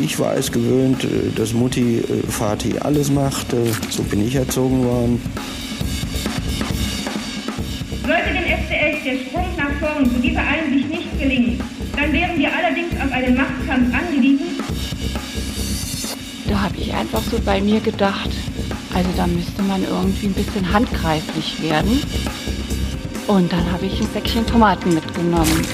Ich 0.00 0.18
war 0.18 0.36
es 0.36 0.52
gewöhnt, 0.52 1.04
äh, 1.04 1.30
dass 1.34 1.52
Mutti, 1.52 1.98
äh, 1.98 2.22
Vati 2.26 2.78
alles 2.78 3.10
machte. 3.10 3.56
So 3.90 4.02
bin 4.04 4.26
ich 4.26 4.34
erzogen 4.34 4.84
worden. 4.84 5.20
Sollte 8.06 8.28
dem 8.28 8.44
SDS 8.44 9.04
der 9.04 9.18
Sprung 9.26 9.46
nach 9.56 9.72
vorn 9.80 10.08
zu 10.08 10.18
dieser 10.20 10.40
Einsicht 10.40 10.88
nicht 10.88 11.18
gelingen, 11.18 11.60
dann 11.96 12.12
wären 12.12 12.38
wir 12.38 12.48
allerdings 12.54 12.92
auf 13.04 13.12
einen 13.12 13.36
Machtkampf 13.36 13.94
angewiesen. 13.94 14.46
Da 16.48 16.62
habe 16.62 16.76
ich 16.78 16.94
einfach 16.94 17.22
so 17.30 17.38
bei 17.44 17.60
mir 17.60 17.80
gedacht, 17.80 18.30
also 18.94 19.10
da 19.16 19.26
müsste 19.26 19.62
man 19.62 19.82
irgendwie 19.82 20.28
ein 20.28 20.32
bisschen 20.32 20.72
handgreiflich 20.72 21.62
werden. 21.62 22.00
Und 23.26 23.52
dann 23.52 23.70
habe 23.70 23.84
ich 23.84 24.00
ein 24.00 24.08
Säckchen 24.14 24.46
Tomaten 24.46 24.94
mitgenommen. 24.94 25.66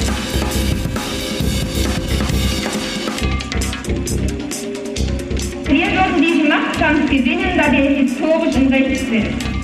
Machtkampf 6.74 7.08
gewinnen, 7.10 7.56
da 7.56 7.70
wir 7.70 7.82
historisch 7.82 8.56
im 8.56 8.68
Recht 8.68 9.00
sind. 9.00 9.54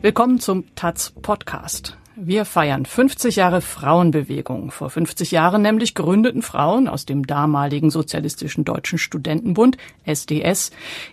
Willkommen 0.00 0.38
zum 0.40 0.74
Taz 0.74 1.10
Podcast. 1.22 1.96
Wir 2.14 2.44
feiern 2.44 2.84
50 2.84 3.36
Jahre 3.36 3.62
Frauenbewegung. 3.62 4.70
Vor 4.70 4.90
50 4.90 5.30
Jahren 5.30 5.62
nämlich 5.62 5.94
gründeten 5.94 6.42
Frauen 6.42 6.86
aus 6.86 7.06
dem 7.06 7.26
damaligen 7.26 7.90
Sozialistischen 7.90 8.64
Deutschen 8.64 8.98
Studentenbund 8.98 9.78
SDS 10.04 10.72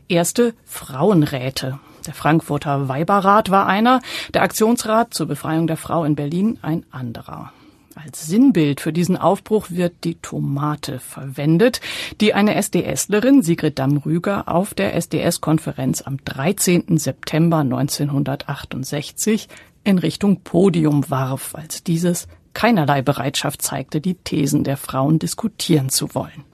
erste 0.10 0.54
Frauenräte. 0.66 1.80
Der 2.06 2.14
Frankfurter 2.14 2.90
Weiberrat 2.90 3.50
war 3.50 3.66
einer, 3.66 4.02
der 4.34 4.42
Aktionsrat 4.42 5.14
zur 5.14 5.28
Befreiung 5.28 5.68
der 5.68 5.78
Frau 5.78 6.04
in 6.04 6.16
Berlin 6.16 6.60
ein 6.62 6.86
anderer. 6.92 7.54
Als 7.96 8.28
Sinnbild 8.28 8.80
für 8.80 8.94
diesen 8.94 9.18
Aufbruch 9.18 9.72
wird 9.72 10.04
die 10.06 10.16
Tomate 10.16 11.00
verwendet, 11.00 11.82
die 12.22 12.34
eine 12.34 12.56
SDSlerin, 12.56 13.42
Sigrid 13.42 13.78
Damm-Rüger, 13.78 14.48
auf 14.48 14.74
der 14.74 14.96
SDS-Konferenz 14.96 16.02
am 16.02 16.18
13. 16.24 16.98
September 16.98 17.58
1968 17.58 19.50
in 19.90 19.98
Richtung 19.98 20.42
Podium 20.42 21.10
warf, 21.10 21.56
als 21.56 21.84
dieses 21.84 22.28
keinerlei 22.54 23.02
Bereitschaft 23.02 23.62
zeigte, 23.62 24.00
die 24.00 24.16
Thesen 24.16 24.64
der 24.64 24.78
Frauen 24.78 25.20
diskutieren 25.20 25.90
zu 25.90 26.14
wollen. 26.14 26.46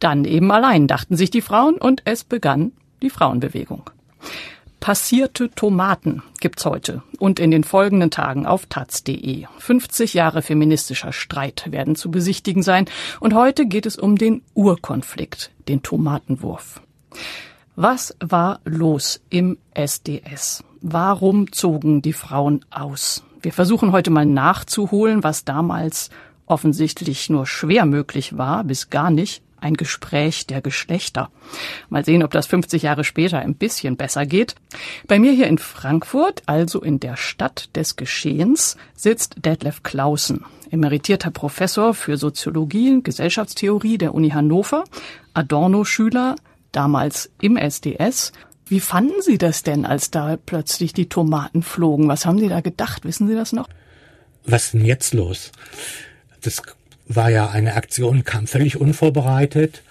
Dann 0.00 0.24
eben 0.24 0.50
allein 0.50 0.88
dachten 0.88 1.16
sich 1.16 1.30
die 1.30 1.40
Frauen 1.40 1.76
und 1.76 2.02
es 2.04 2.24
begann 2.24 2.72
die 3.00 3.10
Frauenbewegung. 3.10 3.88
Passierte 4.80 5.50
Tomaten 5.50 6.24
gibt's 6.40 6.66
heute 6.66 7.04
und 7.20 7.38
in 7.38 7.52
den 7.52 7.62
folgenden 7.62 8.10
Tagen 8.10 8.46
auf 8.46 8.66
taz.de. 8.66 9.46
50 9.58 10.14
Jahre 10.14 10.42
feministischer 10.42 11.12
Streit 11.12 11.70
werden 11.70 11.94
zu 11.94 12.10
besichtigen 12.10 12.64
sein 12.64 12.86
und 13.20 13.34
heute 13.34 13.66
geht 13.66 13.86
es 13.86 13.96
um 13.96 14.18
den 14.18 14.42
Urkonflikt, 14.54 15.52
den 15.68 15.84
Tomatenwurf. 15.84 16.82
Was 17.76 18.16
war 18.18 18.60
los 18.64 19.20
im 19.30 19.56
SDS? 19.74 20.64
Warum 20.84 21.52
zogen 21.52 22.02
die 22.02 22.12
Frauen 22.12 22.64
aus? 22.70 23.22
Wir 23.40 23.52
versuchen 23.52 23.92
heute 23.92 24.10
mal 24.10 24.26
nachzuholen, 24.26 25.22
was 25.22 25.44
damals 25.44 26.10
offensichtlich 26.46 27.30
nur 27.30 27.46
schwer 27.46 27.86
möglich 27.86 28.36
war, 28.36 28.64
bis 28.64 28.90
gar 28.90 29.12
nicht, 29.12 29.44
ein 29.60 29.74
Gespräch 29.74 30.48
der 30.48 30.60
Geschlechter. 30.60 31.30
Mal 31.88 32.04
sehen, 32.04 32.24
ob 32.24 32.32
das 32.32 32.48
50 32.48 32.82
Jahre 32.82 33.04
später 33.04 33.38
ein 33.38 33.54
bisschen 33.54 33.96
besser 33.96 34.26
geht. 34.26 34.56
Bei 35.06 35.20
mir 35.20 35.30
hier 35.30 35.46
in 35.46 35.58
Frankfurt, 35.58 36.42
also 36.46 36.82
in 36.82 36.98
der 36.98 37.16
Stadt 37.16 37.70
des 37.76 37.94
Geschehens, 37.94 38.76
sitzt 38.96 39.36
Detlef 39.46 39.84
Clausen, 39.84 40.44
emeritierter 40.72 41.30
Professor 41.30 41.94
für 41.94 42.16
Soziologie 42.16 42.90
und 42.90 43.04
Gesellschaftstheorie 43.04 43.98
der 43.98 44.16
Uni 44.16 44.30
Hannover, 44.30 44.82
Adorno-Schüler, 45.32 46.34
damals 46.72 47.30
im 47.40 47.56
SDS. 47.56 48.32
Wie 48.66 48.80
fanden 48.80 49.20
Sie 49.22 49.38
das 49.38 49.62
denn, 49.62 49.84
als 49.84 50.10
da 50.10 50.36
plötzlich 50.36 50.92
die 50.92 51.08
Tomaten 51.08 51.62
flogen? 51.62 52.08
Was 52.08 52.26
haben 52.26 52.38
Sie 52.38 52.48
da 52.48 52.60
gedacht? 52.60 53.04
Wissen 53.04 53.28
Sie 53.28 53.34
das 53.34 53.52
noch? 53.52 53.68
Was 54.44 54.66
ist 54.66 54.74
denn 54.74 54.84
jetzt 54.84 55.14
los? 55.14 55.52
Das 56.40 56.62
war 57.06 57.30
ja 57.30 57.50
eine 57.50 57.74
Aktion, 57.74 58.24
kam 58.24 58.46
völlig 58.46 58.80
unvorbereitet 58.80 59.82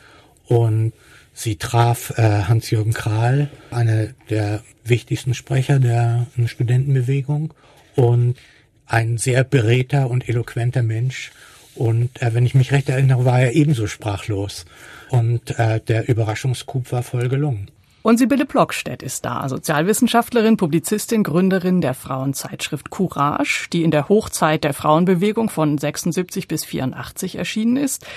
und 0.46 0.94
sie 1.34 1.56
traf 1.56 2.14
äh, 2.18 2.44
Hans-Jürgen 2.44 2.94
Krahl, 2.94 3.50
einer 3.70 4.08
der 4.30 4.64
wichtigsten 4.84 5.34
Sprecher 5.34 5.80
der 5.80 6.28
Studentenbewegung 6.46 7.54
und 7.96 8.38
ein 8.86 9.18
sehr 9.18 9.44
beredter 9.44 10.10
und 10.10 10.28
eloquenter 10.28 10.84
Mensch. 10.84 11.32
Und 11.76 12.22
äh, 12.22 12.34
wenn 12.34 12.46
ich 12.46 12.56
mich 12.56 12.74
recht 12.74 12.90
erinnere, 12.90 13.24
war 13.24 13.40
er 13.42 13.54
ebenso 13.54 13.88
sprachlos. 13.88 14.66
Und 15.10 15.58
äh, 15.58 15.80
der 15.80 16.10
Überraschungscoup 16.10 16.92
war 16.92 17.04
voll 17.04 17.30
gelungen. 17.30 17.70
Und 18.04 18.18
Sibylle 18.18 18.46
Blockstedt 18.46 19.04
ist 19.04 19.26
da, 19.26 19.48
Sozialwissenschaftlerin, 19.48 20.58
Publizistin, 20.58 21.24
Gründerin 21.24 21.82
der 21.82 21.94
Frauenzeitschrift 21.94 22.90
Courage, 22.90 23.68
die 23.72 23.84
in 23.84 23.92
der 23.92 24.10
Hochzeit 24.10 24.64
der 24.64 24.74
Frauenbewegung 24.74 25.50
von 25.50 25.78
76 25.78 26.48
bis 26.48 26.66
84 26.66 27.36
erschienen 27.36 27.78
ist. 27.78 28.08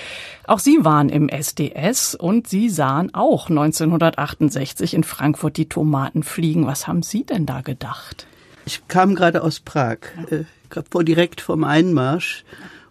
Auch 0.47 0.57
Sie 0.57 0.83
waren 0.83 1.09
im 1.09 1.29
SDS 1.29 2.15
und 2.15 2.47
Sie 2.47 2.69
sahen 2.69 3.13
auch 3.13 3.49
1968 3.49 4.95
in 4.95 5.03
Frankfurt 5.03 5.57
die 5.57 5.69
Tomaten 5.69 6.23
fliegen. 6.23 6.65
Was 6.65 6.87
haben 6.87 7.03
Sie 7.03 7.23
denn 7.23 7.45
da 7.45 7.61
gedacht? 7.61 8.25
Ich 8.65 8.87
kam 8.87 9.13
gerade 9.13 9.43
aus 9.43 9.59
Prag, 9.59 9.97
äh, 10.31 10.45
vor 10.89 11.03
direkt 11.03 11.41
vom 11.41 11.63
Einmarsch. 11.63 12.43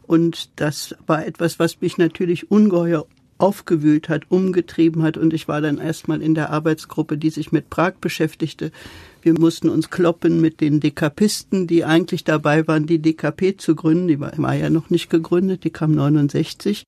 Und 0.07 0.61
das 0.61 0.95
war 1.09 1.27
etwas, 1.27 1.59
was 1.59 1.81
mich 1.81 1.99
natürlich 1.99 2.53
ungeheuer 2.53 3.07
aufgewühlt 3.45 4.09
hat, 4.09 4.31
umgetrieben 4.31 5.03
hat. 5.03 5.19
Und 5.19 5.35
ich 5.35 5.49
war 5.49 5.61
dann 5.61 5.79
erstmal 5.79 6.23
in 6.23 6.35
der 6.35 6.51
Arbeitsgruppe, 6.51 7.19
die 7.19 7.29
sich 7.29 7.53
mit 7.53 7.69
Prag 7.69 7.95
beschäftigte. 8.01 8.73
Wir 9.21 9.39
mussten 9.39 9.69
uns 9.69 9.91
kloppen 9.91 10.41
mit 10.41 10.61
den 10.63 10.81
Dekapisten, 10.81 11.67
die 11.67 11.85
eigentlich 11.85 12.25
dabei 12.25 12.67
waren, 12.67 12.87
die 12.87 13.01
DKP 13.01 13.57
zu 13.59 13.75
gründen. 13.75 14.09
Die 14.09 14.21
war, 14.21 14.33
war 14.39 14.55
ja 14.55 14.71
noch 14.71 14.89
nicht 14.89 15.11
gegründet, 15.11 15.65
die 15.65 15.71
kam 15.71 15.93
69. 15.93 16.85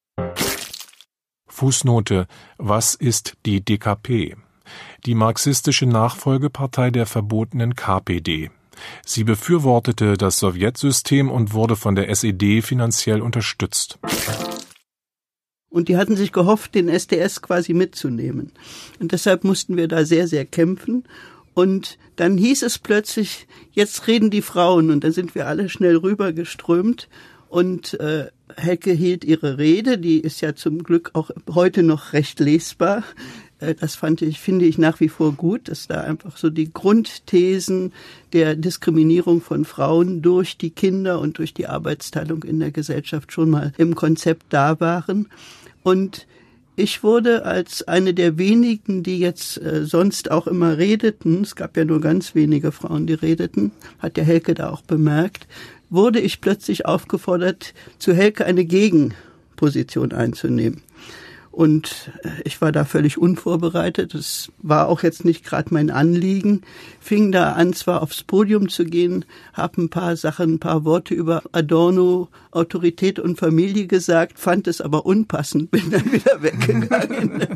Fußnote. 1.47 2.27
Was 2.57 2.95
ist 2.95 3.35
die 3.45 3.63
DKP? 3.63 4.37
Die 5.05 5.15
marxistische 5.15 5.87
Nachfolgepartei 5.87 6.91
der 6.91 7.07
verbotenen 7.07 7.75
KPD. 7.75 8.51
Sie 9.05 9.25
befürwortete 9.25 10.17
das 10.17 10.39
Sowjetsystem 10.39 11.31
und 11.31 11.53
wurde 11.53 11.77
von 11.77 11.95
der 11.95 12.09
SED 12.11 12.63
finanziell 12.63 13.23
unterstützt. 13.23 13.99
Und 15.71 15.89
die 15.89 15.97
hatten 15.97 16.17
sich 16.17 16.33
gehofft, 16.33 16.75
den 16.75 16.89
SDS 16.89 17.43
quasi 17.43 17.75
mitzunehmen. 17.75 18.53
Und 19.01 19.13
deshalb 19.13 19.45
mussten 19.45 19.77
wir 19.77 19.89
da 19.89 20.05
sehr, 20.05 20.29
sehr 20.29 20.45
kämpfen. 20.45 21.05
Und 21.55 21.99
dann 22.17 22.39
hieß 22.39 22.63
es 22.63 22.79
plötzlich, 22.79 23.47
jetzt 23.73 24.07
reden 24.07 24.31
die 24.31 24.43
Frauen. 24.43 24.91
Und 24.91 25.05
dann 25.05 25.13
sind 25.13 25.35
wir 25.35 25.47
alle 25.47 25.69
schnell 25.69 25.97
rübergeströmt. 25.97 27.09
Und 27.49 27.95
äh, 28.01 28.27
Hecke 28.57 28.93
hielt 28.93 29.25
ihre 29.25 29.59
Rede, 29.59 29.99
die 29.99 30.21
ist 30.21 30.41
ja 30.41 30.55
zum 30.55 30.83
Glück 30.83 31.11
auch 31.15 31.31
heute 31.53 31.83
noch 31.83 32.13
recht 32.13 32.41
lesbar. 32.41 33.03
Äh, 33.61 33.75
das 33.75 33.95
fand 33.95 34.23
ich, 34.23 34.41
finde 34.41 34.65
ich 34.65 34.79
nach 34.79 35.01
wie 35.01 35.09
vor 35.09 35.33
gut, 35.33 35.69
dass 35.69 35.87
da 35.87 36.01
einfach 36.01 36.37
so 36.37 36.51
die 36.51 36.73
Grundthesen 36.73 37.93
der 38.33 38.55
Diskriminierung 38.55 39.41
von 39.41 39.65
Frauen 39.65 40.23
durch 40.23 40.57
die 40.57 40.71
Kinder 40.71 41.21
und 41.21 41.39
durch 41.39 41.55
die 41.55 41.67
Arbeitsteilung 41.67 42.43
in 42.45 42.61
der 42.61 42.71
Gesellschaft 42.71 43.33
schon 43.33 43.51
mal 43.51 43.73
im 43.79 43.95
Konzept 43.95 44.47
da 44.51 44.81
waren. 44.81 45.29
Und 45.83 46.27
ich 46.79 47.03
wurde 47.03 47.47
als 47.47 47.89
eine 47.89 48.13
der 48.13 48.37
wenigen, 48.37 49.03
die 49.03 49.19
jetzt 49.19 49.57
äh, 49.63 49.87
sonst 49.87 50.31
auch 50.31 50.47
immer 50.47 50.77
redeten, 50.77 51.43
es 51.43 51.57
gab 51.57 51.77
ja 51.77 51.87
nur 51.87 52.03
ganz 52.03 52.35
wenige 52.35 52.71
Frauen, 52.71 53.07
die 53.07 53.15
redeten, 53.15 53.73
hat 53.99 54.19
der 54.19 54.25
Helke 54.25 54.53
da 54.53 54.69
auch 54.71 54.83
bemerkt, 54.83 55.47
wurde 55.89 56.21
ich 56.21 56.43
plötzlich 56.43 56.85
aufgefordert, 56.85 57.73
zu 57.99 58.13
Helke 58.13 58.45
eine 58.45 58.67
Gegenposition 58.67 60.13
einzunehmen. 60.13 60.83
Und 61.57 62.13
äh, 62.23 62.29
ich 62.45 62.61
war 62.61 62.71
da 62.71 62.85
völlig 62.85 63.17
unvorbereitet. 63.17 64.13
Das 64.13 64.53
war 64.59 64.89
auch 64.89 65.03
jetzt 65.03 65.25
nicht 65.25 65.43
gerade 65.43 65.73
mein 65.73 65.89
Anliegen. 65.89 66.61
Fing 67.01 67.33
da 67.33 67.55
an, 67.55 67.73
zwar 67.73 68.03
aufs 68.03 68.23
Podium 68.23 68.69
zu 68.69 68.85
gehen, 68.85 69.25
habe 69.55 69.81
ein 69.81 69.89
paar 69.89 70.17
Sachen, 70.17 70.57
ein 70.57 70.59
paar 70.59 70.85
Worte 70.85 71.15
über 71.15 71.45
Adorno, 71.53 72.29
Autorität 72.51 73.19
und 73.19 73.39
Familie 73.39 73.87
gesagt, 73.87 74.39
fand 74.39 74.67
es 74.67 74.83
aber 74.83 75.07
unpassend, 75.07 75.71
bin 75.71 75.91
dann 75.91 76.13
wieder 76.13 76.43
weggegangen. 76.43 77.41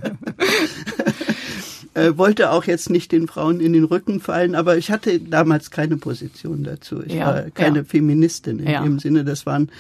äh, 1.93 2.17
wollte 2.17 2.53
auch 2.53 2.65
jetzt 2.65 2.89
nicht 2.89 3.13
den 3.13 3.29
Frauen 3.29 3.61
in 3.61 3.75
den 3.75 3.85
Rücken 3.85 4.21
fallen, 4.21 4.55
aber 4.55 4.79
ich 4.79 4.91
hatte 4.91 5.21
damals 5.21 5.71
keine 5.71 5.99
Position 5.99 6.65
dazu. 6.65 7.03
Ich 7.05 7.13
ja, 7.13 7.27
war 7.27 7.43
keine 7.51 7.81
ja. 7.81 7.85
Feministin 7.85 8.61
in 8.61 8.71
ja. 8.71 8.83
dem 8.83 8.99
Sinne. 8.99 9.27
Das 9.27 9.45
waren 9.45 9.71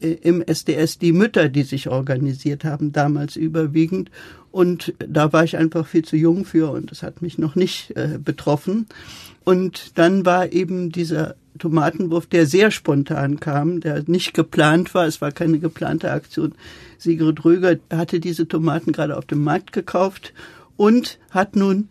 im 0.00 0.42
SDS 0.42 0.98
die 0.98 1.12
Mütter, 1.12 1.48
die 1.48 1.62
sich 1.62 1.88
organisiert 1.88 2.64
haben, 2.64 2.92
damals 2.92 3.36
überwiegend. 3.36 4.10
Und 4.50 4.94
da 4.98 5.32
war 5.32 5.44
ich 5.44 5.56
einfach 5.56 5.86
viel 5.86 6.04
zu 6.04 6.16
jung 6.16 6.44
für 6.44 6.70
und 6.70 6.90
das 6.90 7.02
hat 7.02 7.22
mich 7.22 7.38
noch 7.38 7.56
nicht 7.56 7.96
äh, 7.96 8.18
betroffen. 8.22 8.86
Und 9.44 9.98
dann 9.98 10.24
war 10.24 10.52
eben 10.52 10.90
dieser 10.90 11.34
Tomatenwurf, 11.58 12.26
der 12.26 12.46
sehr 12.46 12.70
spontan 12.70 13.40
kam, 13.40 13.80
der 13.80 14.04
nicht 14.06 14.34
geplant 14.34 14.94
war. 14.94 15.06
Es 15.06 15.20
war 15.20 15.32
keine 15.32 15.58
geplante 15.58 16.10
Aktion. 16.10 16.54
Sigrid 16.98 17.44
Röger 17.44 17.76
hatte 17.92 18.20
diese 18.20 18.48
Tomaten 18.48 18.92
gerade 18.92 19.16
auf 19.16 19.26
dem 19.26 19.42
Markt 19.42 19.72
gekauft 19.72 20.32
und 20.76 21.18
hat 21.30 21.56
nun 21.56 21.88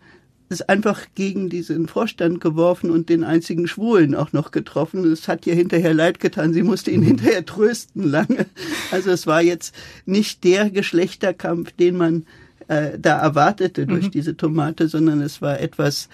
es 0.48 0.62
einfach 0.62 1.06
gegen 1.14 1.48
diesen 1.48 1.88
Vorstand 1.88 2.40
geworfen 2.40 2.90
und 2.90 3.08
den 3.08 3.24
einzigen 3.24 3.66
Schwulen 3.66 4.14
auch 4.14 4.32
noch 4.32 4.50
getroffen. 4.50 5.10
Es 5.10 5.26
hat 5.26 5.46
ihr 5.46 5.54
hinterher 5.54 5.94
leid 5.94 6.20
getan. 6.20 6.52
Sie 6.52 6.62
musste 6.62 6.90
ihn 6.90 7.00
mhm. 7.00 7.06
hinterher 7.06 7.44
trösten 7.44 8.04
lange. 8.10 8.46
Also 8.90 9.10
es 9.10 9.26
war 9.26 9.42
jetzt 9.42 9.74
nicht 10.06 10.44
der 10.44 10.70
Geschlechterkampf, 10.70 11.72
den 11.72 11.96
man 11.96 12.26
äh, 12.68 12.98
da 12.98 13.18
erwartete 13.18 13.86
durch 13.86 14.06
mhm. 14.06 14.10
diese 14.10 14.36
Tomate, 14.36 14.88
sondern 14.88 15.20
es 15.20 15.42
war 15.42 15.60
etwas, 15.60 16.08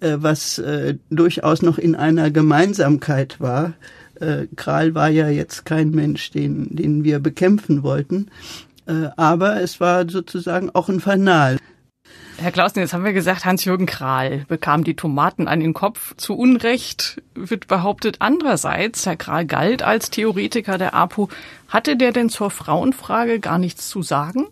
äh, 0.00 0.16
was 0.18 0.58
äh, 0.58 0.96
durchaus 1.10 1.62
noch 1.62 1.78
in 1.78 1.94
einer 1.94 2.30
Gemeinsamkeit 2.30 3.40
war. 3.40 3.74
Äh, 4.20 4.46
Kral 4.56 4.94
war 4.94 5.08
ja 5.08 5.28
jetzt 5.28 5.64
kein 5.64 5.90
Mensch, 5.90 6.30
den, 6.30 6.74
den 6.74 7.04
wir 7.04 7.18
bekämpfen 7.18 7.82
wollten. 7.82 8.28
Äh, 8.86 9.08
aber 9.16 9.60
es 9.60 9.80
war 9.80 10.08
sozusagen 10.08 10.70
auch 10.70 10.88
ein 10.88 11.00
Fanal. 11.00 11.58
Herr 12.38 12.50
Klausen, 12.50 12.80
jetzt 12.80 12.92
haben 12.92 13.04
wir 13.04 13.12
gesagt, 13.12 13.44
Hans-Jürgen 13.44 13.86
Kral 13.86 14.44
bekam 14.48 14.84
die 14.84 14.96
Tomaten 14.96 15.46
an 15.46 15.60
den 15.60 15.74
Kopf. 15.74 16.14
Zu 16.16 16.34
Unrecht 16.36 17.22
wird 17.34 17.68
behauptet 17.68 18.16
andererseits, 18.20 19.06
Herr 19.06 19.16
Kral 19.16 19.46
galt 19.46 19.82
als 19.82 20.10
Theoretiker 20.10 20.78
der 20.78 20.94
APO. 20.94 21.28
Hatte 21.68 21.96
der 21.96 22.12
denn 22.12 22.30
zur 22.30 22.50
Frauenfrage 22.50 23.38
gar 23.38 23.58
nichts 23.58 23.88
zu 23.88 24.02
sagen? 24.02 24.46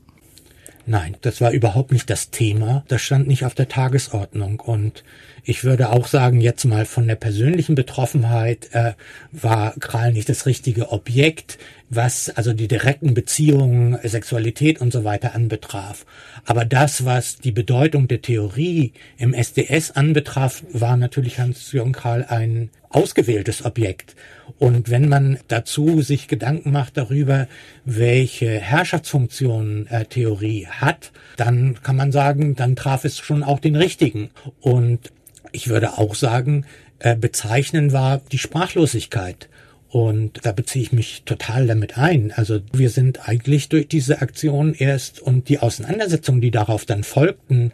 Nein, 0.86 1.16
das 1.20 1.40
war 1.40 1.52
überhaupt 1.52 1.92
nicht 1.92 2.10
das 2.10 2.30
Thema. 2.30 2.84
Das 2.88 3.02
stand 3.02 3.26
nicht 3.26 3.44
auf 3.44 3.54
der 3.54 3.68
Tagesordnung. 3.68 4.60
Und 4.60 5.04
ich 5.44 5.64
würde 5.64 5.90
auch 5.90 6.06
sagen, 6.06 6.40
jetzt 6.40 6.64
mal 6.64 6.84
von 6.84 7.06
der 7.06 7.16
persönlichen 7.16 7.74
Betroffenheit 7.74 8.68
äh, 8.72 8.92
war 9.32 9.74
Kral 9.78 10.12
nicht 10.12 10.28
das 10.28 10.46
richtige 10.46 10.92
Objekt, 10.92 11.58
was 11.88 12.30
also 12.30 12.52
die 12.52 12.68
direkten 12.68 13.14
Beziehungen, 13.14 13.98
Sexualität 14.02 14.80
und 14.80 14.92
so 14.92 15.04
weiter 15.04 15.34
anbetraf. 15.34 16.06
Aber 16.44 16.64
das, 16.64 17.04
was 17.04 17.38
die 17.38 17.52
Bedeutung 17.52 18.06
der 18.06 18.22
Theorie 18.22 18.92
im 19.18 19.34
SDS 19.34 19.90
anbetraf, 19.90 20.62
war 20.72 20.96
natürlich 20.96 21.38
Hans-Jürgen 21.38 21.92
Kral 21.92 22.24
ein 22.28 22.70
ausgewähltes 22.90 23.64
Objekt. 23.64 24.16
Und 24.58 24.90
wenn 24.90 25.08
man 25.08 25.38
dazu 25.48 26.02
sich 26.02 26.28
Gedanken 26.28 26.72
macht 26.72 26.96
darüber, 26.96 27.46
welche 27.84 28.48
Herrschaftsfunktion 28.50 29.86
äh, 29.86 30.04
Theorie 30.04 30.66
hat, 30.66 31.12
dann 31.36 31.80
kann 31.82 31.96
man 31.96 32.12
sagen, 32.12 32.56
dann 32.56 32.76
traf 32.76 33.04
es 33.04 33.18
schon 33.18 33.42
auch 33.42 33.60
den 33.60 33.76
richtigen. 33.76 34.30
Und 34.60 35.12
ich 35.52 35.68
würde 35.68 35.98
auch 35.98 36.14
sagen, 36.14 36.66
äh, 36.98 37.16
bezeichnend 37.16 37.92
war 37.92 38.20
die 38.32 38.38
Sprachlosigkeit. 38.38 39.48
Und 39.88 40.46
da 40.46 40.52
beziehe 40.52 40.84
ich 40.84 40.92
mich 40.92 41.24
total 41.24 41.66
damit 41.66 41.98
ein. 41.98 42.32
Also 42.36 42.60
wir 42.72 42.90
sind 42.90 43.28
eigentlich 43.28 43.68
durch 43.68 43.88
diese 43.88 44.22
Aktion 44.22 44.72
erst 44.72 45.20
und 45.20 45.48
die 45.48 45.58
Auseinandersetzungen, 45.58 46.40
die 46.40 46.52
darauf 46.52 46.84
dann 46.84 47.02
folgten, 47.02 47.72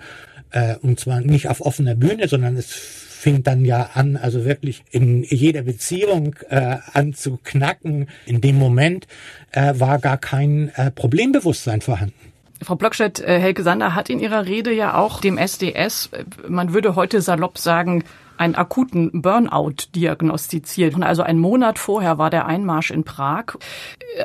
äh, 0.50 0.76
und 0.76 0.98
zwar 0.98 1.20
nicht 1.20 1.48
auf 1.48 1.60
offener 1.60 1.94
Bühne, 1.94 2.26
sondern 2.26 2.56
es 2.56 2.72
fing 2.72 3.42
dann 3.42 3.64
ja 3.64 3.90
an, 3.94 4.16
also 4.16 4.44
wirklich 4.44 4.82
in 4.90 5.24
jeder 5.24 5.62
Beziehung 5.62 6.36
äh, 6.48 6.76
an 6.92 7.12
zu 7.12 7.38
knacken. 7.42 8.08
In 8.24 8.40
dem 8.40 8.56
Moment 8.56 9.06
äh, 9.52 9.74
war 9.76 9.98
gar 9.98 10.16
kein 10.16 10.70
äh, 10.76 10.90
Problembewusstsein 10.90 11.82
vorhanden. 11.82 12.32
Frau 12.62 12.74
Blockstedt, 12.74 13.20
äh, 13.20 13.38
Helge 13.38 13.62
Sander 13.62 13.94
hat 13.94 14.08
in 14.10 14.18
ihrer 14.18 14.46
Rede 14.46 14.72
ja 14.72 14.96
auch 14.96 15.20
dem 15.20 15.38
SDS, 15.38 16.10
äh, 16.12 16.24
man 16.48 16.72
würde 16.72 16.96
heute 16.96 17.20
salopp 17.20 17.58
sagen, 17.58 18.04
einen 18.38 18.54
akuten 18.54 19.22
Burnout 19.22 19.88
diagnostiziert. 19.94 20.94
Und 20.94 21.02
also 21.02 21.22
einen 21.22 21.38
Monat 21.38 21.78
vorher 21.78 22.18
war 22.18 22.30
der 22.30 22.46
Einmarsch 22.46 22.90
in 22.90 23.04
Prag. 23.04 23.56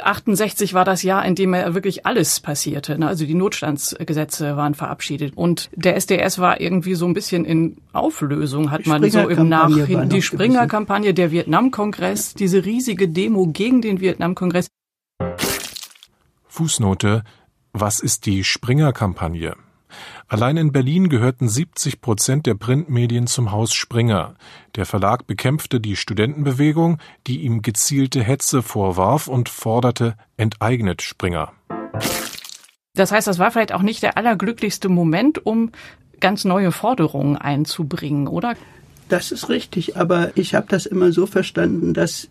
68 0.03 0.73
war 0.73 0.85
das 0.85 1.03
Jahr, 1.03 1.25
in 1.25 1.35
dem 1.35 1.53
ja 1.53 1.73
wirklich 1.73 2.05
alles 2.05 2.39
passierte. 2.39 2.97
Ne? 2.97 3.07
Also 3.07 3.25
die 3.25 3.33
Notstandsgesetze 3.33 4.57
waren 4.57 4.73
verabschiedet. 4.73 5.35
Und 5.35 5.69
der 5.75 5.95
SDS 5.95 6.39
war 6.39 6.59
irgendwie 6.59 6.95
so 6.95 7.05
ein 7.05 7.13
bisschen 7.13 7.45
in 7.45 7.77
Auflösung, 7.93 8.71
hat 8.71 8.85
man 8.85 9.09
so 9.09 9.29
im 9.29 9.49
Nachhinein. 9.49 10.09
Die 10.09 10.21
Springer-Kampagne, 10.21 11.13
der 11.13 11.31
Vietnam-Kongress, 11.31 12.33
diese 12.33 12.65
riesige 12.65 13.07
Demo 13.07 13.47
gegen 13.47 13.81
den 13.81 14.01
Vietnam-Kongress. 14.01 14.67
Fußnote. 16.47 17.23
Was 17.73 18.01
ist 18.01 18.25
die 18.25 18.43
Springer-Kampagne? 18.43 19.55
Allein 20.27 20.57
in 20.57 20.73
Berlin 20.73 21.07
gehörten 21.07 21.47
70 21.47 22.01
Prozent 22.01 22.45
der 22.45 22.55
Printmedien 22.55 23.27
zum 23.27 23.51
Haus 23.51 23.73
Springer. 23.73 24.35
Der 24.75 24.85
Verlag 24.85 25.25
bekämpfte 25.25 25.79
die 25.79 25.95
Studentenbewegung, 25.95 26.97
die 27.27 27.41
ihm 27.41 27.61
gezielte 27.61 28.21
Hetze 28.21 28.61
vorwarf 28.61 29.29
und 29.29 29.47
forderte, 29.47 30.15
enteignet 30.35 31.01
Springer. 31.01 31.53
Das 32.93 33.13
heißt, 33.13 33.27
das 33.27 33.39
war 33.39 33.51
vielleicht 33.51 33.71
auch 33.73 33.83
nicht 33.83 34.03
der 34.03 34.17
allerglücklichste 34.17 34.89
Moment, 34.89 35.45
um 35.45 35.71
ganz 36.19 36.43
neue 36.43 36.73
Forderungen 36.73 37.37
einzubringen, 37.37 38.27
oder? 38.27 38.55
Das 39.07 39.31
ist 39.31 39.47
richtig, 39.47 39.95
aber 39.95 40.35
ich 40.35 40.55
habe 40.55 40.67
das 40.69 40.85
immer 40.85 41.13
so 41.13 41.25
verstanden, 41.25 41.93
dass 41.93 42.27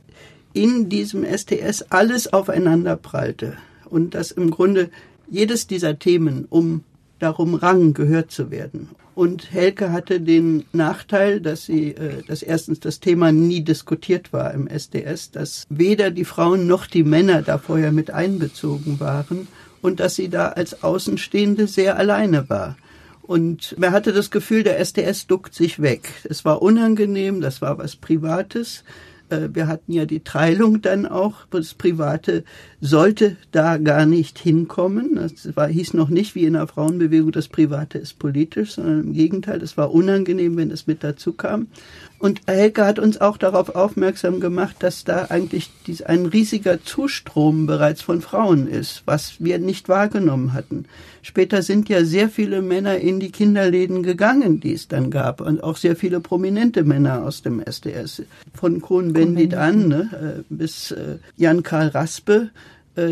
in 0.52 0.90
diesem 0.90 1.24
STS 1.24 1.82
alles 1.88 2.30
aufeinander 2.30 2.96
prallte 2.96 3.56
und 3.86 4.14
dass 4.14 4.30
im 4.30 4.50
Grunde 4.50 4.90
jedes 5.30 5.66
dieser 5.66 5.98
Themen 5.98 6.46
um 6.50 6.82
darum 7.18 7.54
rang, 7.54 7.94
gehört 7.94 8.30
zu 8.30 8.50
werden. 8.50 8.88
Und 9.14 9.52
Helke 9.52 9.92
hatte 9.92 10.20
den 10.20 10.64
Nachteil, 10.72 11.40
dass 11.40 11.66
sie, 11.66 11.90
äh, 11.90 12.22
dass 12.26 12.42
erstens 12.42 12.80
das 12.80 13.00
Thema 13.00 13.32
nie 13.32 13.62
diskutiert 13.62 14.32
war 14.32 14.54
im 14.54 14.66
SDS, 14.66 15.30
dass 15.30 15.66
weder 15.68 16.10
die 16.10 16.24
Frauen 16.24 16.66
noch 16.66 16.86
die 16.86 17.04
Männer 17.04 17.42
da 17.42 17.58
vorher 17.58 17.92
mit 17.92 18.10
einbezogen 18.10 19.00
waren 19.00 19.48
und 19.82 20.00
dass 20.00 20.14
sie 20.14 20.28
da 20.28 20.48
als 20.48 20.82
Außenstehende 20.82 21.66
sehr 21.66 21.98
alleine 21.98 22.48
war. 22.48 22.76
Und 23.22 23.76
man 23.78 23.92
hatte 23.92 24.12
das 24.12 24.30
Gefühl, 24.30 24.62
der 24.62 24.80
SDS 24.80 25.26
duckt 25.26 25.54
sich 25.54 25.80
weg. 25.80 26.08
Es 26.24 26.44
war 26.44 26.62
unangenehm, 26.62 27.40
das 27.40 27.60
war 27.60 27.78
was 27.78 27.96
Privates. 27.96 28.84
Äh, 29.28 29.48
wir 29.52 29.66
hatten 29.66 29.92
ja 29.92 30.04
die 30.04 30.20
Teilung 30.20 30.82
dann 30.82 31.06
auch. 31.06 31.46
Das 31.50 31.74
Private 31.74 32.44
sollte 32.80 33.36
da 33.52 33.76
gar 33.76 34.06
nicht 34.06 34.38
hinkommen. 34.38 35.16
Das 35.16 35.54
war, 35.54 35.68
hieß 35.68 35.94
noch 35.94 36.08
nicht 36.08 36.34
wie 36.34 36.44
in 36.44 36.54
der 36.54 36.66
Frauenbewegung, 36.66 37.32
das 37.32 37.48
Private 37.48 37.98
ist 37.98 38.18
politisch, 38.18 38.72
sondern 38.72 39.00
im 39.00 39.12
Gegenteil, 39.12 39.62
es 39.62 39.76
war 39.76 39.92
unangenehm, 39.92 40.56
wenn 40.56 40.70
es 40.70 40.86
mit 40.86 41.04
dazu 41.04 41.32
kam. 41.32 41.66
Und 42.18 42.42
Helke 42.46 42.84
hat 42.84 42.98
uns 42.98 43.20
auch 43.20 43.38
darauf 43.38 43.74
aufmerksam 43.74 44.40
gemacht, 44.40 44.76
dass 44.80 45.04
da 45.04 45.26
eigentlich 45.30 45.70
dies, 45.86 46.02
ein 46.02 46.26
riesiger 46.26 46.82
Zustrom 46.82 47.66
bereits 47.66 48.02
von 48.02 48.20
Frauen 48.20 48.66
ist, 48.66 49.02
was 49.06 49.36
wir 49.38 49.58
nicht 49.58 49.88
wahrgenommen 49.88 50.52
hatten. 50.52 50.84
Später 51.22 51.62
sind 51.62 51.88
ja 51.88 52.04
sehr 52.04 52.28
viele 52.28 52.60
Männer 52.60 52.98
in 52.98 53.20
die 53.20 53.30
Kinderläden 53.30 54.02
gegangen, 54.02 54.60
die 54.60 54.72
es 54.72 54.88
dann 54.88 55.10
gab, 55.10 55.40
und 55.40 55.62
auch 55.62 55.76
sehr 55.76 55.96
viele 55.96 56.20
prominente 56.20 56.84
Männer 56.84 57.24
aus 57.24 57.42
dem 57.42 57.60
SDS. 57.60 58.22
Von 58.54 58.80
Kohn-Bendit 58.80 59.54
an 59.54 59.88
ne, 59.88 60.10
äh, 60.40 60.42
bis 60.50 60.90
äh, 60.90 61.18
Jan-Karl 61.36 61.88
Raspe 61.88 62.50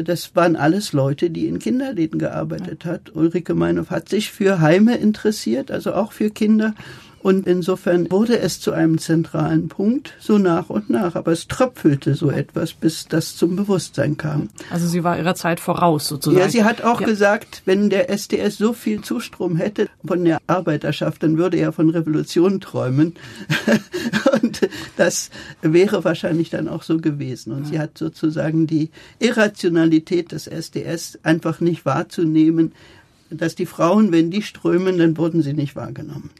das 0.04 0.34
waren 0.36 0.56
alles 0.56 0.92
Leute, 0.92 1.30
die 1.30 1.46
in 1.46 1.58
Kinderläden 1.58 2.18
gearbeitet 2.18 2.84
hat. 2.84 3.14
Ulrike 3.14 3.54
Meinhof 3.54 3.90
hat 3.90 4.08
sich 4.08 4.30
für 4.30 4.60
Heime 4.60 4.96
interessiert, 4.96 5.70
also 5.70 5.94
auch 5.94 6.12
für 6.12 6.30
Kinder 6.30 6.74
und 7.20 7.46
insofern 7.46 8.10
wurde 8.10 8.38
es 8.38 8.60
zu 8.60 8.72
einem 8.72 8.98
zentralen 8.98 9.68
Punkt, 9.68 10.14
so 10.20 10.38
nach 10.38 10.70
und 10.70 10.88
nach. 10.88 11.16
Aber 11.16 11.32
es 11.32 11.48
tröpfelte 11.48 12.14
so 12.14 12.30
etwas, 12.30 12.72
bis 12.74 13.06
das 13.06 13.36
zum 13.36 13.56
Bewusstsein 13.56 14.16
kam. 14.16 14.50
Also 14.70 14.86
sie 14.86 15.02
war 15.02 15.18
ihrer 15.18 15.34
Zeit 15.34 15.58
voraus 15.58 16.06
sozusagen. 16.08 16.40
Ja, 16.40 16.48
sie 16.48 16.64
hat 16.64 16.82
auch 16.82 17.00
ja. 17.00 17.06
gesagt, 17.06 17.62
wenn 17.64 17.90
der 17.90 18.08
SDS 18.10 18.58
so 18.58 18.72
viel 18.72 19.02
Zustrom 19.02 19.56
hätte 19.56 19.88
von 20.04 20.24
der 20.24 20.38
Arbeiterschaft, 20.46 21.22
dann 21.22 21.38
würde 21.38 21.56
er 21.56 21.72
von 21.72 21.90
Revolution 21.90 22.60
träumen. 22.60 23.14
und 24.42 24.68
das 24.96 25.30
wäre 25.60 26.04
wahrscheinlich 26.04 26.50
dann 26.50 26.68
auch 26.68 26.82
so 26.82 26.98
gewesen. 26.98 27.52
Und 27.52 27.66
sie 27.66 27.80
hat 27.80 27.98
sozusagen 27.98 28.66
die 28.66 28.90
Irrationalität 29.18 30.32
des 30.32 30.46
SDS 30.46 31.18
einfach 31.24 31.60
nicht 31.60 31.84
wahrzunehmen, 31.84 32.72
dass 33.30 33.54
die 33.54 33.66
Frauen, 33.66 34.12
wenn 34.12 34.30
die 34.30 34.42
strömen, 34.42 34.98
dann 34.98 35.16
wurden 35.16 35.42
sie 35.42 35.52
nicht 35.52 35.76
wahrgenommen. 35.76 36.30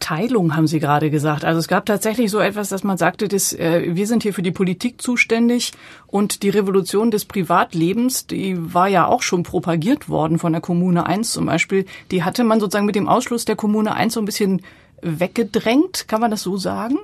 Teilung 0.00 0.56
haben 0.56 0.66
Sie 0.66 0.80
gerade 0.80 1.10
gesagt. 1.10 1.44
Also 1.44 1.60
es 1.60 1.68
gab 1.68 1.86
tatsächlich 1.86 2.30
so 2.30 2.40
etwas, 2.40 2.68
dass 2.68 2.82
man 2.82 2.98
sagte, 2.98 3.28
dass, 3.28 3.52
äh, 3.52 3.94
wir 3.94 4.06
sind 4.06 4.22
hier 4.22 4.34
für 4.34 4.42
die 4.42 4.50
Politik 4.50 5.00
zuständig 5.00 5.72
und 6.06 6.42
die 6.42 6.48
Revolution 6.48 7.10
des 7.10 7.24
Privatlebens, 7.24 8.26
die 8.26 8.56
war 8.74 8.88
ja 8.88 9.06
auch 9.06 9.22
schon 9.22 9.44
propagiert 9.44 10.08
worden 10.08 10.38
von 10.38 10.52
der 10.52 10.60
Kommune 10.60 11.06
1 11.06 11.32
zum 11.32 11.46
Beispiel. 11.46 11.86
Die 12.10 12.24
hatte 12.24 12.44
man 12.44 12.60
sozusagen 12.60 12.86
mit 12.86 12.96
dem 12.96 13.08
Ausschluss 13.08 13.44
der 13.44 13.56
Kommune 13.56 13.94
1 13.94 14.14
so 14.14 14.20
ein 14.20 14.26
bisschen 14.26 14.62
weggedrängt. 15.00 16.06
Kann 16.08 16.20
man 16.20 16.30
das 16.30 16.42
so 16.42 16.56
sagen? 16.56 16.98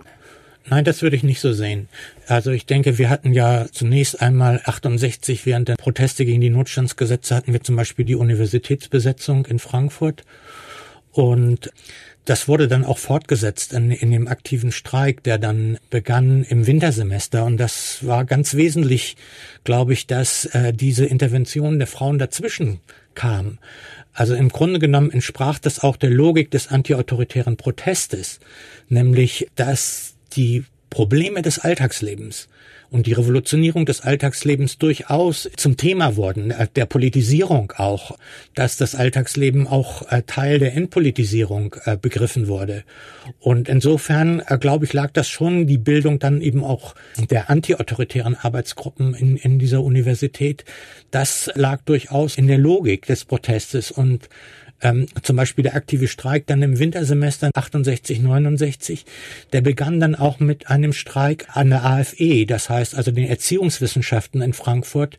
Nein, 0.71 0.85
das 0.85 1.03
würde 1.03 1.17
ich 1.17 1.23
nicht 1.23 1.41
so 1.41 1.53
sehen. 1.53 1.89
Also 2.27 2.51
ich 2.51 2.67
denke, 2.67 2.99
wir 2.99 3.09
hatten 3.11 3.33
ja 3.33 3.67
zunächst 3.73 4.21
einmal 4.21 4.61
68 4.65 5.47
während 5.47 5.69
der 5.69 5.77
Proteste 5.77 6.25
gegen 6.25 6.41
die 6.41 6.51
Notstandsgesetze 6.51 7.35
hatten 7.35 7.53
wir 7.53 7.63
zum 7.63 7.77
Beispiel 7.77 8.05
die 8.05 8.17
Universitätsbesetzung 8.17 9.47
in 9.47 9.59
Frankfurt 9.59 10.25
und 11.13 11.71
das 12.29 12.47
wurde 12.47 12.69
dann 12.69 12.85
auch 12.85 12.99
fortgesetzt 12.99 13.73
in, 13.73 13.91
in 13.91 14.11
dem 14.11 14.29
aktiven 14.29 14.71
Streik, 14.71 15.23
der 15.23 15.39
dann 15.39 15.79
begann 15.89 16.45
im 16.45 16.67
Wintersemester. 16.67 17.47
Und 17.47 17.57
das 17.57 18.07
war 18.07 18.27
ganz 18.27 18.55
wesentlich, 18.55 19.17
glaube 19.65 19.95
ich, 19.95 20.07
dass 20.07 20.45
äh, 20.45 20.75
diese 20.75 21.07
Intervention 21.07 21.79
der 21.79 21.89
Frauen 21.89 22.19
dazwischen 22.19 22.81
kam. 23.15 23.57
Also 24.13 24.35
im 24.35 24.51
Grunde 24.51 24.79
genommen 24.79 25.11
entsprach 25.11 25.59
das 25.59 25.81
auch 25.81 25.97
der 25.97 26.11
Logik 26.11 26.51
des 26.51 26.69
antiautoritären 26.69 27.57
Protestes, 27.57 28.41
nämlich 28.91 29.49
dass 29.55 30.18
die 30.37 30.65
Probleme 30.91 31.43
des 31.43 31.59
Alltagslebens 31.59 32.49
und 32.91 33.07
die 33.07 33.13
Revolutionierung 33.13 33.85
des 33.85 34.01
Alltagslebens 34.01 34.79
durchaus 34.79 35.49
zum 35.57 35.77
Thema 35.77 36.17
wurden, 36.17 36.51
äh, 36.51 36.69
der 36.75 36.87
Politisierung 36.87 37.73
auch, 37.77 38.19
dass 38.55 38.77
das 38.77 38.95
Alltagsleben 38.95 39.67
auch 39.67 40.11
äh, 40.11 40.23
Teil 40.23 40.59
der 40.59 40.75
Entpolitisierung 40.75 41.77
äh, 41.85 41.97
begriffen 41.97 42.49
wurde. 42.49 42.85
Und 43.41 43.69
insofern, 43.69 44.43
glaube 44.61 44.87
ich, 44.87 44.93
lag 44.93 45.11
das 45.13 45.29
schon 45.29 45.67
die 45.67 45.77
Bildung 45.77 46.19
dann 46.19 46.41
eben 46.41 46.65
auch 46.65 46.95
der 47.31 47.51
antiautoritären 47.51 48.37
Arbeitsgruppen 48.37 49.15
in, 49.15 49.37
in 49.37 49.59
dieser 49.59 49.83
Universität. 49.83 50.65
Das 51.11 51.51
lag 51.55 51.83
durchaus 51.83 52.37
in 52.39 52.47
der 52.47 52.59
Logik 52.59 53.07
des 53.07 53.27
Protestes 53.27 53.91
und 53.91 54.29
ähm, 54.81 55.07
zum 55.23 55.37
Beispiel 55.37 55.63
der 55.63 55.75
aktive 55.75 56.09
Streik 56.09 56.47
dann 56.47 56.63
im 56.63 56.79
Wintersemester 56.79 57.51
68, 57.53 58.21
69, 58.21 59.05
der 59.53 59.61
begann 59.61 60.01
dann 60.01 60.15
auch 60.15 60.41
mit 60.41 60.71
einem 60.71 60.93
Streik 60.93 61.47
an 61.53 61.71
der 61.71 61.85
AFE, 61.85 62.47
das 62.47 62.71
heißt 62.71 62.95
also 62.95 63.11
den 63.11 63.29
Erziehungswissenschaften 63.29 64.43
in 64.43 64.53
Frankfurt, 64.53 65.19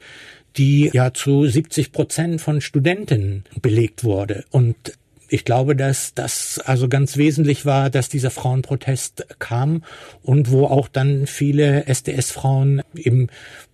die 0.57 0.89
ja 0.93 1.13
zu 1.13 1.45
70 1.45 1.91
Prozent 1.91 2.41
von 2.41 2.61
Studenten 2.61 3.43
belegt 3.61 4.03
wurde. 4.03 4.45
Und 4.49 4.93
ich 5.29 5.45
glaube, 5.45 5.75
dass 5.75 6.13
das 6.15 6.59
also 6.59 6.89
ganz 6.89 7.15
wesentlich 7.17 7.65
war, 7.65 7.89
dass 7.89 8.09
dieser 8.09 8.31
Frauenprotest 8.31 9.27
kam 9.37 9.83
und 10.23 10.49
wo 10.49 10.65
auch 10.65 10.87
dann 10.87 11.27
viele 11.27 11.85
SDS-Frauen 11.85 12.81
eben 12.95 13.27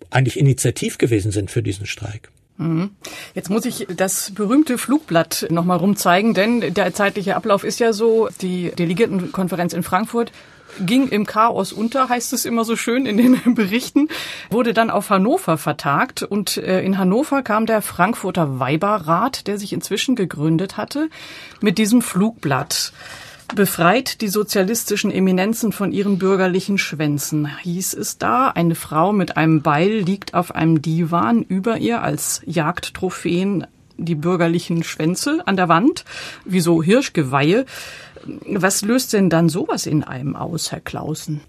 eigentlich 0.09 0.37
initiativ 0.37 0.97
gewesen 0.97 1.31
sind 1.31 1.49
für 1.49 1.63
diesen 1.63 1.85
Streik. 1.85 2.29
Mhm. 2.57 2.91
Jetzt 3.33 3.49
muss 3.49 3.65
ich 3.65 3.87
das 3.95 4.31
berühmte 4.31 4.77
Flugblatt 4.77 5.47
nochmal 5.49 5.77
rumzeigen, 5.77 6.33
denn 6.33 6.73
der 6.73 6.93
zeitliche 6.93 7.35
Ablauf 7.35 7.63
ist 7.63 7.79
ja 7.79 7.91
so, 7.91 8.29
die 8.41 8.71
Delegiertenkonferenz 8.71 9.73
in 9.73 9.83
Frankfurt 9.83 10.31
ging 10.79 11.07
im 11.07 11.25
Chaos 11.25 11.71
unter, 11.73 12.09
heißt 12.09 12.33
es 12.33 12.45
immer 12.45 12.65
so 12.65 12.75
schön 12.75 13.05
in 13.05 13.17
den 13.17 13.39
Berichten, 13.55 14.09
wurde 14.49 14.73
dann 14.73 14.89
auf 14.89 15.09
Hannover 15.09 15.57
vertagt 15.57 16.23
und 16.23 16.57
äh, 16.57 16.81
in 16.81 16.97
Hannover 16.97 17.43
kam 17.43 17.65
der 17.65 17.81
Frankfurter 17.81 18.59
Weiberrat, 18.59 19.47
der 19.47 19.57
sich 19.57 19.73
inzwischen 19.73 20.15
gegründet 20.15 20.77
hatte, 20.77 21.09
mit 21.61 21.77
diesem 21.77 22.01
Flugblatt. 22.01 22.93
Befreit 23.53 24.21
die 24.21 24.27
sozialistischen 24.27 25.11
Eminenzen 25.11 25.71
von 25.71 25.91
ihren 25.91 26.17
bürgerlichen 26.17 26.77
Schwänzen, 26.77 27.47
hieß 27.61 27.93
es 27.93 28.17
da. 28.17 28.49
Eine 28.49 28.75
Frau 28.75 29.13
mit 29.13 29.37
einem 29.37 29.61
Beil 29.61 29.99
liegt 29.99 30.33
auf 30.33 30.55
einem 30.55 30.81
Divan 30.81 31.43
über 31.43 31.77
ihr 31.77 32.01
als 32.01 32.41
Jagdtrophäen 32.45 33.67
die 33.97 34.15
bürgerlichen 34.15 34.83
Schwänze 34.83 35.41
an 35.45 35.55
der 35.55 35.69
Wand, 35.69 36.05
wie 36.43 36.59
so 36.59 36.81
Hirschgeweihe. 36.81 37.65
Was 38.47 38.81
löst 38.81 39.13
denn 39.13 39.29
dann 39.29 39.47
sowas 39.47 39.85
in 39.85 40.03
einem 40.03 40.35
aus, 40.35 40.71
Herr 40.71 40.81
Clausen? 40.81 41.41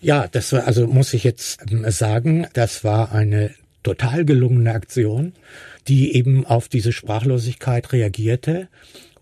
Ja, 0.00 0.28
das 0.28 0.52
war, 0.52 0.66
also 0.66 0.86
muss 0.86 1.14
ich 1.14 1.24
jetzt 1.24 1.60
ähm, 1.70 1.88
sagen, 1.90 2.46
das 2.54 2.84
war 2.84 3.12
eine 3.12 3.54
total 3.82 4.24
gelungene 4.24 4.72
Aktion, 4.72 5.34
die 5.88 6.14
eben 6.16 6.46
auf 6.46 6.68
diese 6.68 6.92
Sprachlosigkeit 6.92 7.92
reagierte 7.92 8.68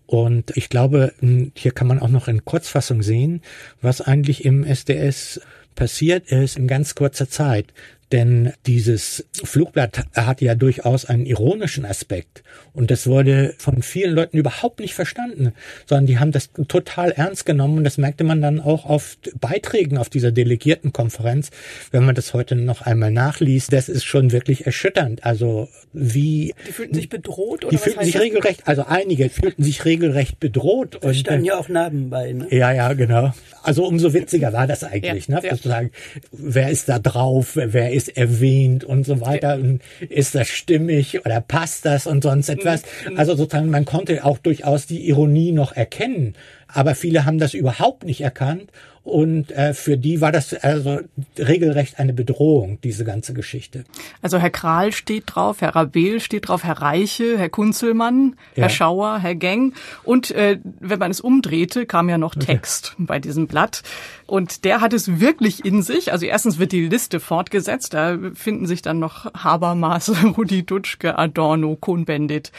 und 0.07 0.55
ich 0.55 0.69
glaube, 0.69 1.13
hier 1.55 1.71
kann 1.71 1.87
man 1.87 1.99
auch 1.99 2.09
noch 2.09 2.27
in 2.27 2.45
Kurzfassung 2.45 3.01
sehen, 3.01 3.41
was 3.81 4.01
eigentlich 4.01 4.45
im 4.45 4.63
SDS 4.63 5.41
passiert 5.75 6.31
ist 6.31 6.57
in 6.57 6.67
ganz 6.67 6.95
kurzer 6.95 7.29
Zeit. 7.29 7.73
Denn 8.15 8.53
dieses 8.65 9.25
Flugblatt 9.43 10.05
hat 10.15 10.39
ja 10.39 10.55
durchaus 10.55 11.03
einen 11.03 11.25
ironischen 11.25 11.83
Aspekt. 11.83 12.43
Und 12.71 12.89
das 12.89 13.07
wurde 13.07 13.53
von 13.57 13.81
vielen 13.81 14.15
Leuten 14.15 14.37
überhaupt 14.37 14.79
nicht 14.79 14.93
verstanden, 14.93 15.51
sondern 15.85 16.05
die 16.05 16.17
haben 16.17 16.31
das 16.31 16.49
total 16.69 17.11
ernst 17.11 17.45
genommen. 17.45 17.79
Und 17.79 17.83
das 17.83 17.97
merkte 17.97 18.23
man 18.23 18.41
dann 18.41 18.61
auch 18.61 18.85
auf 18.85 19.17
Beiträgen 19.41 19.97
auf 19.97 20.07
dieser 20.07 20.31
Delegiertenkonferenz. 20.31 21.49
Wenn 21.91 22.05
man 22.05 22.15
das 22.15 22.33
heute 22.33 22.55
noch 22.55 22.83
einmal 22.83 23.11
nachliest, 23.11 23.73
das 23.73 23.89
ist 23.89 24.05
schon 24.05 24.31
wirklich 24.31 24.65
erschütternd. 24.65 25.25
Also 25.25 25.67
wie... 25.91 26.55
Die 26.65 26.71
fühlten 26.71 26.95
sich 26.95 27.09
bedroht? 27.09 27.65
Oder 27.65 27.71
die 27.71 27.77
fühlten 27.77 28.05
sich 28.05 28.17
regelrecht, 28.17 28.65
also 28.65 28.85
einige 28.85 29.29
fühlten 29.29 29.61
sich 29.61 29.83
regelrecht 29.83 30.39
bedroht. 30.39 30.99
Da 31.01 31.13
standen 31.13 31.43
ja 31.43 31.57
auch 31.57 31.67
Narben 31.67 32.09
bei. 32.09 32.31
Ne? 32.31 32.47
Ja, 32.49 32.71
ja, 32.71 32.93
genau. 32.93 33.33
Also 33.61 33.85
umso 33.85 34.13
witziger 34.13 34.53
war 34.53 34.67
das 34.67 34.85
eigentlich, 34.85 35.27
ja, 35.27 35.41
ne? 35.41 35.49
Sozusagen, 35.49 35.91
wer 36.31 36.69
ist 36.69 36.87
da 36.87 36.99
drauf, 36.99 37.55
wer 37.55 37.91
ist 37.91 38.04
erwähnt 38.09 38.83
und 38.83 39.05
so 39.05 39.21
weiter. 39.21 39.55
Und 39.55 39.81
ist 40.09 40.35
das 40.35 40.47
stimmig 40.47 41.25
oder 41.25 41.41
passt 41.41 41.85
das 41.85 42.07
und 42.07 42.23
sonst 42.23 42.49
etwas? 42.49 42.83
Mhm. 43.09 43.17
Also 43.17 43.35
sozusagen, 43.35 43.69
man 43.69 43.85
konnte 43.85 44.23
auch 44.23 44.37
durchaus 44.37 44.85
die 44.85 45.07
Ironie 45.07 45.51
noch 45.51 45.73
erkennen. 45.73 46.33
Aber 46.67 46.95
viele 46.95 47.25
haben 47.25 47.39
das 47.39 47.53
überhaupt 47.53 48.03
nicht 48.03 48.21
erkannt 48.21 48.69
und 49.05 49.51
äh, 49.51 49.75
für 49.75 49.97
die 49.97 50.19
war 50.19 50.31
das 50.31 50.55
also 50.55 50.99
regelrecht 51.37 51.99
eine 51.99 52.11
Bedrohung, 52.11 52.79
diese 52.83 53.05
ganze 53.05 53.35
Geschichte. 53.35 53.85
Also 54.23 54.39
Herr 54.39 54.49
Kral 54.49 54.91
steht 54.91 55.25
drauf, 55.27 55.61
Herr 55.61 55.75
Rabel 55.75 56.19
steht 56.19 56.47
drauf, 56.47 56.63
Herr 56.63 56.81
Reiche, 56.81 57.37
Herr 57.37 57.49
Kunzelmann, 57.49 58.35
ja. 58.55 58.63
Herr 58.63 58.69
Schauer, 58.69 59.19
Herr 59.19 59.35
Geng. 59.35 59.73
Und 60.03 60.31
äh, 60.31 60.57
wenn 60.79 60.97
man 60.97 61.11
es 61.11 61.21
umdrehte, 61.21 61.85
kam 61.85 62.09
ja 62.09 62.17
noch 62.17 62.33
Text 62.33 62.93
okay. 62.95 63.05
bei 63.05 63.19
diesem 63.19 63.45
Blatt. 63.45 63.83
Und 64.25 64.65
der 64.65 64.81
hat 64.81 64.91
es 64.91 65.19
wirklich 65.19 65.63
in 65.63 65.83
sich. 65.83 66.11
Also 66.11 66.25
erstens 66.25 66.57
wird 66.57 66.71
die 66.71 66.87
Liste 66.87 67.19
fortgesetzt. 67.19 67.93
Da 67.93 68.17
finden 68.33 68.65
sich 68.65 68.81
dann 68.81 68.97
noch 68.97 69.31
Habermas, 69.35 70.11
Rudi 70.37 70.65
Dutschke, 70.65 71.19
Adorno, 71.19 71.77
Kohn-Bendit, 71.79 72.51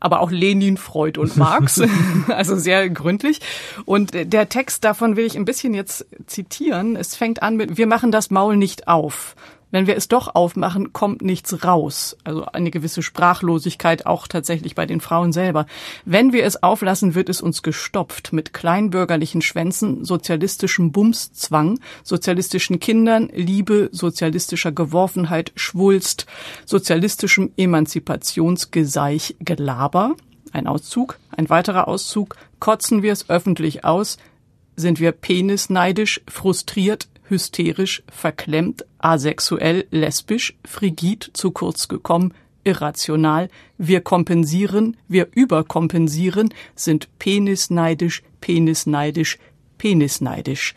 aber 0.00 0.20
auch 0.20 0.30
Lenin, 0.30 0.76
Freud 0.76 1.20
und 1.20 1.36
Marx, 1.36 1.80
also 2.28 2.56
sehr 2.56 2.88
gründlich. 2.90 3.40
Und 3.84 4.12
der 4.14 4.48
Text 4.48 4.84
davon 4.84 5.16
will 5.16 5.26
ich 5.26 5.36
ein 5.36 5.44
bisschen 5.44 5.74
jetzt 5.74 6.06
zitieren. 6.26 6.96
Es 6.96 7.14
fängt 7.14 7.42
an 7.42 7.56
mit, 7.56 7.76
wir 7.76 7.86
machen 7.86 8.10
das 8.10 8.30
Maul 8.30 8.56
nicht 8.56 8.88
auf. 8.88 9.36
Wenn 9.70 9.86
wir 9.86 9.96
es 9.96 10.08
doch 10.08 10.34
aufmachen, 10.34 10.92
kommt 10.92 11.22
nichts 11.22 11.64
raus. 11.64 12.16
Also 12.24 12.46
eine 12.46 12.70
gewisse 12.70 13.02
Sprachlosigkeit 13.02 14.06
auch 14.06 14.26
tatsächlich 14.26 14.74
bei 14.74 14.86
den 14.86 15.00
Frauen 15.00 15.32
selber. 15.32 15.66
Wenn 16.04 16.32
wir 16.32 16.44
es 16.44 16.62
auflassen, 16.62 17.14
wird 17.14 17.28
es 17.28 17.40
uns 17.40 17.62
gestopft 17.62 18.32
mit 18.32 18.52
kleinbürgerlichen 18.52 19.42
Schwänzen, 19.42 20.04
sozialistischem 20.04 20.90
Bumszwang, 20.90 21.78
sozialistischen 22.02 22.80
Kindern, 22.80 23.30
Liebe, 23.32 23.88
sozialistischer 23.92 24.72
Geworfenheit, 24.72 25.52
Schwulst, 25.54 26.26
sozialistischem 26.66 27.52
Emanzipationsgeseich, 27.56 29.36
Gelaber. 29.40 30.16
Ein 30.52 30.66
Auszug, 30.66 31.18
ein 31.36 31.48
weiterer 31.48 31.86
Auszug. 31.86 32.36
Kotzen 32.58 33.02
wir 33.02 33.12
es 33.12 33.30
öffentlich 33.30 33.84
aus, 33.84 34.18
sind 34.74 34.98
wir 34.98 35.12
penisneidisch, 35.12 36.20
frustriert, 36.28 37.08
hysterisch, 37.30 38.02
verklemmt, 38.10 38.84
asexuell, 38.98 39.86
lesbisch, 39.90 40.56
frigid, 40.64 41.30
zu 41.32 41.50
kurz 41.52 41.88
gekommen, 41.88 42.34
irrational, 42.64 43.48
wir 43.78 44.00
kompensieren, 44.02 44.96
wir 45.08 45.28
überkompensieren, 45.32 46.52
sind 46.74 47.08
penisneidisch, 47.18 48.22
penisneidisch, 48.40 49.38
penisneidisch. 49.78 50.74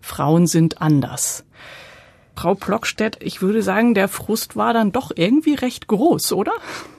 Frauen 0.00 0.46
sind 0.46 0.80
anders. 0.80 1.44
Frau 2.34 2.54
Plockstedt, 2.54 3.18
ich 3.20 3.42
würde 3.42 3.62
sagen, 3.62 3.92
der 3.92 4.08
Frust 4.08 4.56
war 4.56 4.72
dann 4.72 4.92
doch 4.92 5.12
irgendwie 5.14 5.54
recht 5.54 5.88
groß, 5.88 6.32
oder? 6.32 6.52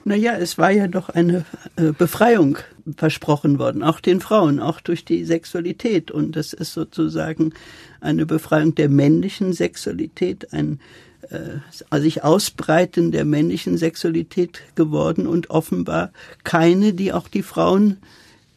Naja, 0.04 0.36
es 0.36 0.56
war 0.56 0.70
ja 0.70 0.86
doch 0.86 1.08
eine 1.08 1.44
äh, 1.74 1.90
Befreiung 1.90 2.58
versprochen 2.96 3.58
worden, 3.58 3.82
auch 3.82 4.00
den 4.00 4.20
Frauen, 4.20 4.60
auch 4.60 4.80
durch 4.80 5.04
die 5.04 5.24
Sexualität. 5.24 6.10
Und 6.10 6.36
das 6.36 6.52
ist 6.52 6.72
sozusagen 6.72 7.52
eine 8.00 8.26
Befreiung 8.26 8.74
der 8.74 8.88
männlichen 8.88 9.52
Sexualität, 9.52 10.52
ein 10.52 10.80
äh, 11.30 12.00
sich 12.00 12.24
ausbreiten 12.24 13.12
der 13.12 13.24
männlichen 13.24 13.78
Sexualität 13.78 14.62
geworden 14.74 15.26
und 15.26 15.50
offenbar 15.50 16.12
keine, 16.44 16.92
die 16.92 17.12
auch 17.12 17.28
die 17.28 17.42
Frauen 17.42 17.98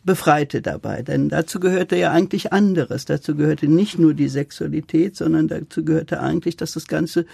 befreite 0.03 0.61
dabei. 0.61 1.01
Denn 1.01 1.29
dazu 1.29 1.59
gehörte 1.59 1.95
ja 1.95 2.11
eigentlich 2.11 2.53
anderes. 2.53 3.05
Dazu 3.05 3.35
gehörte 3.35 3.67
nicht 3.67 3.99
nur 3.99 4.13
die 4.13 4.29
Sexualität, 4.29 5.15
sondern 5.15 5.47
dazu 5.47 5.83
gehörte 5.83 6.19
eigentlich, 6.21 6.57
dass 6.57 6.73
das 6.73 6.87
ganze 6.87 7.25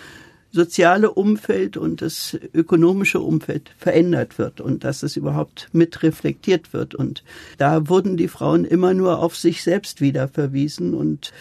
soziale 0.51 1.12
Umfeld 1.12 1.77
und 1.77 2.01
das 2.01 2.38
ökonomische 2.53 3.20
Umfeld 3.20 3.72
verändert 3.77 4.38
wird 4.38 4.60
und 4.60 4.84
dass 4.84 5.03
es 5.03 5.15
überhaupt 5.15 5.70
mit 5.72 6.03
reflektiert 6.03 6.74
wird. 6.74 6.93
Und 6.93 7.24
da 7.58 7.88
wurden 7.88 8.17
die 8.17 8.27
Frauen 8.27 8.65
immer 8.65 8.93
nur 8.93 9.20
auf 9.20 9.36
sich 9.38 9.63
selbst 9.63 10.01
wieder 10.01 10.27
verwiesen 10.27 10.93
und 10.93 11.31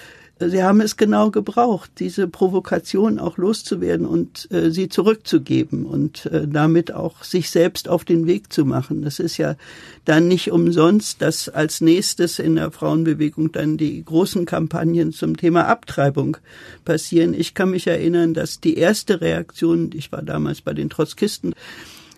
sie 0.49 0.63
haben 0.63 0.81
es 0.81 0.97
genau 0.97 1.31
gebraucht, 1.31 1.91
diese 1.99 2.27
Provokation 2.27 3.19
auch 3.19 3.37
loszuwerden 3.37 4.07
und 4.07 4.51
äh, 4.51 4.71
sie 4.71 4.89
zurückzugeben 4.89 5.85
und 5.85 6.27
äh, 6.27 6.49
damit 6.49 6.93
auch 6.93 7.23
sich 7.25 7.51
selbst 7.51 7.89
auf 7.89 8.05
den 8.05 8.27
Weg 8.27 8.53
zu 8.53 8.65
machen. 8.65 9.03
Das 9.03 9.19
ist 9.19 9.37
ja 9.37 9.57
dann 10.05 10.29
nicht 10.29 10.51
umsonst, 10.51 11.21
dass 11.21 11.49
als 11.49 11.81
nächstes 11.81 12.39
in 12.39 12.57
der 12.57 12.71
Frauenbewegung 12.71 13.53
dann 13.53 13.77
die 13.77 14.03
großen 14.05 14.47
Kampagnen 14.47 15.13
zum 15.13 15.37
Thema 15.37 15.67
Abtreibung 15.67 16.39
passieren. 16.85 17.35
Ich 17.35 17.55
kann 17.55 17.71
mich 17.71 17.87
erinnern, 17.87 18.33
dass 18.33 18.61
die 18.61 18.77
erste 18.77 19.21
Reaktion, 19.21 19.91
ich 19.95 20.11
war 20.11 20.23
damals 20.23 20.63
bei 20.63 20.73
den 20.73 20.89
Trotzkisten, 20.89 21.55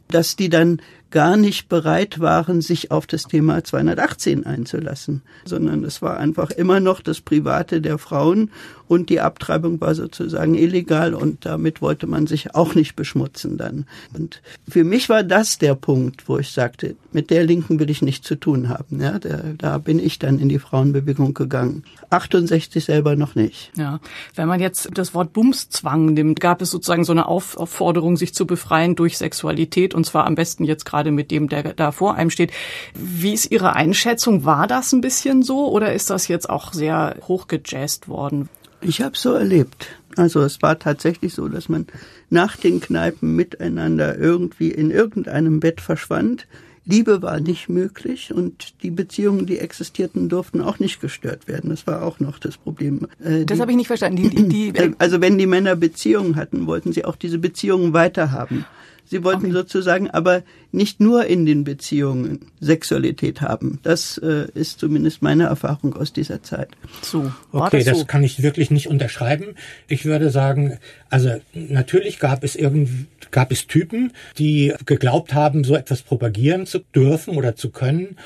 dass 0.08 0.36
die 0.36 0.48
dann 0.48 0.80
gar 1.12 1.36
nicht 1.36 1.68
bereit 1.68 2.18
waren, 2.18 2.60
sich 2.60 2.90
auf 2.90 3.06
das 3.06 3.24
Thema 3.24 3.62
218 3.62 4.44
einzulassen, 4.44 5.22
sondern 5.44 5.84
es 5.84 6.02
war 6.02 6.18
einfach 6.18 6.50
immer 6.50 6.80
noch 6.80 7.00
das 7.00 7.20
Private 7.20 7.80
der 7.80 7.98
Frauen 7.98 8.50
und 8.92 9.08
die 9.08 9.20
Abtreibung 9.20 9.80
war 9.80 9.94
sozusagen 9.94 10.54
illegal 10.54 11.14
und 11.14 11.46
damit 11.46 11.80
wollte 11.80 12.06
man 12.06 12.26
sich 12.26 12.54
auch 12.54 12.74
nicht 12.74 12.94
beschmutzen 12.94 13.56
dann. 13.56 13.86
Und 14.12 14.42
für 14.68 14.84
mich 14.84 15.08
war 15.08 15.22
das 15.22 15.56
der 15.56 15.74
Punkt, 15.74 16.28
wo 16.28 16.36
ich 16.36 16.50
sagte, 16.50 16.94
mit 17.10 17.30
der 17.30 17.42
Linken 17.44 17.80
will 17.80 17.88
ich 17.88 18.02
nichts 18.02 18.26
zu 18.26 18.34
tun 18.34 18.68
haben. 18.68 19.00
Ja, 19.00 19.18
da, 19.18 19.44
da 19.56 19.78
bin 19.78 19.98
ich 19.98 20.18
dann 20.18 20.38
in 20.38 20.50
die 20.50 20.58
Frauenbewegung 20.58 21.32
gegangen. 21.32 21.84
68 22.10 22.84
selber 22.84 23.16
noch 23.16 23.34
nicht. 23.34 23.72
Ja, 23.78 23.98
wenn 24.34 24.46
man 24.46 24.60
jetzt 24.60 24.90
das 24.92 25.14
Wort 25.14 25.32
Bumszwang 25.32 26.12
nimmt, 26.12 26.38
gab 26.38 26.60
es 26.60 26.70
sozusagen 26.70 27.04
so 27.04 27.12
eine 27.12 27.28
Aufforderung, 27.28 28.18
sich 28.18 28.34
zu 28.34 28.46
befreien 28.46 28.94
durch 28.94 29.16
Sexualität 29.16 29.94
und 29.94 30.04
zwar 30.04 30.26
am 30.26 30.34
besten 30.34 30.64
jetzt 30.64 30.84
gerade 30.84 31.12
mit 31.12 31.30
dem, 31.30 31.48
der 31.48 31.72
da 31.72 31.92
vor 31.92 32.16
einem 32.16 32.28
steht. 32.28 32.52
Wie 32.94 33.32
ist 33.32 33.50
Ihre 33.50 33.72
Einschätzung? 33.72 34.44
War 34.44 34.66
das 34.66 34.92
ein 34.92 35.00
bisschen 35.00 35.42
so 35.42 35.70
oder 35.70 35.94
ist 35.94 36.10
das 36.10 36.28
jetzt 36.28 36.50
auch 36.50 36.74
sehr 36.74 37.16
hochgejazzt 37.26 38.06
worden? 38.06 38.50
Ich 38.82 39.00
habe 39.00 39.16
so 39.16 39.32
erlebt. 39.32 39.88
Also 40.16 40.40
es 40.40 40.60
war 40.60 40.78
tatsächlich 40.78 41.34
so, 41.34 41.48
dass 41.48 41.68
man 41.68 41.86
nach 42.30 42.56
den 42.56 42.80
Kneipen 42.80 43.34
miteinander 43.34 44.18
irgendwie 44.18 44.70
in 44.70 44.90
irgendeinem 44.90 45.60
Bett 45.60 45.80
verschwand. 45.80 46.46
Liebe 46.84 47.22
war 47.22 47.38
nicht 47.38 47.68
möglich 47.68 48.32
und 48.34 48.82
die 48.82 48.90
Beziehungen, 48.90 49.46
die 49.46 49.58
existierten, 49.58 50.28
durften 50.28 50.60
auch 50.60 50.80
nicht 50.80 51.00
gestört 51.00 51.46
werden. 51.46 51.70
Das 51.70 51.86
war 51.86 52.02
auch 52.02 52.18
noch 52.18 52.40
das 52.40 52.56
Problem. 52.56 53.06
Äh, 53.22 53.44
das 53.44 53.60
habe 53.60 53.70
ich 53.70 53.76
nicht 53.76 53.86
verstanden. 53.86 54.16
Die, 54.16 54.30
die, 54.30 54.72
die, 54.72 54.94
also 54.98 55.20
wenn 55.20 55.38
die 55.38 55.46
Männer 55.46 55.76
Beziehungen 55.76 56.34
hatten, 56.34 56.66
wollten 56.66 56.92
sie 56.92 57.04
auch 57.04 57.14
diese 57.14 57.38
Beziehungen 57.38 57.92
weiterhaben. 57.92 58.64
Sie 59.04 59.24
wollten 59.24 59.46
okay. 59.46 59.52
sozusagen 59.52 60.10
aber 60.10 60.42
nicht 60.70 61.00
nur 61.00 61.26
in 61.26 61.44
den 61.44 61.64
Beziehungen 61.64 62.46
Sexualität 62.60 63.42
haben. 63.42 63.78
Das 63.82 64.16
äh, 64.18 64.46
ist 64.54 64.80
zumindest 64.80 65.20
meine 65.20 65.44
Erfahrung 65.44 65.94
aus 65.94 66.12
dieser 66.12 66.42
Zeit. 66.42 66.70
So. 67.02 67.32
Okay, 67.52 67.84
das, 67.84 67.98
so? 67.98 68.02
das 68.02 68.06
kann 68.06 68.22
ich 68.22 68.42
wirklich 68.42 68.70
nicht 68.70 68.88
unterschreiben. 68.88 69.54
Ich 69.86 70.04
würde 70.04 70.30
sagen, 70.30 70.78
also 71.10 71.30
natürlich 71.52 72.18
gab 72.20 72.42
es 72.42 72.56
irgendwie 72.56 73.06
gab 73.30 73.52
es 73.52 73.66
Typen, 73.66 74.12
die 74.38 74.72
geglaubt 74.86 75.34
haben, 75.34 75.64
so 75.64 75.74
etwas 75.74 76.02
propagieren 76.02 76.66
zu 76.66 76.78
dürfen 76.78 77.36
oder 77.36 77.56
zu 77.56 77.70
können. 77.70 78.16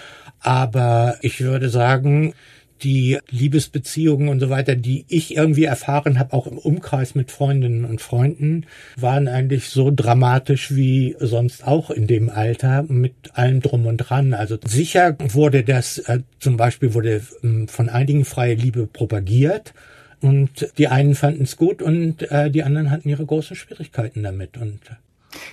Aber 0.40 1.16
ich 1.22 1.40
würde 1.40 1.68
sagen, 1.68 2.34
die 2.82 3.18
Liebesbeziehungen 3.30 4.28
und 4.28 4.40
so 4.40 4.50
weiter, 4.50 4.76
die 4.76 5.04
ich 5.08 5.36
irgendwie 5.36 5.64
erfahren 5.64 6.18
habe, 6.18 6.32
auch 6.32 6.46
im 6.46 6.58
Umkreis 6.58 7.14
mit 7.14 7.30
Freundinnen 7.30 7.84
und 7.84 8.00
Freunden, 8.00 8.66
waren 8.96 9.28
eigentlich 9.28 9.70
so 9.70 9.90
dramatisch 9.94 10.74
wie 10.74 11.16
sonst 11.18 11.66
auch 11.66 11.90
in 11.90 12.06
dem 12.06 12.30
Alter 12.30 12.84
mit 12.84 13.14
allem 13.34 13.60
drum 13.60 13.86
und 13.86 13.98
dran. 13.98 14.34
Also 14.34 14.58
sicher 14.64 15.16
wurde 15.18 15.62
das, 15.64 15.98
äh, 15.98 16.20
zum 16.38 16.56
Beispiel 16.56 16.94
wurde 16.94 17.22
äh, 17.42 17.66
von 17.66 17.88
einigen 17.88 18.24
freie 18.24 18.54
Liebe 18.54 18.86
propagiert. 18.86 19.74
Und 20.22 20.72
die 20.78 20.88
einen 20.88 21.14
fanden 21.14 21.42
es 21.42 21.56
gut 21.56 21.82
und 21.82 22.22
äh, 22.30 22.50
die 22.50 22.62
anderen 22.62 22.90
hatten 22.90 23.08
ihre 23.08 23.26
großen 23.26 23.54
Schwierigkeiten 23.54 24.22
damit. 24.22 24.56
Und 24.56 24.80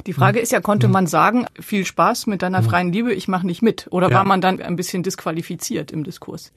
die 0.08 0.14
Frage 0.14 0.40
ist 0.40 0.52
ja, 0.52 0.62
konnte 0.62 0.88
man 0.88 1.08
sagen, 1.08 1.46
viel 1.60 1.86
Spaß 1.86 2.28
mit 2.28 2.42
deiner 2.42 2.64
freien 2.64 2.92
Liebe, 2.92 3.14
ich 3.14 3.28
mache 3.28 3.46
nicht 3.46 3.62
mit? 3.62 3.88
Oder 3.92 4.10
ja. 4.10 4.18
war 4.18 4.24
man 4.24 4.42
dann 4.42 4.62
ein 4.62 4.76
bisschen 4.76 5.04
disqualifiziert 5.04 5.92
im 5.92 6.04
Diskurs? 6.04 6.52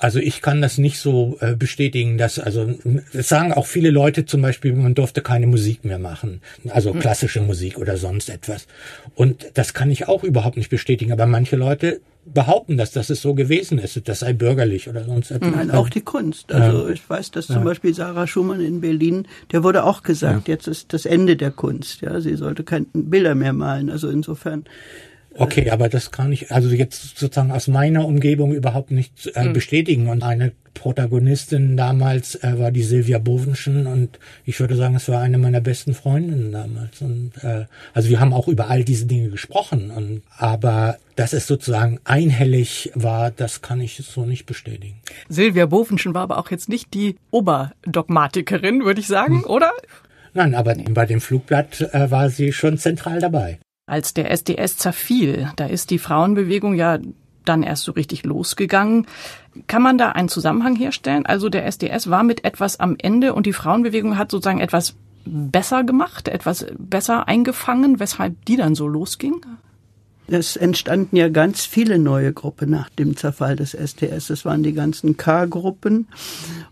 Also 0.00 0.18
ich 0.18 0.40
kann 0.40 0.62
das 0.62 0.78
nicht 0.78 0.98
so 0.98 1.36
äh, 1.40 1.54
bestätigen, 1.54 2.16
dass 2.16 2.38
also 2.38 2.70
das 3.12 3.28
sagen 3.28 3.52
auch 3.52 3.66
viele 3.66 3.90
Leute 3.90 4.24
zum 4.24 4.40
Beispiel, 4.40 4.72
man 4.72 4.94
durfte 4.94 5.20
keine 5.20 5.46
Musik 5.46 5.84
mehr 5.84 5.98
machen, 5.98 6.40
also 6.70 6.92
hm. 6.92 7.00
klassische 7.00 7.42
Musik 7.42 7.78
oder 7.78 7.98
sonst 7.98 8.30
etwas. 8.30 8.66
Und 9.14 9.46
das 9.54 9.74
kann 9.74 9.90
ich 9.90 10.08
auch 10.08 10.24
überhaupt 10.24 10.56
nicht 10.56 10.70
bestätigen. 10.70 11.12
Aber 11.12 11.26
manche 11.26 11.56
Leute 11.56 12.00
behaupten 12.24 12.76
das, 12.76 12.92
dass 12.92 13.10
es 13.10 13.20
so 13.20 13.34
gewesen 13.34 13.78
ist, 13.78 14.08
das 14.08 14.20
sei 14.20 14.32
bürgerlich 14.32 14.88
oder 14.88 15.04
sonst 15.04 15.30
etwas. 15.30 15.50
Nein, 15.50 15.70
auch 15.70 15.88
die 15.88 16.00
Kunst. 16.00 16.52
Also 16.52 16.86
ja. 16.86 16.92
ich 16.92 17.08
weiß, 17.08 17.30
dass 17.32 17.46
zum 17.46 17.56
ja. 17.56 17.64
Beispiel 17.64 17.94
Sarah 17.94 18.26
Schumann 18.26 18.60
in 18.60 18.80
Berlin, 18.80 19.26
der 19.52 19.64
wurde 19.64 19.84
auch 19.84 20.02
gesagt, 20.02 20.48
ja. 20.48 20.54
jetzt 20.54 20.66
ist 20.66 20.92
das 20.92 21.06
Ende 21.06 21.36
der 21.36 21.50
Kunst. 21.50 22.00
Ja, 22.00 22.20
sie 22.20 22.36
sollte 22.36 22.64
keine 22.64 22.86
Bilder 22.92 23.34
mehr 23.34 23.52
malen. 23.52 23.90
Also 23.90 24.08
insofern 24.08 24.64
Okay, 25.34 25.70
aber 25.70 25.88
das 25.88 26.10
kann 26.10 26.32
ich 26.32 26.50
also 26.50 26.68
jetzt 26.70 27.18
sozusagen 27.18 27.52
aus 27.52 27.68
meiner 27.68 28.04
Umgebung 28.04 28.52
überhaupt 28.52 28.90
nicht 28.90 29.30
äh, 29.34 29.44
mhm. 29.44 29.52
bestätigen. 29.52 30.08
Und 30.08 30.22
eine 30.22 30.52
Protagonistin 30.74 31.76
damals 31.76 32.34
äh, 32.36 32.58
war 32.58 32.72
die 32.72 32.82
Silvia 32.82 33.18
Bovenschen 33.18 33.86
und 33.86 34.18
ich 34.44 34.58
würde 34.58 34.76
sagen, 34.76 34.96
es 34.96 35.08
war 35.08 35.20
eine 35.20 35.38
meiner 35.38 35.60
besten 35.60 35.94
Freundinnen 35.94 36.52
damals. 36.52 37.00
Und 37.00 37.32
äh, 37.42 37.66
also 37.94 38.08
wir 38.08 38.18
haben 38.18 38.32
auch 38.32 38.48
über 38.48 38.68
all 38.68 38.82
diese 38.82 39.06
Dinge 39.06 39.30
gesprochen. 39.30 39.90
Und 39.90 40.22
aber 40.36 40.98
dass 41.14 41.32
es 41.32 41.46
sozusagen 41.46 42.00
einhellig 42.04 42.90
war, 42.94 43.30
das 43.30 43.62
kann 43.62 43.80
ich 43.80 43.96
so 43.96 44.26
nicht 44.26 44.46
bestätigen. 44.46 44.96
Silvia 45.28 45.66
Bovenschen 45.66 46.12
war 46.12 46.22
aber 46.22 46.38
auch 46.38 46.50
jetzt 46.50 46.68
nicht 46.68 46.92
die 46.92 47.16
Oberdogmatikerin, 47.30 48.84
würde 48.84 49.00
ich 49.00 49.06
sagen, 49.06 49.42
hm. 49.42 49.50
oder? 49.50 49.72
Nein, 50.32 50.54
aber 50.54 50.74
bei 50.74 51.06
dem 51.06 51.20
Flugblatt 51.20 51.80
äh, 51.92 52.10
war 52.10 52.30
sie 52.30 52.52
schon 52.52 52.78
zentral 52.78 53.20
dabei 53.20 53.58
als 53.90 54.14
der 54.14 54.30
SDS 54.30 54.76
zerfiel. 54.76 55.50
Da 55.56 55.66
ist 55.66 55.90
die 55.90 55.98
Frauenbewegung 55.98 56.74
ja 56.74 56.98
dann 57.44 57.62
erst 57.62 57.84
so 57.84 57.92
richtig 57.92 58.24
losgegangen. 58.24 59.06
Kann 59.66 59.82
man 59.82 59.98
da 59.98 60.10
einen 60.10 60.28
Zusammenhang 60.28 60.76
herstellen? 60.76 61.26
Also 61.26 61.48
der 61.48 61.66
SDS 61.66 62.08
war 62.10 62.22
mit 62.22 62.44
etwas 62.44 62.78
am 62.78 62.96
Ende 62.98 63.34
und 63.34 63.46
die 63.46 63.52
Frauenbewegung 63.52 64.16
hat 64.16 64.30
sozusagen 64.30 64.60
etwas 64.60 64.94
besser 65.24 65.84
gemacht, 65.84 66.28
etwas 66.28 66.66
besser 66.78 67.28
eingefangen, 67.28 68.00
weshalb 68.00 68.44
die 68.46 68.56
dann 68.56 68.74
so 68.74 68.88
losging? 68.88 69.44
Es 70.26 70.56
entstanden 70.56 71.16
ja 71.16 71.28
ganz 71.28 71.64
viele 71.66 71.98
neue 71.98 72.32
Gruppen 72.32 72.70
nach 72.70 72.88
dem 72.90 73.16
Zerfall 73.16 73.56
des 73.56 73.74
SDS. 73.74 74.30
Es 74.30 74.44
waren 74.44 74.62
die 74.62 74.72
ganzen 74.72 75.16
K-Gruppen. 75.16 76.06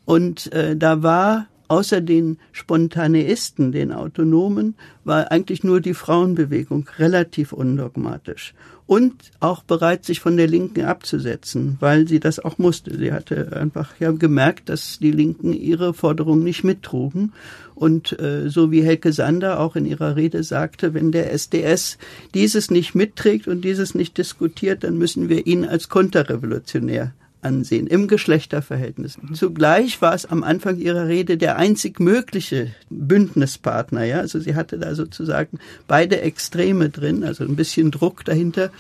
Und 0.05 0.53
äh, 0.53 0.77
da 0.77 1.03
war 1.03 1.47
außer 1.69 2.01
den 2.01 2.39
Spontaneisten, 2.53 3.73
den 3.73 3.93
Autonomen, 3.93 4.75
war 5.05 5.31
eigentlich 5.31 5.65
nur 5.65 5.81
die 5.81 5.95
Frauenbewegung 5.95 6.89
relativ 6.99 7.53
undogmatisch 7.53 8.55
und 8.89 9.33
auch 9.39 9.63
bereit, 9.63 10.07
sich 10.07 10.21
von 10.21 10.39
der 10.39 10.47
Linken 10.47 10.87
abzusetzen, 10.87 11.77
weil 11.79 12.09
sie 12.09 12.21
das 12.21 12.41
auch 12.41 12.57
musste. 12.57 12.97
Sie 12.97 13.13
hatte 13.13 13.55
einfach 13.55 13.93
ja 14.01 14.11
gemerkt, 14.13 14.71
dass 14.71 14.99
die 14.99 15.11
Linken 15.11 15.53
ihre 15.53 15.93
Forderungen 15.93 16.43
nicht 16.43 16.65
mittrugen. 16.65 17.35
Und 17.75 18.19
äh, 18.19 18.49
so 18.49 18.73
wie 18.73 18.83
Helke 18.83 19.13
Sander 19.13 19.61
auch 19.61 19.77
in 19.77 19.85
ihrer 19.85 20.17
Rede 20.17 20.43
sagte, 20.43 20.95
wenn 20.95 21.13
der 21.13 21.33
SDS 21.35 21.99
dieses 22.33 22.71
nicht 22.71 22.95
mitträgt 22.95 23.47
und 23.47 23.61
dieses 23.61 23.95
nicht 23.95 24.17
diskutiert, 24.17 24.85
dann 24.85 24.97
müssen 24.97 25.29
wir 25.29 25.47
ihn 25.47 25.67
als 25.67 25.91
konterrevolutionär 25.91 27.13
ansehen 27.49 27.87
im 27.87 28.07
Geschlechterverhältnis. 28.07 29.19
Zugleich 29.33 30.01
war 30.03 30.15
es 30.15 30.27
am 30.27 30.45
Anfang 30.45 30.79
ihrer 30.79 31.09
Rede 31.09 31.37
der 31.39 31.57
einzig 31.57 31.99
mögliche 31.99 32.71
Bündnispartner. 32.91 34.05
Ja, 34.05 34.19
also 34.19 34.39
sie 34.39 34.55
hatte 34.55 34.79
da 34.79 34.95
sozusagen 34.95 35.59
beide 35.87 36.21
Extreme 36.21 36.91
drin, 36.91 37.25
also 37.25 37.45
ein 37.45 37.57
bisschen 37.57 37.91
Druck 37.91 38.25
dahinter. 38.25 38.71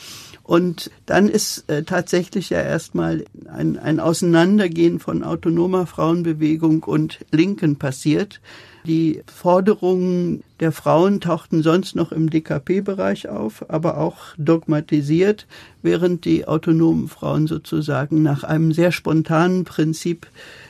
Und 0.48 0.90
dann 1.04 1.28
ist 1.28 1.68
äh, 1.68 1.82
tatsächlich 1.82 2.48
ja 2.48 2.62
erstmal 2.62 3.26
ein, 3.52 3.78
ein 3.78 4.00
Auseinandergehen 4.00 4.98
von 4.98 5.22
autonomer 5.22 5.86
Frauenbewegung 5.86 6.84
und 6.84 7.18
Linken 7.30 7.76
passiert. 7.76 8.40
Die 8.86 9.22
Forderungen 9.26 10.42
der 10.60 10.72
Frauen 10.72 11.20
tauchten 11.20 11.62
sonst 11.62 11.96
noch 11.96 12.12
im 12.12 12.30
DKP-Bereich 12.30 13.28
auf, 13.28 13.68
aber 13.68 13.98
auch 13.98 14.16
dogmatisiert, 14.38 15.46
während 15.82 16.24
die 16.24 16.48
autonomen 16.48 17.08
Frauen 17.08 17.46
sozusagen 17.46 18.22
nach 18.22 18.42
einem 18.42 18.72
sehr 18.72 18.90
spontanen 18.90 19.64
Prinzip 19.64 20.28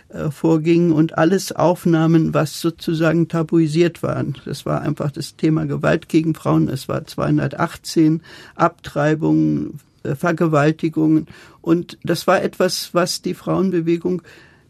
äh, 0.08 0.30
vorgingen 0.30 0.92
und 0.92 1.18
alles 1.18 1.52
aufnahmen, 1.52 2.34
was 2.34 2.60
sozusagen 2.60 3.28
tabuisiert 3.28 4.02
war. 4.02 4.24
Das 4.44 4.66
war 4.66 4.82
einfach 4.82 5.10
das 5.10 5.36
Thema 5.36 5.66
Gewalt 5.66 6.08
gegen 6.08 6.34
Frauen. 6.34 6.68
Es 6.68 6.88
war 6.88 7.06
218 7.06 8.22
Abtreibungen, 8.54 9.80
äh, 10.02 10.14
Vergewaltigungen. 10.14 11.26
Und 11.60 11.98
das 12.02 12.26
war 12.26 12.42
etwas, 12.42 12.90
was 12.92 13.22
die 13.22 13.34
Frauenbewegung 13.34 14.22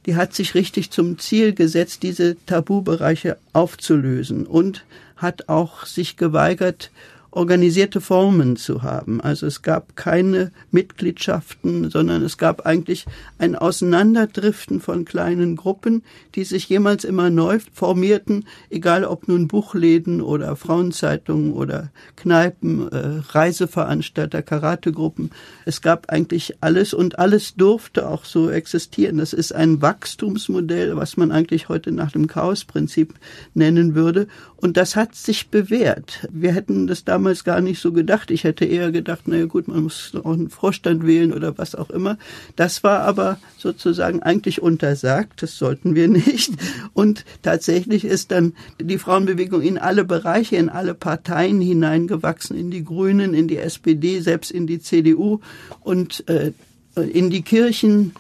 die 0.08 0.16
hat 0.16 0.32
sich 0.32 0.54
richtig 0.54 0.90
zum 0.90 1.18
Ziel 1.18 1.52
gesetzt, 1.52 2.02
diese 2.02 2.34
Tabubereiche 2.46 3.36
aufzulösen 3.52 4.46
und 4.46 4.86
hat 5.16 5.50
auch 5.50 5.84
sich 5.84 6.16
geweigert, 6.16 6.90
organisierte 7.30 8.00
Formen 8.00 8.56
zu 8.56 8.82
haben. 8.82 9.20
Also 9.20 9.46
es 9.46 9.62
gab 9.62 9.96
keine 9.96 10.50
Mitgliedschaften, 10.70 11.90
sondern 11.90 12.22
es 12.22 12.38
gab 12.38 12.64
eigentlich 12.64 13.06
ein 13.38 13.54
Auseinanderdriften 13.54 14.80
von 14.80 15.04
kleinen 15.04 15.56
Gruppen, 15.56 16.02
die 16.34 16.44
sich 16.44 16.68
jemals 16.68 17.04
immer 17.04 17.28
neu 17.28 17.58
formierten, 17.72 18.46
egal 18.70 19.04
ob 19.04 19.28
nun 19.28 19.46
Buchläden 19.46 20.22
oder 20.22 20.56
Frauenzeitungen 20.56 21.52
oder 21.52 21.90
Kneipen, 22.16 22.90
äh, 22.90 23.20
Reiseveranstalter, 23.28 24.42
Karategruppen. 24.42 25.30
Es 25.66 25.82
gab 25.82 26.10
eigentlich 26.10 26.56
alles 26.62 26.94
und 26.94 27.18
alles 27.18 27.54
durfte 27.56 28.08
auch 28.08 28.24
so 28.24 28.48
existieren. 28.48 29.18
Das 29.18 29.34
ist 29.34 29.54
ein 29.54 29.82
Wachstumsmodell, 29.82 30.96
was 30.96 31.16
man 31.18 31.30
eigentlich 31.30 31.68
heute 31.68 31.92
nach 31.92 32.12
dem 32.12 32.26
Chaosprinzip 32.26 33.14
nennen 33.52 33.94
würde. 33.94 34.28
Und 34.60 34.76
das 34.76 34.96
hat 34.96 35.14
sich 35.14 35.50
bewährt. 35.50 36.26
Wir 36.32 36.52
hätten 36.52 36.88
das 36.88 37.04
damals 37.04 37.44
gar 37.44 37.60
nicht 37.60 37.80
so 37.80 37.92
gedacht. 37.92 38.32
Ich 38.32 38.42
hätte 38.42 38.64
eher 38.64 38.90
gedacht, 38.90 39.28
naja 39.28 39.46
gut, 39.46 39.68
man 39.68 39.84
muss 39.84 40.12
auch 40.16 40.32
einen 40.32 40.50
Vorstand 40.50 41.06
wählen 41.06 41.32
oder 41.32 41.56
was 41.58 41.76
auch 41.76 41.90
immer. 41.90 42.18
Das 42.56 42.82
war 42.82 43.02
aber 43.02 43.38
sozusagen 43.56 44.20
eigentlich 44.20 44.60
untersagt. 44.60 45.42
Das 45.42 45.58
sollten 45.58 45.94
wir 45.94 46.08
nicht. 46.08 46.50
Und 46.92 47.24
tatsächlich 47.42 48.04
ist 48.04 48.32
dann 48.32 48.54
die 48.80 48.98
Frauenbewegung 48.98 49.62
in 49.62 49.78
alle 49.78 50.04
Bereiche, 50.04 50.56
in 50.56 50.70
alle 50.70 50.94
Parteien 50.94 51.60
hineingewachsen, 51.60 52.58
in 52.58 52.72
die 52.72 52.82
Grünen, 52.82 53.34
in 53.34 53.46
die 53.46 53.58
SPD, 53.58 54.18
selbst 54.18 54.50
in 54.50 54.66
die 54.66 54.80
CDU 54.80 55.38
und 55.82 56.28
äh, 56.28 56.50
in 56.96 57.30
die 57.30 57.42
Kirchen 57.42 58.12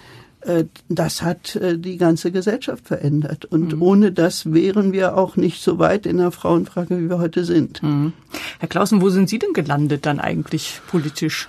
das 0.88 1.22
hat 1.22 1.56
äh, 1.56 1.78
die 1.78 1.96
ganze 1.96 2.32
Gesellschaft 2.32 2.86
verändert. 2.86 3.44
Und 3.44 3.76
mhm. 3.76 3.82
ohne 3.82 4.12
das 4.12 4.52
wären 4.52 4.92
wir 4.92 5.16
auch 5.16 5.36
nicht 5.36 5.62
so 5.62 5.78
weit 5.78 6.06
in 6.06 6.18
der 6.18 6.30
Frauenfrage, 6.30 6.98
wie 6.98 7.08
wir 7.08 7.18
heute 7.18 7.44
sind. 7.44 7.82
Mhm. 7.82 8.12
Herr 8.58 8.68
Clausen, 8.68 9.00
wo 9.00 9.10
sind 9.10 9.28
Sie 9.28 9.38
denn 9.38 9.52
gelandet 9.52 10.06
dann 10.06 10.20
eigentlich 10.20 10.80
politisch? 10.88 11.48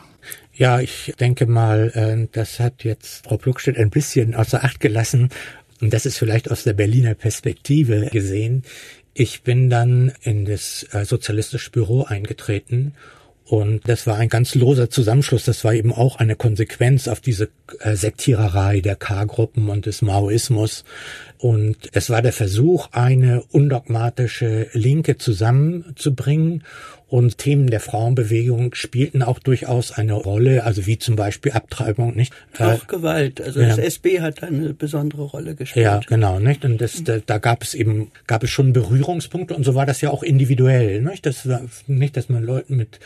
Ja, 0.54 0.80
ich 0.80 1.14
denke 1.20 1.46
mal, 1.46 1.92
äh, 1.94 2.28
das 2.32 2.60
hat 2.60 2.84
jetzt 2.84 3.26
Frau 3.26 3.38
Pluckstedt 3.38 3.78
ein 3.78 3.90
bisschen 3.90 4.36
außer 4.36 4.64
Acht 4.64 4.80
gelassen. 4.80 5.30
Und 5.82 5.94
das 5.94 6.06
ist 6.06 6.18
vielleicht 6.18 6.52
aus 6.52 6.64
der 6.64 6.74
Berliner 6.74 7.14
Perspektive 7.14 8.10
gesehen. 8.12 8.64
Ich 9.14 9.44
bin 9.44 9.70
dann 9.70 10.12
in 10.22 10.46
das 10.46 10.86
sozialistische 11.04 11.72
Büro 11.72 12.04
eingetreten 12.04 12.94
und 13.50 13.90
das 13.90 14.06
war 14.06 14.18
ein 14.18 14.30
ganz 14.30 14.54
loser 14.54 14.92
Zusammenschluss. 14.92 15.44
Das 15.44 15.64
war 15.64 15.74
eben 15.74 15.92
auch 15.92 16.18
eine 16.18 16.36
Konsequenz 16.36 17.08
auf 17.08 17.20
diese 17.20 17.50
äh, 17.80 17.96
Sektiererei 17.96 18.80
der 18.80 18.96
K-Gruppen 18.96 19.70
und 19.70 19.88
des 19.88 20.04
Maoismus. 20.04 20.84
Und 21.40 21.90
es 21.94 22.12
war 22.12 22.22
der 22.22 22.32
Versuch, 22.32 22.90
eine 22.92 23.42
undogmatische 23.52 24.68
Linke 24.74 25.18
zusammenzubringen 25.18 26.64
und 27.10 27.38
Themen 27.38 27.70
der 27.70 27.80
Frauenbewegung 27.80 28.76
spielten 28.76 29.24
auch 29.24 29.40
durchaus 29.40 29.92
eine 29.92 30.14
Rolle, 30.14 30.64
also 30.64 30.86
wie 30.86 30.98
zum 30.98 31.16
Beispiel 31.16 31.52
Abtreibung, 31.52 32.16
nicht? 32.16 32.34
Auch 32.58 32.84
äh, 32.84 32.88
Gewalt. 32.88 33.42
Also 33.42 33.62
ja. 33.62 33.70
das 33.70 33.78
SB 33.80 34.22
hat 34.22 34.44
eine 34.44 34.74
besondere 34.74 35.24
Rolle 35.24 35.56
gespielt. 35.56 35.86
Ja, 35.86 36.00
genau, 36.08 36.40
nicht? 36.40 36.64
Und 36.66 36.80
das, 36.80 37.04
da, 37.04 37.18
da 37.26 37.38
gab 37.40 37.64
es 37.64 37.74
eben, 37.74 38.12
gab 38.28 38.44
es 38.44 38.52
schon 38.52 38.74
Berührungspunkte 38.74 39.56
und 39.56 39.64
so 39.64 39.76
war 39.76 39.86
das 39.86 40.02
ja 40.02 40.12
auch 40.12 40.24
individuell, 40.24 41.02
nicht? 41.02 41.26
Das 41.26 41.48
nicht, 41.88 42.16
dass 42.16 42.30
man 42.30 42.44
Leuten 42.44 42.76
mit 42.76 43.00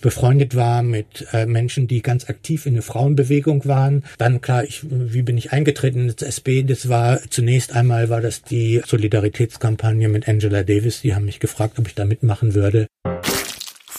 befreundet 0.00 0.54
war 0.54 0.82
mit 0.82 1.26
äh, 1.32 1.46
Menschen, 1.46 1.88
die 1.88 2.02
ganz 2.02 2.28
aktiv 2.28 2.66
in 2.66 2.74
der 2.74 2.82
Frauenbewegung 2.82 3.64
waren. 3.64 4.04
Dann 4.18 4.40
klar, 4.40 4.64
ich, 4.64 4.82
wie 4.88 5.22
bin 5.22 5.36
ich 5.36 5.52
eingetreten 5.52 6.08
ins 6.08 6.22
SB? 6.22 6.62
Das 6.62 6.88
war 6.88 7.20
zunächst 7.30 7.74
einmal 7.74 8.08
war 8.08 8.20
das 8.20 8.42
die 8.42 8.82
Solidaritätskampagne 8.86 10.08
mit 10.08 10.28
Angela 10.28 10.62
Davis. 10.62 11.00
Die 11.00 11.14
haben 11.14 11.24
mich 11.24 11.40
gefragt, 11.40 11.78
ob 11.78 11.88
ich 11.88 11.94
da 11.94 12.04
mitmachen 12.04 12.54
würde. 12.54 12.86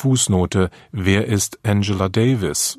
Fußnote 0.05 0.69
Wer 0.91 1.25
ist 1.25 1.57
Angela 1.63 2.09
Davis? 2.09 2.77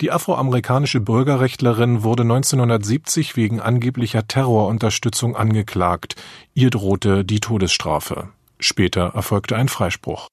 Die 0.00 0.10
afroamerikanische 0.10 0.98
Bürgerrechtlerin 0.98 2.02
wurde 2.02 2.24
1970 2.24 3.36
wegen 3.36 3.60
angeblicher 3.60 4.26
Terrorunterstützung 4.26 5.36
angeklagt. 5.36 6.16
Ihr 6.54 6.70
drohte 6.70 7.24
die 7.24 7.38
Todesstrafe. 7.38 8.30
Später 8.58 9.12
erfolgte 9.14 9.54
ein 9.54 9.68
Freispruch. 9.68 10.26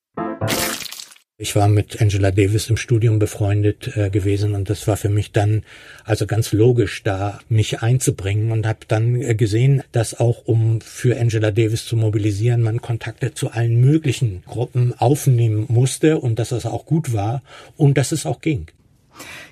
Ich 1.37 1.53
war 1.53 1.67
mit 1.67 2.01
Angela 2.01 2.31
Davis 2.31 2.69
im 2.69 2.77
Studium 2.77 3.19
befreundet 3.19 3.97
äh, 3.97 4.09
gewesen 4.09 4.55
und 4.55 4.69
das 4.69 4.87
war 4.87 4.95
für 4.95 5.09
mich 5.09 5.33
dann 5.33 5.63
also 6.05 6.27
ganz 6.27 6.53
logisch, 6.53 7.03
da 7.03 7.39
mich 7.49 7.81
einzubringen 7.81 8.53
und 8.53 8.65
habe 8.65 8.79
dann 8.87 9.21
äh, 9.21 9.35
gesehen, 9.35 9.83
dass 9.91 10.17
auch 10.17 10.45
um 10.45 10.79
für 10.79 11.19
Angela 11.19 11.51
Davis 11.51 11.85
zu 11.85 11.97
mobilisieren, 11.97 12.61
man 12.61 12.81
Kontakte 12.81 13.33
zu 13.33 13.51
allen 13.51 13.81
möglichen 13.81 14.43
Gruppen 14.45 14.93
aufnehmen 14.97 15.65
musste 15.67 16.19
und 16.19 16.39
dass 16.39 16.49
das 16.49 16.65
auch 16.65 16.85
gut 16.85 17.11
war 17.11 17.43
und 17.75 17.97
dass 17.97 18.13
es 18.13 18.25
auch 18.25 18.39
ging. 18.39 18.67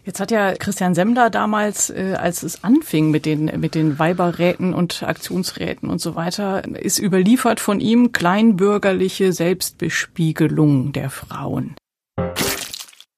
Jetzt 0.05 0.19
hat 0.19 0.31
ja 0.31 0.53
Christian 0.53 0.95
Semmler 0.95 1.29
damals, 1.29 1.89
äh, 1.89 2.15
als 2.17 2.43
es 2.43 2.63
anfing 2.63 3.11
mit 3.11 3.25
den, 3.25 3.45
mit 3.59 3.75
den 3.75 3.99
Weiberräten 3.99 4.73
und 4.73 5.03
Aktionsräten 5.03 5.89
und 5.89 5.99
so 5.99 6.15
weiter, 6.15 6.63
ist 6.75 6.99
überliefert 6.99 7.59
von 7.59 7.79
ihm 7.79 8.11
kleinbürgerliche 8.11 9.31
Selbstbespiegelung 9.31 10.91
der 10.91 11.09
Frauen. 11.09 11.75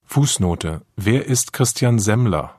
Fußnote. 0.05 0.81
Wer 0.95 1.25
ist 1.25 1.53
Christian 1.53 1.99
Semmler? 1.99 2.55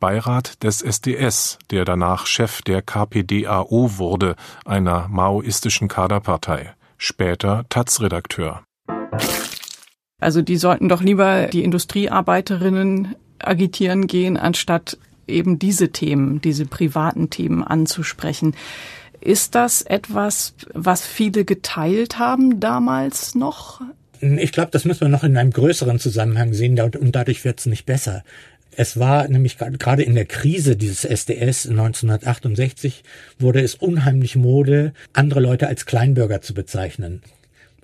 Beirat 0.00 0.62
des 0.62 0.82
SDS, 0.82 1.58
der 1.70 1.84
danach 1.84 2.26
Chef 2.26 2.62
der 2.62 2.82
KPDAO 2.82 3.98
wurde, 3.98 4.36
einer 4.64 5.08
maoistischen 5.08 5.88
Kaderpartei. 5.88 6.74
Später 6.96 7.64
Taz-Redakteur. 7.68 8.62
Also 10.20 10.42
die 10.42 10.56
sollten 10.56 10.88
doch 10.88 11.00
lieber 11.00 11.46
die 11.46 11.62
Industriearbeiterinnen 11.62 13.14
agitieren 13.40 14.06
gehen, 14.06 14.36
anstatt 14.36 14.98
eben 15.26 15.58
diese 15.58 15.90
Themen, 15.90 16.40
diese 16.40 16.66
privaten 16.66 17.30
Themen 17.30 17.62
anzusprechen. 17.62 18.54
Ist 19.20 19.54
das 19.54 19.82
etwas, 19.82 20.54
was 20.74 21.06
viele 21.06 21.44
geteilt 21.44 22.18
haben 22.18 22.60
damals 22.60 23.34
noch? 23.34 23.80
Ich 24.20 24.52
glaube, 24.52 24.70
das 24.72 24.84
müssen 24.84 25.02
wir 25.02 25.08
noch 25.08 25.24
in 25.24 25.36
einem 25.36 25.52
größeren 25.52 25.98
Zusammenhang 25.98 26.52
sehen 26.52 26.78
und 26.80 27.14
dadurch 27.14 27.44
wird 27.44 27.60
es 27.60 27.66
nicht 27.66 27.86
besser. 27.86 28.24
Es 28.76 28.98
war 28.98 29.26
nämlich 29.26 29.58
gerade 29.58 30.02
in 30.02 30.14
der 30.14 30.24
Krise 30.24 30.76
dieses 30.76 31.04
SDS 31.04 31.66
1968 31.68 33.02
wurde 33.38 33.60
es 33.60 33.74
unheimlich 33.74 34.36
Mode, 34.36 34.92
andere 35.12 35.40
Leute 35.40 35.66
als 35.66 35.84
Kleinbürger 35.84 36.40
zu 36.42 36.54
bezeichnen 36.54 37.22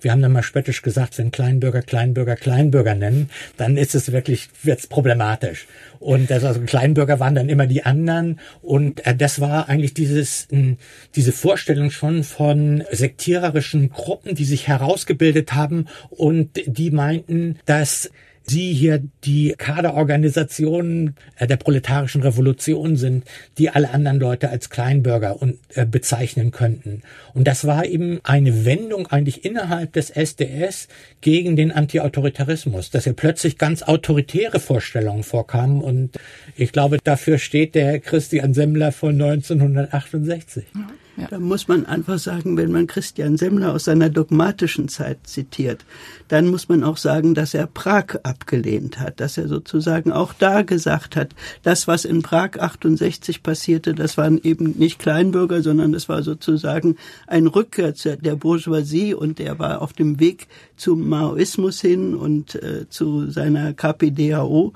wir 0.01 0.11
haben 0.11 0.21
dann 0.21 0.33
mal 0.33 0.43
spöttisch 0.43 0.81
gesagt, 0.81 1.17
wenn 1.17 1.31
Kleinbürger 1.31 1.81
Kleinbürger 1.81 2.35
Kleinbürger 2.35 2.95
nennen, 2.95 3.29
dann 3.57 3.77
ist 3.77 3.95
es 3.95 4.11
wirklich, 4.11 4.49
wird's 4.63 4.87
problematisch. 4.87 5.67
Und 5.99 6.29
das, 6.29 6.43
also 6.43 6.61
Kleinbürger 6.61 7.19
waren 7.19 7.35
dann 7.35 7.49
immer 7.49 7.67
die 7.67 7.83
anderen. 7.83 8.39
Und 8.61 9.05
äh, 9.05 9.15
das 9.15 9.39
war 9.39 9.69
eigentlich 9.69 9.93
dieses, 9.93 10.47
äh, 10.51 10.75
diese 11.15 11.31
Vorstellung 11.31 11.91
schon 11.91 12.23
von 12.23 12.83
sektiererischen 12.91 13.89
Gruppen, 13.89 14.35
die 14.35 14.45
sich 14.45 14.67
herausgebildet 14.67 15.53
haben 15.53 15.87
und 16.09 16.49
die 16.65 16.91
meinten, 16.91 17.57
dass 17.65 18.11
Sie 18.47 18.73
hier 18.73 19.01
die 19.23 19.55
Kaderorganisationen 19.57 21.15
äh, 21.37 21.47
der 21.47 21.57
proletarischen 21.57 22.21
Revolution 22.21 22.95
sind, 22.95 23.25
die 23.57 23.69
alle 23.69 23.89
anderen 23.89 24.19
Leute 24.19 24.49
als 24.49 24.69
Kleinbürger 24.69 25.41
und, 25.41 25.57
äh, 25.73 25.85
bezeichnen 25.85 26.51
könnten. 26.51 27.01
Und 27.33 27.47
das 27.47 27.65
war 27.65 27.85
eben 27.85 28.19
eine 28.23 28.65
Wendung 28.65 29.07
eigentlich 29.07 29.45
innerhalb 29.45 29.93
des 29.93 30.09
SDS 30.09 30.87
gegen 31.21 31.55
den 31.55 31.71
Antiautoritarismus, 31.71 32.91
dass 32.91 33.05
hier 33.05 33.13
plötzlich 33.13 33.57
ganz 33.57 33.83
autoritäre 33.83 34.59
Vorstellungen 34.59 35.23
vorkamen. 35.23 35.81
Und 35.81 36.19
ich 36.55 36.71
glaube, 36.71 36.99
dafür 37.03 37.39
steht 37.39 37.75
der 37.75 37.99
Christian 37.99 38.53
Semmler 38.53 38.91
von 38.91 39.19
1968. 39.19 40.65
Ja. 40.75 40.87
Ja. 41.17 41.27
Da 41.29 41.39
muss 41.39 41.67
man 41.67 41.85
einfach 41.85 42.19
sagen, 42.19 42.57
wenn 42.57 42.71
man 42.71 42.87
Christian 42.87 43.37
Semmler 43.37 43.73
aus 43.73 43.85
seiner 43.85 44.09
dogmatischen 44.09 44.89
Zeit 44.89 45.19
zitiert, 45.23 45.85
dann 46.27 46.47
muss 46.47 46.67
man 46.67 46.83
auch 46.83 46.97
sagen, 46.97 47.35
dass 47.35 47.53
er 47.53 47.67
Prag 47.67 48.17
abgelehnt 48.23 48.99
hat, 48.99 49.21
dass 49.21 49.37
er 49.37 49.47
sozusagen 49.47 50.11
auch 50.11 50.33
da 50.33 50.63
gesagt 50.63 51.15
hat, 51.15 51.29
das, 51.63 51.87
was 51.87 52.03
in 52.03 52.21
Prag 52.21 52.59
68 52.59 53.43
passierte, 53.43 53.93
das 53.93 54.17
waren 54.17 54.39
eben 54.43 54.71
nicht 54.77 54.99
Kleinbürger, 54.99 55.61
sondern 55.61 55.93
das 55.93 56.09
war 56.09 56.21
sozusagen 56.21 56.97
ein 57.27 57.47
Rückkehr 57.47 57.93
der 57.93 58.35
Bourgeoisie 58.35 59.13
und 59.13 59.39
er 59.39 59.57
war 59.57 59.81
auf 59.81 59.93
dem 59.93 60.19
Weg 60.19 60.47
zum 60.75 61.07
Maoismus 61.07 61.79
hin 61.79 62.13
und 62.15 62.55
äh, 62.55 62.89
zu 62.89 63.31
seiner 63.31 63.73
KPDAO. 63.73 64.73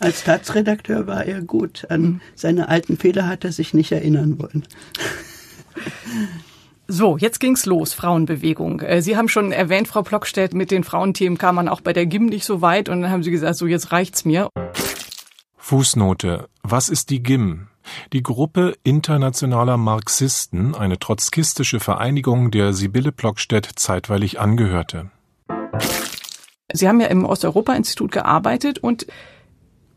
Als 0.00 0.20
Staatsredakteur 0.20 1.06
war 1.06 1.24
er 1.24 1.40
gut. 1.42 1.86
An 1.88 2.02
mhm. 2.02 2.20
seine 2.34 2.68
alten 2.68 2.96
Fehler 2.96 3.28
hat 3.28 3.44
er 3.44 3.52
sich 3.52 3.74
nicht 3.74 3.92
erinnern 3.92 4.38
wollen. 4.38 4.64
So, 6.86 7.16
jetzt 7.16 7.40
ging's 7.40 7.64
los, 7.64 7.94
Frauenbewegung. 7.94 8.80
Äh, 8.80 9.00
Sie 9.00 9.16
haben 9.16 9.28
schon 9.28 9.52
erwähnt, 9.52 9.88
Frau 9.88 10.02
Plockstedt, 10.02 10.52
mit 10.52 10.70
den 10.70 10.84
Frauenthemen 10.84 11.38
kam 11.38 11.54
man 11.54 11.68
auch 11.68 11.80
bei 11.80 11.94
der 11.94 12.04
GIM 12.04 12.26
nicht 12.26 12.44
so 12.44 12.60
weit 12.60 12.90
und 12.90 13.00
dann 13.00 13.10
haben 13.10 13.22
Sie 13.22 13.30
gesagt, 13.30 13.56
so 13.56 13.66
jetzt 13.66 13.90
reicht's 13.90 14.26
mir. 14.26 14.50
Fußnote. 15.56 16.48
Was 16.62 16.90
ist 16.90 17.08
die 17.08 17.22
GIM? 17.22 17.68
Die 18.12 18.22
Gruppe 18.22 18.74
internationaler 18.82 19.78
Marxisten, 19.78 20.74
eine 20.74 20.98
trotzkistische 20.98 21.80
Vereinigung, 21.80 22.50
der 22.50 22.74
Sibylle 22.74 23.12
Plockstedt 23.12 23.66
zeitweilig 23.76 24.38
angehörte. 24.40 25.10
Sie 26.72 26.88
haben 26.88 27.00
ja 27.00 27.06
im 27.06 27.24
Osteuropa-Institut 27.24 28.12
gearbeitet 28.12 28.78
und 28.78 29.06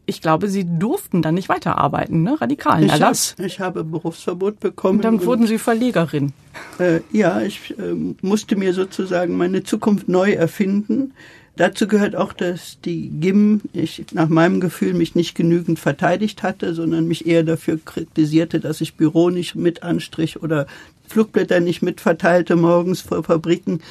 ich 0.08 0.22
glaube, 0.22 0.48
Sie 0.48 0.66
durften 0.66 1.22
dann 1.22 1.36
nicht 1.36 1.50
weiterarbeiten, 1.50 2.24
ne? 2.24 2.40
Radikalen 2.40 2.86
ich 2.86 2.92
Erlass. 2.92 3.36
Hab, 3.38 3.46
ich 3.46 3.60
habe 3.60 3.84
Berufsverbot 3.84 4.60
bekommen. 4.60 5.00
Und 5.00 5.06
dann 5.06 5.26
wurden 5.26 5.46
Sie 5.46 5.60
Verlegerin. 5.60 6.32
Äh, 6.80 7.02
ja, 7.12 7.42
ich 7.42 7.78
äh, 7.78 7.94
musste 8.22 8.56
mir 8.56 8.74
sozusagen 8.74 9.38
meine 9.38 9.64
Zukunft 9.64 10.08
neu 10.08 10.32
erfinden. 10.32 11.14
Dazu 11.58 11.88
gehört 11.88 12.16
auch, 12.16 12.34
dass 12.34 12.80
die 12.82 13.10
GIM, 13.10 13.62
ich 13.74 14.06
nach 14.14 14.30
meinem 14.30 14.62
Gefühl 14.62 14.94
mich 14.94 15.16
nicht 15.16 15.36
genügend 15.36 15.80
verteidigt 15.80 16.44
hatte, 16.44 16.74
sondern 16.74 17.08
mich 17.08 17.26
eher 17.26 17.44
dafür 17.44 17.80
kritisierte, 17.84 18.60
dass 18.60 18.80
ich 18.80 18.96
Büro 18.96 19.30
nicht 19.32 19.56
mit 19.56 19.82
anstrich 19.84 20.42
oder 20.42 20.68
Flugblätter 21.08 21.60
nicht 21.60 21.82
mitverteilte 21.82 22.56
morgens 22.56 23.02
vor 23.02 23.24
Fabriken. 23.24 23.82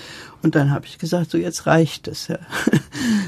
Und 0.42 0.54
dann 0.54 0.70
habe 0.70 0.86
ich 0.86 0.98
gesagt, 0.98 1.30
so 1.30 1.38
jetzt 1.38 1.66
reicht 1.66 2.08
es. 2.08 2.28
Ja. 2.28 2.38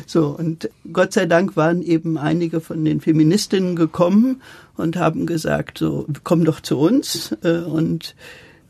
So, 0.07 0.29
und 0.29 0.71
Gott 0.91 1.13
sei 1.13 1.27
Dank 1.27 1.55
waren 1.55 1.83
eben 1.83 2.17
einige 2.17 2.63
von 2.63 2.83
den 2.83 3.03
Feministinnen 3.03 3.77
gekommen 3.77 4.41
und 4.77 4.97
haben 4.97 5.27
gesagt, 5.27 5.79
so, 5.79 6.07
komm 6.25 6.47
doch 6.47 6.61
zu 6.61 6.79
uns. 6.79 7.37
Äh, 7.43 7.59
und 7.59 8.15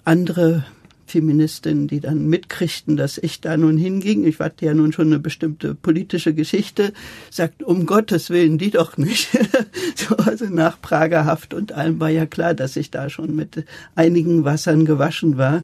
andere 0.04 0.64
Feministinnen, 1.08 1.88
die 1.88 2.00
dann 2.00 2.26
mitkriegten, 2.26 2.96
dass 2.96 3.18
ich 3.18 3.40
da 3.40 3.56
nun 3.56 3.76
hinging, 3.76 4.24
ich 4.24 4.38
hatte 4.38 4.66
ja 4.66 4.74
nun 4.74 4.92
schon 4.92 5.08
eine 5.08 5.18
bestimmte 5.18 5.74
politische 5.74 6.34
Geschichte, 6.34 6.92
sagten, 7.30 7.64
um 7.64 7.86
Gottes 7.86 8.30
Willen, 8.30 8.58
die 8.58 8.70
doch 8.70 8.96
nicht. 8.96 9.30
so, 9.96 10.16
also 10.16 10.46
nach 10.46 10.80
Prager 10.80 11.24
Haft 11.24 11.54
und 11.54 11.72
allem 11.72 12.00
war 12.00 12.10
ja 12.10 12.26
klar, 12.26 12.54
dass 12.54 12.76
ich 12.76 12.90
da 12.90 13.10
schon 13.10 13.34
mit 13.34 13.64
einigen 13.94 14.44
Wassern 14.44 14.84
gewaschen 14.84 15.38
war. 15.38 15.62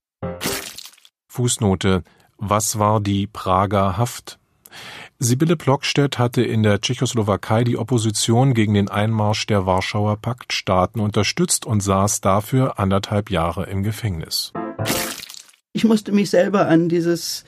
Fußnote 1.28 2.02
Was 2.38 2.78
war 2.78 3.00
die 3.00 3.26
Prager 3.26 3.96
Haft? 3.96 4.38
Sibylle 5.18 5.56
Plockstedt 5.56 6.18
hatte 6.18 6.42
in 6.42 6.62
der 6.62 6.80
Tschechoslowakei 6.80 7.64
die 7.64 7.78
Opposition 7.78 8.52
gegen 8.52 8.74
den 8.74 8.88
Einmarsch 8.88 9.46
der 9.46 9.64
Warschauer 9.64 10.16
Paktstaaten 10.16 11.00
unterstützt 11.00 11.66
und 11.66 11.80
saß 11.82 12.20
dafür 12.20 12.78
anderthalb 12.78 13.30
Jahre 13.30 13.64
im 13.66 13.82
Gefängnis. 13.82 14.52
Ich 15.76 15.82
musste 15.82 16.12
mich 16.12 16.30
selber 16.30 16.68
an 16.68 16.88
dieses 16.88 17.44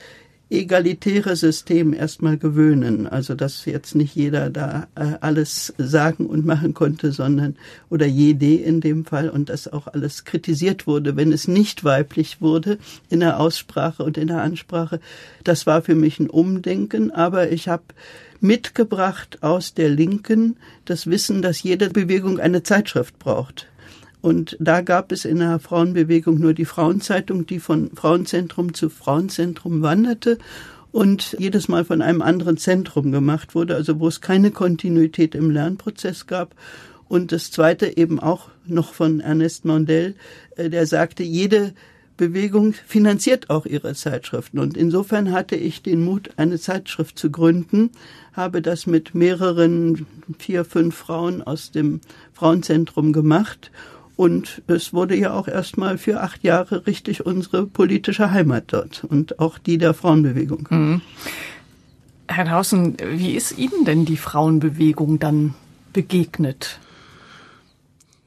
egalitäre 0.49 1.37
System 1.37 1.93
erstmal 1.93 2.37
gewöhnen. 2.37 3.07
Also 3.07 3.35
dass 3.35 3.63
jetzt 3.63 3.95
nicht 3.95 4.15
jeder 4.15 4.49
da 4.49 4.87
äh, 4.95 5.13
alles 5.21 5.73
sagen 5.77 6.25
und 6.25 6.45
machen 6.45 6.73
konnte, 6.73 7.13
sondern 7.13 7.55
oder 7.89 8.05
jede 8.05 8.55
in 8.55 8.81
dem 8.81 9.05
Fall 9.05 9.29
und 9.29 9.47
dass 9.47 9.71
auch 9.71 9.87
alles 9.87 10.25
kritisiert 10.25 10.87
wurde, 10.87 11.15
wenn 11.15 11.31
es 11.31 11.47
nicht 11.47 11.85
weiblich 11.85 12.41
wurde 12.41 12.79
in 13.09 13.21
der 13.21 13.39
Aussprache 13.39 14.03
und 14.03 14.17
in 14.17 14.27
der 14.27 14.41
Ansprache. 14.41 14.99
Das 15.45 15.65
war 15.65 15.81
für 15.81 15.95
mich 15.95 16.19
ein 16.19 16.29
Umdenken, 16.29 17.11
aber 17.11 17.49
ich 17.49 17.69
habe 17.69 17.83
mitgebracht 18.41 19.41
aus 19.41 19.73
der 19.73 19.87
Linken 19.87 20.57
das 20.83 21.07
Wissen, 21.07 21.41
dass 21.41 21.63
jede 21.63 21.89
Bewegung 21.89 22.41
eine 22.41 22.61
Zeitschrift 22.61 23.17
braucht. 23.19 23.67
Und 24.27 24.57
da 24.59 24.81
gab 24.81 25.13
es 25.13 25.23
in 25.23 25.39
der 25.39 25.57
Frauenbewegung 25.57 26.37
nur 26.37 26.53
die 26.53 26.65
Frauenzeitung, 26.65 27.45
die 27.45 27.61
von 27.61 27.91
Frauenzentrum 27.95 28.73
zu 28.73 28.89
Frauenzentrum 28.89 29.81
wanderte 29.81 30.37
und 30.91 31.37
jedes 31.39 31.69
Mal 31.69 31.85
von 31.85 32.01
einem 32.01 32.21
anderen 32.21 32.57
Zentrum 32.57 33.13
gemacht 33.13 33.55
wurde, 33.55 33.75
also 33.75 34.01
wo 34.01 34.09
es 34.09 34.19
keine 34.19 34.51
Kontinuität 34.51 35.33
im 35.33 35.49
Lernprozess 35.49 36.27
gab. 36.27 36.55
Und 37.07 37.31
das 37.31 37.51
zweite 37.51 37.95
eben 37.95 38.19
auch 38.19 38.49
noch 38.65 38.93
von 38.93 39.21
Ernest 39.21 39.63
Mondel, 39.63 40.15
äh, 40.57 40.69
der 40.69 40.87
sagte, 40.87 41.23
jede 41.23 41.73
Bewegung 42.17 42.73
finanziert 42.73 43.49
auch 43.49 43.65
ihre 43.65 43.93
Zeitschriften. 43.93 44.59
Und 44.59 44.75
insofern 44.75 45.31
hatte 45.31 45.55
ich 45.55 45.83
den 45.83 46.03
Mut, 46.03 46.31
eine 46.35 46.59
Zeitschrift 46.59 47.17
zu 47.17 47.31
gründen, 47.31 47.91
habe 48.33 48.61
das 48.61 48.87
mit 48.87 49.15
mehreren, 49.15 50.05
vier, 50.37 50.65
fünf 50.65 50.97
Frauen 50.97 51.41
aus 51.41 51.71
dem 51.71 52.01
Frauenzentrum 52.33 53.13
gemacht 53.13 53.71
und 54.17 54.63
es 54.67 54.93
wurde 54.93 55.15
ja 55.15 55.31
auch 55.31 55.47
erstmal 55.47 55.97
für 55.97 56.21
acht 56.21 56.43
Jahre 56.43 56.87
richtig 56.87 57.25
unsere 57.25 57.65
politische 57.65 58.31
Heimat 58.31 58.65
dort 58.67 59.05
und 59.05 59.39
auch 59.39 59.59
die 59.59 59.77
der 59.77 59.93
Frauenbewegung. 59.93 60.67
Mhm. 60.69 61.01
Herr 62.27 62.45
Draußen, 62.45 62.97
wie 63.13 63.35
ist 63.35 63.57
Ihnen 63.57 63.85
denn 63.85 64.03
die 64.03 64.17
Frauenbewegung 64.17 65.19
dann 65.19 65.53
begegnet? 65.93 66.79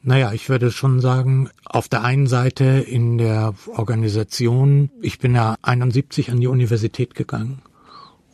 Naja, 0.03 0.33
ich 0.33 0.48
würde 0.48 0.70
schon 0.70 1.00
sagen, 1.00 1.50
auf 1.66 1.88
der 1.88 2.03
einen 2.03 2.26
Seite 2.26 2.64
in 2.64 3.18
der 3.18 3.53
Organisation, 3.76 4.90
ich 5.03 5.18
bin 5.18 5.35
ja 5.35 5.57
71 5.61 6.31
an 6.31 6.40
die 6.40 6.46
Universität 6.46 7.14
gegangen 7.14 7.61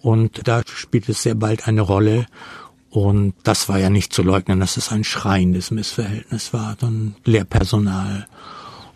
und 0.01 0.47
da 0.47 0.63
spielt 0.65 1.09
es 1.09 1.23
sehr 1.23 1.35
bald 1.35 1.67
eine 1.67 1.81
Rolle 1.81 2.27
und 2.97 3.35
das 3.43 3.69
war 3.69 3.79
ja 3.79 3.91
nicht 3.91 4.15
zu 4.15 4.23
leugnen, 4.23 4.59
dass 4.59 4.79
es 4.79 4.91
ein 4.91 5.05
schreiendes 5.05 5.71
Missverhältnis 5.71 6.55
war. 6.55 6.77
Dann 6.81 7.15
Lehrpersonal 7.27 8.27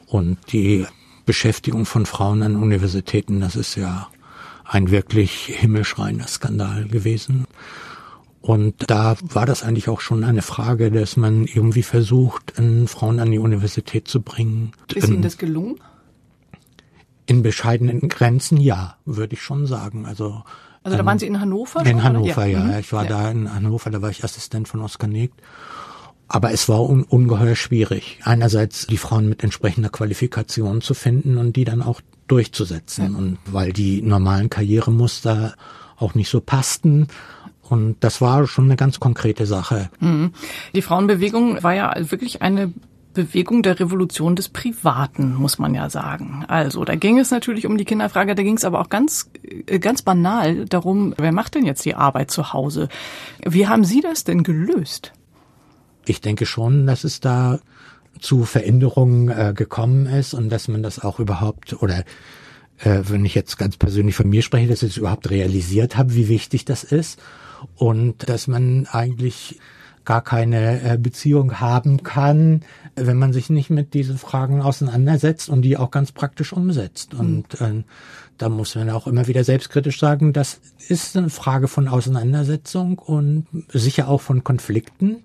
und 0.07 0.39
die 0.53 0.87
Beschäftigung 1.27 1.85
von 1.85 2.07
Frauen 2.07 2.43
an 2.43 2.57
Universitäten, 2.57 3.41
das 3.41 3.57
ist 3.57 3.75
ja 3.75 4.09
ein 4.65 4.91
wirklich 4.91 5.53
himmelschreiender 5.55 6.27
Skandal 6.29 6.89
gewesen. 6.89 7.45
Und 8.41 8.91
da 8.91 9.17
war 9.21 9.45
das 9.45 9.63
eigentlich 9.63 9.91
auch 9.91 10.01
schon 10.01 10.25
eine 10.25 10.41
Frage, 10.41 10.91
dass 10.91 11.19
man 11.19 11.45
irgendwie 11.45 11.83
versucht, 11.83 12.55
Frauen 12.87 13.21
an 13.21 13.31
die 13.31 13.39
Universität 13.39 14.09
zu 14.09 14.23
bringen. 14.23 14.73
Ist 14.95 15.09
Ihnen 15.09 15.21
das 15.21 15.37
gelungen? 15.37 15.79
In 17.27 17.43
bescheidenen 17.43 18.09
Grenzen 18.09 18.57
ja, 18.57 18.97
würde 19.05 19.35
ich 19.35 19.43
schon 19.43 19.67
sagen. 19.67 20.07
Also 20.07 20.43
also 20.83 20.97
da 20.97 21.05
waren 21.05 21.19
Sie 21.19 21.27
in 21.27 21.41
Hannover? 21.41 21.85
In 21.85 22.03
Hannover, 22.03 22.47
ja. 22.47 22.59
ja. 22.59 22.65
Mhm. 22.65 22.79
Ich 22.79 22.93
war 22.93 23.05
ja. 23.05 23.09
da 23.11 23.31
in 23.31 23.53
Hannover, 23.53 23.91
da 23.91 24.01
war 24.01 24.11
ich 24.11 24.25
Assistent 24.25 24.69
von 24.69 24.81
Oskar 24.81 25.09
Negt. 25.09 25.41
Aber 26.27 26.53
es 26.53 26.69
war 26.69 26.89
un 26.89 27.03
ungeheuer 27.03 27.57
schwierig. 27.57 28.21
Einerseits 28.23 28.87
die 28.87 28.97
Frauen 28.97 29.29
mit 29.29 29.43
entsprechender 29.43 29.89
Qualifikation 29.89 30.81
zu 30.81 30.95
finden 30.95 31.39
und 31.39 31.57
die 31.57 31.65
dann 31.65 31.83
auch 31.83 32.01
durchzusetzen. 32.29 33.13
Ja. 33.13 33.19
Und 33.19 33.39
weil 33.47 33.73
die 33.73 34.01
normalen 34.01 34.49
Karrieremuster 34.49 35.55
auch 35.99 36.15
nicht 36.15 36.31
so 36.31 36.41
passten. 36.41 37.09
Und 37.69 37.97
das 38.01 38.21
war 38.21 38.47
schon 38.47 38.67
eine 38.67 38.77
ganz 38.77 39.01
konkrete 39.01 39.45
Sache. 39.45 39.91
Mhm. 40.01 40.33
Die 40.75 40.83
Frauenbewegung 40.83 41.63
war 41.63 41.75
ja 41.75 41.95
wirklich 42.11 42.43
eine 42.43 42.73
Bewegung 43.13 43.63
der 43.63 43.81
Revolution 43.81 44.37
des 44.37 44.49
Privaten, 44.49 45.35
muss 45.35 45.59
man 45.59 45.75
ja 45.75 45.91
sagen. 45.91 46.45
Also, 46.49 46.85
da 46.85 46.95
ging 46.95 47.19
es 47.19 47.31
natürlich 47.31 47.67
um 47.67 47.77
die 47.77 47.85
Kinderfrage, 47.85 48.35
da 48.35 48.43
ging 48.43 48.57
es 48.57 48.65
aber 48.65 48.81
auch 48.81 48.89
ganz, 48.89 49.31
äh, 49.67 49.79
ganz 49.79 50.03
banal 50.03 50.65
darum, 50.67 51.15
wer 51.19 51.33
macht 51.33 51.55
denn 51.55 51.67
jetzt 51.67 51.85
die 51.85 51.95
Arbeit 51.95 52.31
zu 52.31 52.53
Hause? 52.53 52.89
Wie 53.45 53.67
haben 53.67 53.85
Sie 53.85 54.01
das 54.01 54.25
denn 54.25 54.43
gelöst? 54.43 55.13
Ich 56.07 56.21
denke 56.21 56.47
schon, 56.47 56.87
dass 56.87 57.05
es 57.05 57.21
da 57.21 57.61
zu 58.21 58.45
Veränderungen 58.45 59.29
äh, 59.29 59.53
gekommen 59.55 60.07
ist 60.07 60.35
und 60.35 60.49
dass 60.51 60.69
man 60.69 60.83
das 60.83 60.99
auch 60.99 61.21
überhaupt 61.21 61.83
oder 61.83 62.05
äh, 62.79 63.03
wenn 63.09 63.25
ich 63.25 63.35
jetzt 63.35 63.57
ganz 63.57 63.77
persönlich 63.77 64.15
von 64.15 64.29
mir 64.29 64.43
spreche, 64.43 64.69
dass 64.69 64.83
ich 64.83 64.93
es 64.93 64.97
überhaupt 64.97 65.31
realisiert 65.31 65.97
habe, 65.97 66.15
wie 66.15 66.29
wichtig 66.29 66.65
das 66.65 66.85
ist 66.85 67.21
und 67.77 68.29
dass 68.29 68.47
man 68.47 68.87
eigentlich 68.87 69.59
gar 70.11 70.23
keine 70.23 70.83
äh, 70.83 70.99
Beziehung 70.99 71.61
haben 71.61 72.03
kann, 72.03 72.63
wenn 72.97 73.17
man 73.17 73.33
sich 73.33 73.49
nicht 73.49 73.71
mit 73.71 73.95
diesen 73.95 74.19
Fragen 74.19 74.61
auseinandersetzt 74.61 75.49
und 75.49 75.63
die 75.63 75.77
auch 75.77 75.93
ganz 75.93 76.11
praktisch 76.11 76.53
umsetzt. 76.53 77.15
Mhm. 77.15 77.21
Und 77.21 77.61
äh, 77.61 77.85
da 78.37 78.49
muss 78.49 78.75
man 78.75 78.91
auch 78.91 79.07
immer 79.07 79.29
wieder 79.29 79.45
selbstkritisch 79.45 80.01
sagen, 80.01 80.33
das 80.33 80.61
ist 80.89 81.17
eine 81.17 81.31
Frage 81.31 81.69
von 81.69 81.87
Auseinandersetzung 81.87 82.99
und 82.99 83.47
sicher 83.69 84.09
auch 84.09 84.21
von 84.21 84.43
Konflikten. 84.43 85.19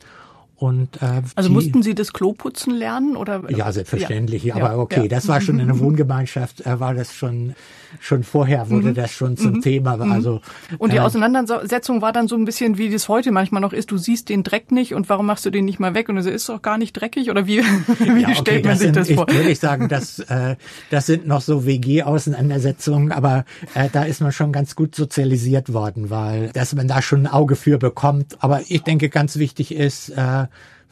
Und, 0.58 1.02
äh, 1.02 1.22
also 1.36 1.50
die, 1.50 1.54
mussten 1.54 1.84
Sie 1.84 1.96
das 1.96 2.14
Klo 2.14 2.34
putzen 2.34 2.74
lernen 2.74 3.18
oder? 3.18 3.44
Ja, 3.50 3.72
selbstverständlich. 3.72 4.44
Ja. 4.44 4.56
Aber 4.56 4.78
okay, 4.78 5.04
ja. 5.04 5.08
das 5.08 5.28
war 5.28 5.42
schon 5.42 5.60
in 5.60 5.68
der 5.68 5.80
Wohngemeinschaft, 5.86 6.66
äh, 6.66 6.80
war 6.80 6.94
das 6.94 7.14
schon 7.14 7.56
schon 8.00 8.24
vorher 8.24 8.70
wurde 8.70 8.90
mhm. 8.90 8.94
das 8.94 9.12
schon 9.12 9.38
zum 9.38 9.54
mhm. 9.54 9.62
Thema. 9.62 9.98
Mhm. 9.98 10.12
Also 10.12 10.42
und 10.78 10.94
die 10.94 10.98
äh, 10.98 11.02
Auseinandersetzung 11.02 12.02
war 12.02 12.12
dann 12.12 12.28
so 12.28 12.36
ein 12.36 12.46
bisschen 12.46 12.78
wie 12.78 12.90
das 12.90 13.10
heute 13.10 13.32
manchmal 13.32 13.62
noch 13.62 13.74
ist. 13.74 13.92
Du 13.92 13.98
siehst 13.98 14.30
den 14.30 14.44
Dreck 14.44 14.72
nicht 14.72 14.94
und 14.94 15.10
warum 15.10 15.26
machst 15.26 15.46
du 15.46 15.50
den 15.50 15.66
nicht 15.66 15.80
mal 15.80 15.94
weg? 15.94 16.10
Und 16.10 16.18
es 16.18 16.26
ist 16.26 16.50
doch 16.50 16.62
gar 16.62 16.78
nicht 16.78 16.94
dreckig 16.94 17.30
oder 17.30 17.48
wie? 17.48 17.60
wie 18.00 18.22
ja, 18.22 18.30
okay, 18.30 18.36
stellt 18.36 18.66
man 18.66 18.78
sich 18.78 18.88
sind, 18.88 18.96
das 18.96 19.12
vor? 19.12 19.30
Ich 19.30 19.36
würde 19.36 19.56
sagen, 19.56 19.90
das 19.90 20.20
äh, 20.30 20.56
das 20.90 21.06
sind 21.06 21.28
noch 21.28 21.42
so 21.42 21.66
WG-Auseinandersetzungen, 21.66 23.12
aber 23.12 23.46
äh, 23.74 23.90
da 23.92 24.04
ist 24.04 24.22
man 24.22 24.32
schon 24.32 24.52
ganz 24.52 24.76
gut 24.76 24.96
sozialisiert 24.96 25.74
worden, 25.74 26.10
weil 26.10 26.50
dass 26.54 26.76
man 26.76 26.88
da 26.88 27.02
schon 27.02 27.22
ein 27.22 27.28
Auge 27.28 27.56
für 27.56 27.78
bekommt. 27.78 28.38
Aber 28.40 28.62
ich 28.68 28.84
denke, 28.84 29.10
ganz 29.10 29.38
wichtig 29.38 29.74
ist 29.74 30.10
äh, 30.10 30.45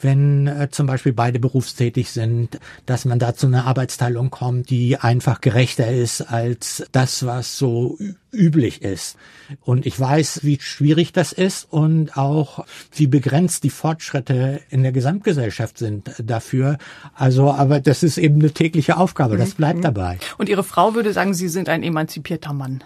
wenn 0.04 0.48
äh, 0.48 0.70
zum 0.70 0.88
Beispiel 0.88 1.14
beide 1.14 1.40
berufstätig 1.40 2.12
sind, 2.12 2.60
dass 2.86 3.06
man 3.06 3.20
da 3.20 3.34
zu 3.36 3.48
einer 3.48 3.66
Arbeitsteilung 3.66 4.30
kommt, 4.30 4.70
die 4.70 4.98
einfach 4.98 5.42
gerechter 5.42 5.92
ist 5.92 6.22
als 6.22 6.86
das, 6.92 7.26
was 7.26 7.58
so 7.58 7.98
üblich 8.32 8.82
ist. 8.82 9.18
Und 9.62 9.86
ich 9.86 10.00
weiß, 10.00 10.44
wie 10.44 10.60
schwierig 10.60 11.14
das 11.14 11.32
ist 11.32 11.72
und 11.72 12.18
auch 12.18 12.66
wie 12.92 13.08
begrenzt 13.08 13.64
die 13.64 13.70
Fortschritte 13.70 14.62
in 14.70 14.84
der 14.84 14.92
Gesamtgesellschaft 14.92 15.78
sind 15.78 16.12
dafür. 16.22 16.78
Also, 17.14 17.52
aber 17.52 17.80
das 17.80 18.04
ist 18.04 18.18
eben 18.18 18.40
eine 18.40 18.52
tägliche 18.52 18.98
Aufgabe, 18.98 19.38
das 19.38 19.54
bleibt 19.54 19.80
mhm. 19.80 19.84
dabei. 19.84 20.20
Und 20.38 20.50
Ihre 20.50 20.64
Frau 20.64 20.96
würde 20.96 21.14
sagen, 21.14 21.34
Sie 21.34 21.48
sind 21.48 21.70
ein 21.70 21.84
emanzipierter 21.84 22.54
Mann. 22.54 22.84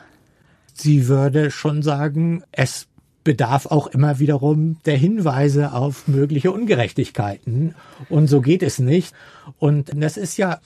Sie 0.74 1.08
würde 1.08 1.50
schon 1.50 1.82
sagen, 1.82 2.44
es 2.52 2.88
bedarf 3.28 3.66
auch 3.66 3.88
immer 3.88 4.20
wiederum 4.20 4.78
der 4.86 4.96
Hinweise 4.96 5.74
auf 5.74 6.08
mögliche 6.08 6.54
Ungerechtigkeiten. 6.54 7.76
Und 8.08 8.28
so 8.28 8.40
geht 8.40 8.64
es 8.64 8.80
nicht. 8.80 9.14
Und 9.60 9.92
das 9.96 10.18
ist 10.18 10.38
ja 10.38 10.60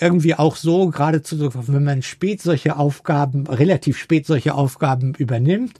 irgendwie 0.00 0.34
auch 0.34 0.56
so, 0.56 0.88
geradezu, 0.88 1.50
wenn 1.54 1.84
man 1.84 2.02
spät 2.02 2.42
solche 2.42 2.76
Aufgaben, 2.76 3.46
relativ 3.46 3.96
spät 3.96 4.26
solche 4.26 4.54
Aufgaben 4.54 5.14
übernimmt, 5.14 5.78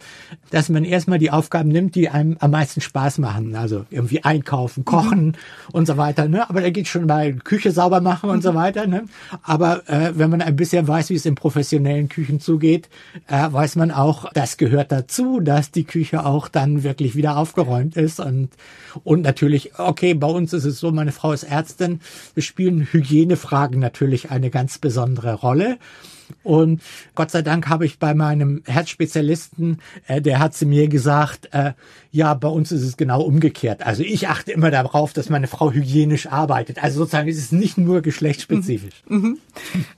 dass 0.51 0.69
man 0.69 0.85
erstmal 0.85 1.19
die 1.19 1.31
Aufgaben 1.31 1.69
nimmt, 1.69 1.95
die 1.95 2.09
einem 2.09 2.37
am 2.41 2.53
meisten 2.53 2.81
Spaß 2.81 3.19
machen. 3.19 3.57
Also 3.57 3.87
irgendwie 3.91 4.25
einkaufen, 4.25 4.85
kochen 4.85 5.27
mhm. 5.27 5.35
und 5.73 5.87
so 5.87 5.97
weiter. 5.97 6.29
Ne? 6.29 6.49
Aber 6.49 6.61
da 6.61 6.71
geht 6.71 6.89
schon 6.89 7.07
mal 7.07 7.35
Küche 7.35 7.73
sauber 7.73 8.01
machen 8.01 8.31
und 8.31 8.37
mhm. 8.37 8.43
so 8.43 8.55
weiter. 8.55 8.87
Ne? 8.87 9.05
Aber 9.43 9.89
äh, 9.89 10.13
wenn 10.15 10.31
man 10.31 10.43
ein 10.43 10.57
bisschen 10.57 10.87
weiß, 10.87 11.11
wie 11.11 11.17
es 11.17 11.27
in 11.27 11.35
professionellen 11.35 12.09
Küchen 12.09 12.41
zugeht, 12.41 12.89
äh, 13.27 13.53
weiß 13.53 13.77
man 13.77 13.91
auch, 13.91 14.33
das 14.33 14.57
gehört 14.57 14.93
dazu, 14.93 15.41
dass 15.41 15.71
die 15.71 15.85
Küche 15.85 16.24
auch 16.25 16.49
dann 16.49 16.83
wirklich 16.83 17.15
wieder 17.15 17.37
aufgeräumt 17.37 17.97
ist. 17.97 18.21
Und, 18.21 18.51
und 19.05 19.23
natürlich, 19.23 19.79
okay, 19.79 20.15
bei 20.15 20.27
uns 20.27 20.53
ist 20.53 20.65
es 20.65 20.81
so, 20.81 20.91
meine 20.93 21.13
Frau 21.13 21.33
ist 21.33 21.45
Ärztin. 21.45 22.01
Wir 22.35 22.43
spielen 22.43 22.89
Hygienefragen 22.91 23.81
natürlich 23.81 24.31
eine 24.31 24.51
ganz 24.51 24.79
besondere 24.79 25.35
Rolle. 25.35 25.79
Und 26.43 26.83
Gott 27.15 27.31
sei 27.31 27.43
Dank 27.43 27.69
habe 27.69 27.87
ich 27.87 27.99
bei 27.99 28.15
meinem 28.15 28.63
Herzspezialisten, 28.67 29.79
äh, 30.07 30.21
der 30.21 30.39
hat 30.39 30.55
zu 30.55 30.67
mir 30.67 30.89
gesagt, 30.89 31.49
äh, 31.53 31.73
ja, 32.11 32.35
bei 32.35 32.49
uns 32.49 32.71
ist 32.71 32.83
es 32.83 32.97
genau 32.97 33.23
umgekehrt. 33.23 33.85
Also 33.85 34.03
ich 34.03 34.29
achte 34.29 34.53
immer 34.53 34.71
darauf, 34.71 35.13
dass 35.13 35.31
meine 35.31 35.49
Frau 35.49 35.73
hygienisch 35.73 36.27
arbeitet. 36.27 36.83
Also 36.83 36.99
sozusagen 36.99 37.29
ist 37.29 37.39
es 37.39 37.51
nicht 37.51 37.77
nur 37.77 38.03
geschlechtsspezifisch. 38.03 39.03
Mhm. 39.09 39.19
Mhm. 39.19 39.39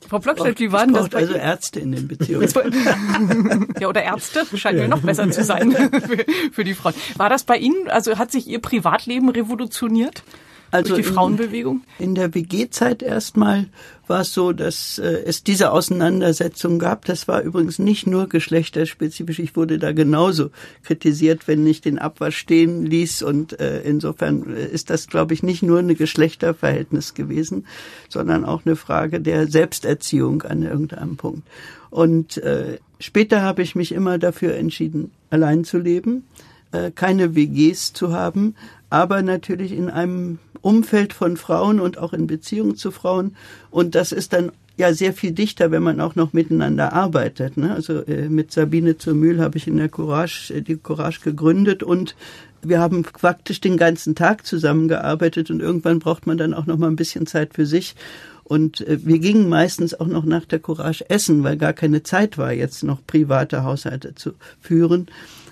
Frau 0.08 0.18
Blockstedt, 0.18 0.58
wie 0.58 0.72
waren 0.72 0.94
das? 0.94 1.12
Also 1.12 1.34
Ärzte 1.34 1.80
in 1.80 1.92
den 1.92 2.08
Beziehungen. 2.08 2.48
ja, 3.80 3.88
oder 3.88 4.02
Ärzte, 4.02 4.46
scheint 4.56 4.78
ja. 4.78 4.84
mir 4.84 4.88
noch 4.88 5.02
besser 5.02 5.30
zu 5.30 5.44
sein 5.44 5.72
für, 5.72 6.24
für 6.52 6.64
die 6.64 6.74
Frauen. 6.74 6.94
War 7.16 7.28
das 7.28 7.44
bei 7.44 7.58
Ihnen, 7.58 7.88
also 7.88 8.18
hat 8.18 8.32
sich 8.32 8.46
Ihr 8.46 8.60
Privatleben 8.60 9.28
revolutioniert? 9.28 10.22
Also 10.70 10.94
durch 10.94 11.06
die 11.06 11.12
Frauenbewegung? 11.12 11.82
In, 11.98 12.06
in 12.06 12.14
der 12.14 12.34
WG-Zeit 12.34 13.02
erstmal 13.02 13.66
war 14.06 14.20
es 14.20 14.32
so, 14.32 14.52
dass 14.52 14.98
äh, 14.98 15.22
es 15.24 15.42
diese 15.42 15.72
Auseinandersetzung 15.72 16.78
gab. 16.78 17.04
Das 17.04 17.28
war 17.28 17.42
übrigens 17.42 17.78
nicht 17.78 18.06
nur 18.06 18.28
geschlechterspezifisch. 18.28 19.38
Ich 19.38 19.56
wurde 19.56 19.78
da 19.78 19.92
genauso 19.92 20.50
kritisiert, 20.82 21.48
wenn 21.48 21.66
ich 21.66 21.80
den 21.80 21.98
Abwasch 21.98 22.36
stehen 22.36 22.84
ließ. 22.86 23.22
Und 23.22 23.58
äh, 23.60 23.80
insofern 23.82 24.44
ist 24.44 24.90
das, 24.90 25.06
glaube 25.06 25.34
ich, 25.34 25.42
nicht 25.42 25.62
nur 25.62 25.78
eine 25.78 25.94
Geschlechterverhältnis 25.94 27.14
gewesen, 27.14 27.66
sondern 28.08 28.44
auch 28.44 28.64
eine 28.64 28.76
Frage 28.76 29.20
der 29.20 29.46
Selbsterziehung 29.48 30.42
an 30.42 30.62
irgendeinem 30.62 31.16
Punkt. 31.16 31.42
Und 31.90 32.38
äh, 32.38 32.78
später 33.00 33.42
habe 33.42 33.62
ich 33.62 33.74
mich 33.74 33.92
immer 33.92 34.18
dafür 34.18 34.54
entschieden, 34.54 35.12
allein 35.30 35.64
zu 35.64 35.78
leben 35.78 36.24
äh, 36.72 36.90
keine 36.90 37.34
WGs 37.34 37.92
zu 37.92 38.12
haben, 38.12 38.54
aber 38.90 39.22
natürlich 39.22 39.72
in 39.72 39.90
einem 39.90 40.38
Umfeld 40.66 41.12
von 41.12 41.36
Frauen 41.36 41.78
und 41.78 41.96
auch 41.96 42.12
in 42.12 42.26
Beziehung 42.26 42.76
zu 42.76 42.90
Frauen. 42.90 43.36
Und 43.70 43.94
das 43.94 44.10
ist 44.10 44.32
dann 44.32 44.50
ja 44.76 44.92
sehr 44.92 45.12
viel 45.12 45.30
dichter, 45.30 45.70
wenn 45.70 45.82
man 45.84 46.00
auch 46.00 46.16
noch 46.16 46.32
miteinander 46.32 46.92
arbeitet. 46.92 47.56
Ne? 47.56 47.72
Also 47.72 48.00
äh, 48.00 48.28
mit 48.28 48.50
Sabine 48.50 48.98
zur 48.98 49.14
Mühl 49.14 49.40
habe 49.40 49.58
ich 49.58 49.68
in 49.68 49.76
der 49.76 49.88
Courage 49.88 50.52
äh, 50.52 50.62
die 50.62 50.76
Courage 50.76 51.20
gegründet 51.22 51.84
und 51.84 52.16
wir 52.62 52.80
haben 52.80 53.04
faktisch 53.04 53.60
den 53.60 53.76
ganzen 53.76 54.16
Tag 54.16 54.44
zusammengearbeitet 54.44 55.52
und 55.52 55.60
irgendwann 55.60 56.00
braucht 56.00 56.26
man 56.26 56.36
dann 56.36 56.52
auch 56.52 56.66
noch 56.66 56.78
mal 56.78 56.88
ein 56.88 56.96
bisschen 56.96 57.28
Zeit 57.28 57.54
für 57.54 57.64
sich. 57.64 57.94
Und 58.42 58.80
äh, 58.88 58.98
wir 59.04 59.20
gingen 59.20 59.48
meistens 59.48 59.94
auch 59.94 60.08
noch 60.08 60.24
nach 60.24 60.46
der 60.46 60.58
Courage 60.58 61.08
essen, 61.08 61.44
weil 61.44 61.56
gar 61.56 61.74
keine 61.74 62.02
Zeit 62.02 62.38
war, 62.38 62.52
jetzt 62.52 62.82
noch 62.82 62.98
private 63.06 63.62
Haushalte 63.62 64.16
zu 64.16 64.32
führen. 64.60 65.06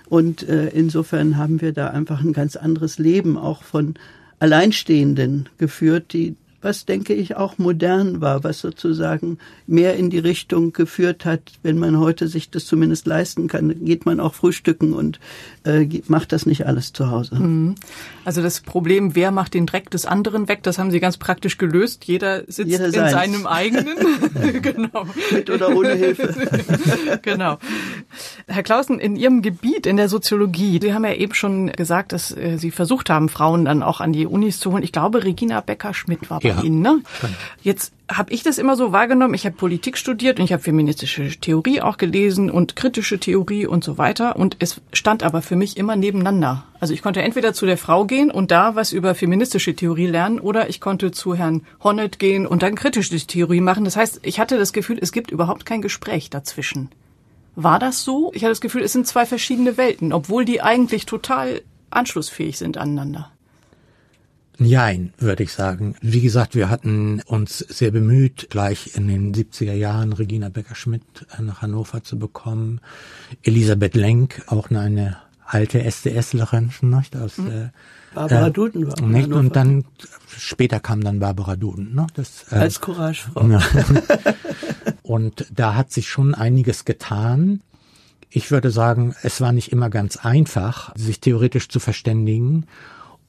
Und 0.08 0.48
äh, 0.48 0.70
insofern 0.70 1.36
haben 1.36 1.60
wir 1.60 1.72
da 1.72 1.88
einfach 1.88 2.20
ein 2.20 2.32
ganz 2.32 2.56
anderes 2.56 2.98
Leben 2.98 3.38
auch 3.38 3.62
von 3.62 3.94
Alleinstehenden 4.44 5.48
geführt, 5.56 6.12
die 6.12 6.36
was 6.64 6.86
denke 6.86 7.12
ich 7.12 7.36
auch 7.36 7.58
modern 7.58 8.22
war, 8.22 8.42
was 8.42 8.60
sozusagen 8.60 9.38
mehr 9.66 9.96
in 9.96 10.08
die 10.08 10.18
Richtung 10.18 10.72
geführt 10.72 11.26
hat, 11.26 11.52
wenn 11.62 11.78
man 11.78 11.98
heute 11.98 12.26
sich 12.26 12.50
das 12.50 12.64
zumindest 12.64 13.06
leisten 13.06 13.48
kann, 13.48 13.84
geht 13.84 14.06
man 14.06 14.18
auch 14.18 14.34
frühstücken 14.34 14.94
und 14.94 15.20
äh, 15.64 15.86
macht 16.08 16.32
das 16.32 16.46
nicht 16.46 16.66
alles 16.66 16.94
zu 16.94 17.10
Hause. 17.10 17.36
Mhm. 17.36 17.74
Also 18.24 18.40
das 18.40 18.62
Problem, 18.62 19.14
wer 19.14 19.30
macht 19.30 19.52
den 19.52 19.66
Dreck 19.66 19.90
des 19.90 20.06
anderen 20.06 20.48
weg, 20.48 20.62
das 20.62 20.78
haben 20.78 20.90
Sie 20.90 21.00
ganz 21.00 21.18
praktisch 21.18 21.58
gelöst. 21.58 22.06
Jeder 22.06 22.44
sitzt 22.46 22.70
Jeder 22.70 22.86
in 22.86 22.92
seinem 22.92 23.46
eigenen. 23.46 23.96
genau. 24.62 25.06
Mit 25.30 25.50
oder 25.50 25.68
ohne 25.68 25.94
Hilfe. 25.94 26.34
genau. 27.22 27.58
Herr 28.46 28.62
Clausen, 28.62 28.98
in 28.98 29.16
Ihrem 29.16 29.42
Gebiet, 29.42 29.86
in 29.86 29.98
der 29.98 30.08
Soziologie, 30.08 30.78
Sie 30.80 30.94
haben 30.94 31.04
ja 31.04 31.12
eben 31.12 31.34
schon 31.34 31.72
gesagt, 31.72 32.12
dass 32.12 32.34
äh, 32.34 32.56
Sie 32.56 32.70
versucht 32.70 33.10
haben, 33.10 33.28
Frauen 33.28 33.66
dann 33.66 33.82
auch 33.82 34.00
an 34.00 34.14
die 34.14 34.26
Unis 34.26 34.60
zu 34.60 34.72
holen. 34.72 34.82
Ich 34.82 34.92
glaube, 34.92 35.24
Regina 35.24 35.60
Becker-Schmidt 35.60 36.30
war 36.30 36.40
bei 36.40 36.53
Ihnen. 36.62 36.80
Ne? 36.80 37.02
Jetzt 37.62 37.92
habe 38.10 38.32
ich 38.32 38.42
das 38.42 38.58
immer 38.58 38.76
so 38.76 38.92
wahrgenommen. 38.92 39.34
Ich 39.34 39.46
habe 39.46 39.56
Politik 39.56 39.96
studiert 39.96 40.38
und 40.38 40.44
ich 40.44 40.52
habe 40.52 40.62
feministische 40.62 41.28
Theorie 41.28 41.80
auch 41.80 41.96
gelesen 41.96 42.50
und 42.50 42.76
kritische 42.76 43.18
Theorie 43.18 43.66
und 43.66 43.82
so 43.82 43.98
weiter. 43.98 44.36
Und 44.36 44.56
es 44.58 44.80
stand 44.92 45.22
aber 45.22 45.42
für 45.42 45.56
mich 45.56 45.76
immer 45.76 45.96
nebeneinander. 45.96 46.64
Also 46.80 46.92
ich 46.92 47.02
konnte 47.02 47.22
entweder 47.22 47.54
zu 47.54 47.66
der 47.66 47.78
Frau 47.78 48.04
gehen 48.04 48.30
und 48.30 48.50
da 48.50 48.74
was 48.74 48.92
über 48.92 49.14
feministische 49.14 49.74
Theorie 49.74 50.06
lernen 50.06 50.38
oder 50.38 50.68
ich 50.68 50.80
konnte 50.80 51.12
zu 51.12 51.34
Herrn 51.34 51.62
Honnet 51.82 52.18
gehen 52.18 52.46
und 52.46 52.62
dann 52.62 52.74
kritische 52.74 53.16
Theorie 53.26 53.60
machen. 53.60 53.84
Das 53.84 53.96
heißt, 53.96 54.20
ich 54.22 54.38
hatte 54.38 54.58
das 54.58 54.72
Gefühl, 54.72 54.98
es 55.00 55.12
gibt 55.12 55.30
überhaupt 55.30 55.64
kein 55.64 55.82
Gespräch 55.82 56.30
dazwischen. 56.30 56.90
War 57.56 57.78
das 57.78 58.04
so? 58.04 58.32
Ich 58.34 58.42
hatte 58.42 58.50
das 58.50 58.60
Gefühl, 58.60 58.82
es 58.82 58.92
sind 58.92 59.06
zwei 59.06 59.26
verschiedene 59.26 59.76
Welten, 59.76 60.12
obwohl 60.12 60.44
die 60.44 60.60
eigentlich 60.60 61.06
total 61.06 61.62
anschlussfähig 61.90 62.58
sind 62.58 62.76
aneinander. 62.76 63.30
Nein, 64.58 65.12
würde 65.18 65.42
ich 65.42 65.52
sagen. 65.52 65.96
Wie 66.00 66.20
gesagt, 66.20 66.54
wir 66.54 66.70
hatten 66.70 67.20
uns 67.26 67.58
sehr 67.58 67.90
bemüht, 67.90 68.48
gleich 68.50 68.96
in 68.96 69.08
den 69.08 69.34
70er 69.34 69.72
Jahren 69.72 70.12
Regina 70.12 70.48
Becker-Schmidt 70.48 71.26
nach 71.40 71.62
Hannover 71.62 72.04
zu 72.04 72.18
bekommen. 72.18 72.80
Elisabeth 73.42 73.94
Lenk, 73.94 74.42
auch 74.46 74.70
eine 74.70 75.16
alte 75.44 75.82
SDSlerin, 75.82 76.72
nicht? 76.82 77.16
Aus, 77.16 77.38
mhm. 77.38 77.50
äh, 77.50 77.68
Barbara 78.14 78.46
äh, 78.46 78.50
Duden 78.50 78.86
war. 78.86 79.00
Nicht? 79.02 79.32
Und 79.32 79.56
dann 79.56 79.84
später 80.28 80.80
kam 80.80 81.02
dann 81.02 81.18
Barbara 81.18 81.56
Duden. 81.56 81.94
Ne? 81.94 82.06
Das, 82.14 82.46
äh, 82.50 82.56
Als 82.56 82.80
Couragefrau. 82.80 83.42
Und 85.02 85.46
da 85.54 85.74
hat 85.74 85.92
sich 85.92 86.08
schon 86.08 86.34
einiges 86.34 86.84
getan. 86.84 87.60
Ich 88.30 88.50
würde 88.50 88.70
sagen, 88.70 89.14
es 89.22 89.40
war 89.40 89.52
nicht 89.52 89.70
immer 89.70 89.90
ganz 89.90 90.16
einfach, 90.16 90.92
sich 90.96 91.20
theoretisch 91.20 91.68
zu 91.68 91.78
verständigen. 91.78 92.66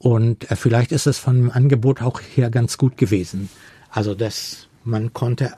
Und 0.05 0.51
äh, 0.51 0.55
vielleicht 0.55 0.91
ist 0.91 1.07
es 1.07 1.17
von 1.17 1.35
dem 1.35 1.49
Angebot 1.49 2.03
auch 2.03 2.21
her 2.35 2.51
ganz 2.51 2.77
gut 2.77 2.95
gewesen. 2.95 3.49
Also, 3.89 4.13
dass 4.13 4.67
man 4.83 5.13
konnte 5.13 5.53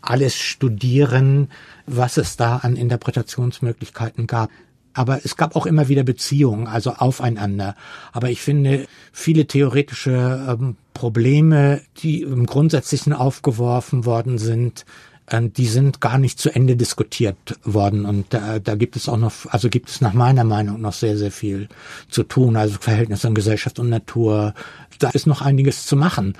alles 0.00 0.38
studieren, 0.38 1.50
was 1.84 2.16
es 2.16 2.38
da 2.38 2.56
an 2.56 2.76
Interpretationsmöglichkeiten 2.76 4.26
gab. 4.26 4.48
Aber 4.94 5.20
es 5.22 5.36
gab 5.36 5.54
auch 5.54 5.66
immer 5.66 5.88
wieder 5.88 6.02
Beziehungen, 6.02 6.66
also 6.66 6.92
aufeinander. 6.92 7.76
Aber 8.12 8.30
ich 8.30 8.40
finde, 8.40 8.86
viele 9.12 9.44
theoretische 9.46 10.46
ähm, 10.48 10.76
Probleme, 10.94 11.82
die 11.98 12.22
im 12.22 12.46
Grundsätzlichen 12.46 13.12
aufgeworfen 13.12 14.06
worden 14.06 14.38
sind, 14.38 14.86
die 15.32 15.66
sind 15.66 16.00
gar 16.00 16.18
nicht 16.18 16.38
zu 16.38 16.50
Ende 16.50 16.76
diskutiert 16.76 17.58
worden 17.64 18.04
und 18.04 18.26
da, 18.30 18.58
da 18.58 18.74
gibt 18.74 18.96
es 18.96 19.08
auch 19.08 19.16
noch, 19.16 19.32
also 19.48 19.68
gibt 19.68 19.88
es 19.88 20.00
nach 20.00 20.12
meiner 20.12 20.44
Meinung 20.44 20.80
noch 20.80 20.92
sehr, 20.92 21.16
sehr 21.16 21.30
viel 21.30 21.68
zu 22.08 22.24
tun, 22.24 22.56
also 22.56 22.76
Verhältnis 22.80 23.20
von 23.20 23.34
Gesellschaft 23.34 23.78
und 23.78 23.88
Natur, 23.88 24.54
da 24.98 25.10
ist 25.10 25.26
noch 25.26 25.40
einiges 25.40 25.86
zu 25.86 25.96
machen. 25.96 26.34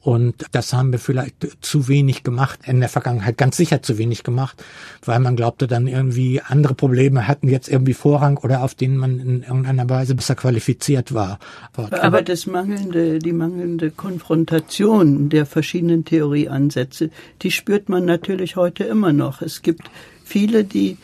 Und 0.00 0.46
das 0.52 0.72
haben 0.72 0.92
wir 0.92 0.98
vielleicht 0.98 1.56
zu 1.60 1.88
wenig 1.88 2.22
gemacht, 2.22 2.60
in 2.66 2.80
der 2.80 2.88
Vergangenheit 2.88 3.38
ganz 3.38 3.56
sicher 3.56 3.82
zu 3.82 3.98
wenig 3.98 4.22
gemacht, 4.22 4.62
weil 5.04 5.20
man 5.20 5.36
glaubte 5.36 5.66
dann 5.66 5.86
irgendwie 5.86 6.40
andere 6.40 6.74
Probleme 6.74 7.28
hatten 7.28 7.48
jetzt 7.48 7.68
irgendwie 7.68 7.94
Vorrang 7.94 8.36
oder 8.38 8.62
auf 8.62 8.74
denen 8.74 8.96
man 8.96 9.18
in 9.18 9.42
irgendeiner 9.42 9.88
Weise 9.88 10.14
besser 10.14 10.34
qualifiziert 10.34 11.14
war. 11.14 11.38
Aber, 11.74 12.02
Aber 12.02 12.22
das 12.22 12.46
mangelnde, 12.46 13.18
die 13.18 13.32
mangelnde 13.32 13.90
Konfrontation 13.90 15.28
der 15.28 15.46
verschiedenen 15.46 16.04
Theorieansätze, 16.04 17.10
die 17.42 17.50
spürt 17.50 17.88
man 17.88 18.04
natürlich 18.04 18.56
heute 18.56 18.84
immer 18.84 19.12
noch. 19.12 19.42
Es 19.42 19.62
gibt 19.62 19.90
viele, 20.24 20.64
die 20.64 20.96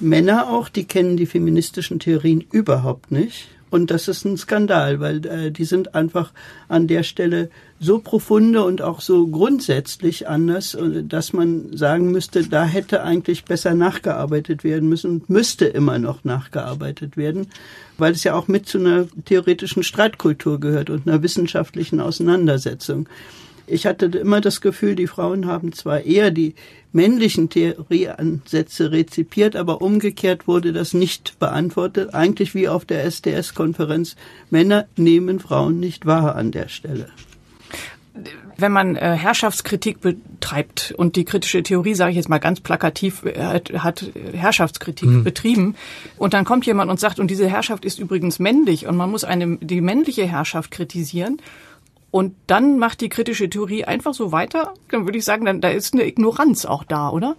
Männer 0.00 0.50
auch, 0.50 0.68
die 0.68 0.84
kennen 0.84 1.16
die 1.16 1.26
feministischen 1.26 1.98
Theorien 2.00 2.44
überhaupt 2.50 3.10
nicht 3.10 3.48
und 3.70 3.90
das 3.90 4.08
ist 4.08 4.24
ein 4.24 4.36
Skandal, 4.36 5.00
weil 5.00 5.26
äh, 5.26 5.50
die 5.50 5.64
sind 5.64 5.94
einfach 5.94 6.32
an 6.68 6.86
der 6.86 7.02
Stelle 7.02 7.50
so 7.80 7.98
profunde 7.98 8.64
und 8.64 8.80
auch 8.80 9.00
so 9.00 9.26
grundsätzlich 9.26 10.28
anders, 10.28 10.74
äh, 10.74 11.02
dass 11.02 11.32
man 11.32 11.76
sagen 11.76 12.12
müsste, 12.12 12.44
da 12.44 12.64
hätte 12.64 13.02
eigentlich 13.02 13.44
besser 13.44 13.74
nachgearbeitet 13.74 14.62
werden 14.62 14.88
müssen 14.88 15.10
und 15.10 15.30
müsste 15.30 15.66
immer 15.66 15.98
noch 15.98 16.24
nachgearbeitet 16.24 17.16
werden, 17.16 17.48
weil 17.98 18.12
es 18.12 18.24
ja 18.24 18.34
auch 18.34 18.46
mit 18.46 18.68
zu 18.68 18.78
einer 18.78 19.06
theoretischen 19.24 19.82
Streitkultur 19.82 20.60
gehört 20.60 20.88
und 20.88 21.08
einer 21.08 21.22
wissenschaftlichen 21.22 22.00
Auseinandersetzung. 22.00 23.08
Ich 23.66 23.86
hatte 23.86 24.06
immer 24.06 24.40
das 24.40 24.60
Gefühl, 24.60 24.94
die 24.94 25.06
Frauen 25.06 25.46
haben 25.46 25.72
zwar 25.72 26.02
eher 26.02 26.30
die 26.30 26.54
männlichen 26.92 27.50
Theorieansätze 27.50 28.90
rezipiert, 28.92 29.56
aber 29.56 29.82
umgekehrt 29.82 30.46
wurde 30.46 30.72
das 30.72 30.94
nicht 30.94 31.38
beantwortet. 31.38 32.14
Eigentlich 32.14 32.54
wie 32.54 32.68
auf 32.68 32.84
der 32.84 33.04
SDS-Konferenz. 33.04 34.16
Männer 34.50 34.86
nehmen 34.96 35.40
Frauen 35.40 35.80
nicht 35.80 36.06
wahr 36.06 36.36
an 36.36 36.52
der 36.52 36.68
Stelle. 36.68 37.08
Wenn 38.56 38.72
man 38.72 38.96
äh, 38.96 39.14
Herrschaftskritik 39.14 40.00
betreibt 40.00 40.94
und 40.96 41.16
die 41.16 41.26
kritische 41.26 41.62
Theorie, 41.62 41.94
sage 41.94 42.12
ich 42.12 42.16
jetzt 42.16 42.30
mal 42.30 42.38
ganz 42.38 42.60
plakativ, 42.60 43.24
äh, 43.24 43.38
hat, 43.38 43.70
hat 43.74 44.10
Herrschaftskritik 44.32 45.08
mhm. 45.08 45.24
betrieben 45.24 45.74
und 46.16 46.32
dann 46.32 46.46
kommt 46.46 46.64
jemand 46.64 46.90
und 46.90 46.98
sagt, 46.98 47.20
und 47.20 47.30
diese 47.30 47.48
Herrschaft 47.48 47.84
ist 47.84 47.98
übrigens 47.98 48.38
männlich 48.38 48.86
und 48.86 48.96
man 48.96 49.10
muss 49.10 49.24
eine, 49.24 49.58
die 49.58 49.82
männliche 49.82 50.24
Herrschaft 50.24 50.70
kritisieren 50.70 51.36
und 52.10 52.34
dann 52.46 52.78
macht 52.78 53.00
die 53.00 53.08
kritische 53.08 53.50
Theorie 53.50 53.84
einfach 53.84 54.14
so 54.14 54.32
weiter, 54.32 54.74
dann 54.90 55.04
würde 55.04 55.18
ich 55.18 55.24
sagen, 55.24 55.44
dann, 55.44 55.60
da 55.60 55.68
ist 55.68 55.94
eine 55.94 56.06
Ignoranz 56.06 56.64
auch 56.64 56.84
da, 56.84 57.10
oder? 57.10 57.36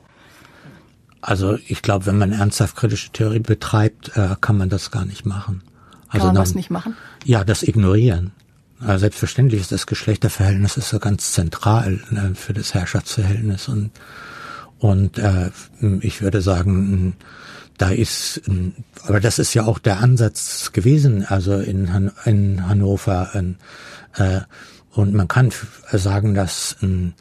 Also 1.21 1.57
ich 1.67 1.81
glaube, 1.81 2.05
wenn 2.05 2.17
man 2.17 2.31
ernsthaft 2.31 2.75
kritische 2.75 3.11
Theorie 3.11 3.39
betreibt, 3.39 4.15
äh, 4.15 4.35
kann 4.39 4.57
man 4.57 4.69
das 4.69 4.91
gar 4.91 5.05
nicht 5.05 5.25
machen. 5.25 5.63
Also 6.09 6.19
kann 6.19 6.27
man 6.27 6.35
dann, 6.35 6.41
was 6.41 6.55
nicht 6.55 6.69
machen? 6.69 6.95
Ja, 7.25 7.43
das 7.43 7.63
ignorieren. 7.63 8.31
Also 8.79 8.99
selbstverständlich 8.99 9.61
ist 9.61 9.71
das 9.71 9.87
Geschlechterverhältnis 9.87 10.77
ist 10.77 10.89
so 10.89 10.99
ganz 10.99 11.31
zentral 11.31 11.99
äh, 12.11 12.35
für 12.35 12.53
das 12.53 12.73
Herrschaftsverhältnis 12.73 13.67
und 13.67 13.91
und 14.79 15.17
äh, 15.17 15.49
ich 16.01 16.21
würde 16.21 16.41
sagen, 16.41 17.15
da 17.77 17.89
ist, 17.89 18.41
aber 19.03 19.19
das 19.19 19.39
ist 19.39 19.53
ja 19.53 19.65
auch 19.65 19.79
der 19.79 19.99
Ansatz 19.99 20.71
gewesen, 20.71 21.25
also 21.25 21.57
in, 21.57 21.93
Han 21.93 22.11
in 22.25 22.67
Hannover. 22.67 23.29
Äh, 24.15 24.41
und 24.91 25.13
man 25.13 25.27
kann 25.27 25.51
sagen, 25.91 26.33
dass 26.33 26.77
äh, 26.81 27.11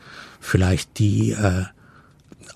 vielleicht 0.40 0.98
die 0.98 1.32
äh, 1.32 1.64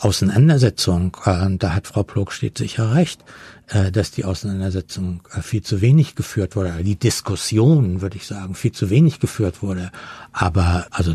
Auseinandersetzung, 0.00 1.16
äh, 1.26 1.56
da 1.58 1.74
hat 1.74 1.86
Frau 1.86 2.02
Plogstedt 2.02 2.56
sicher 2.56 2.94
recht, 2.94 3.22
äh, 3.68 3.92
dass 3.92 4.10
die 4.10 4.24
Auseinandersetzung 4.24 5.22
äh, 5.34 5.42
viel 5.42 5.62
zu 5.62 5.82
wenig 5.82 6.14
geführt 6.14 6.56
wurde, 6.56 6.72
die 6.82 6.96
Diskussion, 6.96 8.00
würde 8.00 8.16
ich 8.16 8.26
sagen, 8.26 8.54
viel 8.54 8.72
zu 8.72 8.88
wenig 8.88 9.20
geführt 9.20 9.62
wurde. 9.62 9.92
Aber 10.32 10.86
also 10.90 11.14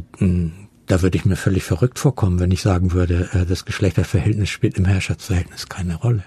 da 0.85 1.01
würde 1.01 1.17
ich 1.17 1.25
mir 1.25 1.35
völlig 1.35 1.63
verrückt 1.63 1.97
vorkommen, 1.97 2.39
wenn 2.39 2.51
ich 2.51 2.61
sagen 2.61 2.91
würde, 2.91 3.45
das 3.49 3.65
Geschlechterverhältnis 3.65 4.49
spielt 4.49 4.77
im 4.77 4.85
Herrschaftsverhältnis 4.85 5.67
keine 5.67 5.95
Rolle. 5.95 6.23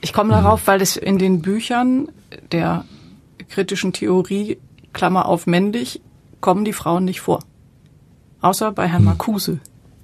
Ich 0.00 0.12
komme 0.12 0.32
darauf, 0.32 0.66
weil 0.66 0.80
es 0.80 0.96
in 0.96 1.18
den 1.18 1.42
Büchern 1.42 2.08
der 2.52 2.84
kritischen 3.48 3.92
Theorie, 3.92 4.58
Klammer 4.92 5.26
auf 5.26 5.46
männlich, 5.46 6.00
kommen 6.40 6.64
die 6.64 6.72
Frauen 6.72 7.04
nicht 7.04 7.20
vor. 7.20 7.40
Außer 8.40 8.72
bei 8.72 8.86
Herrn 8.86 9.04
Marcuse 9.04 9.60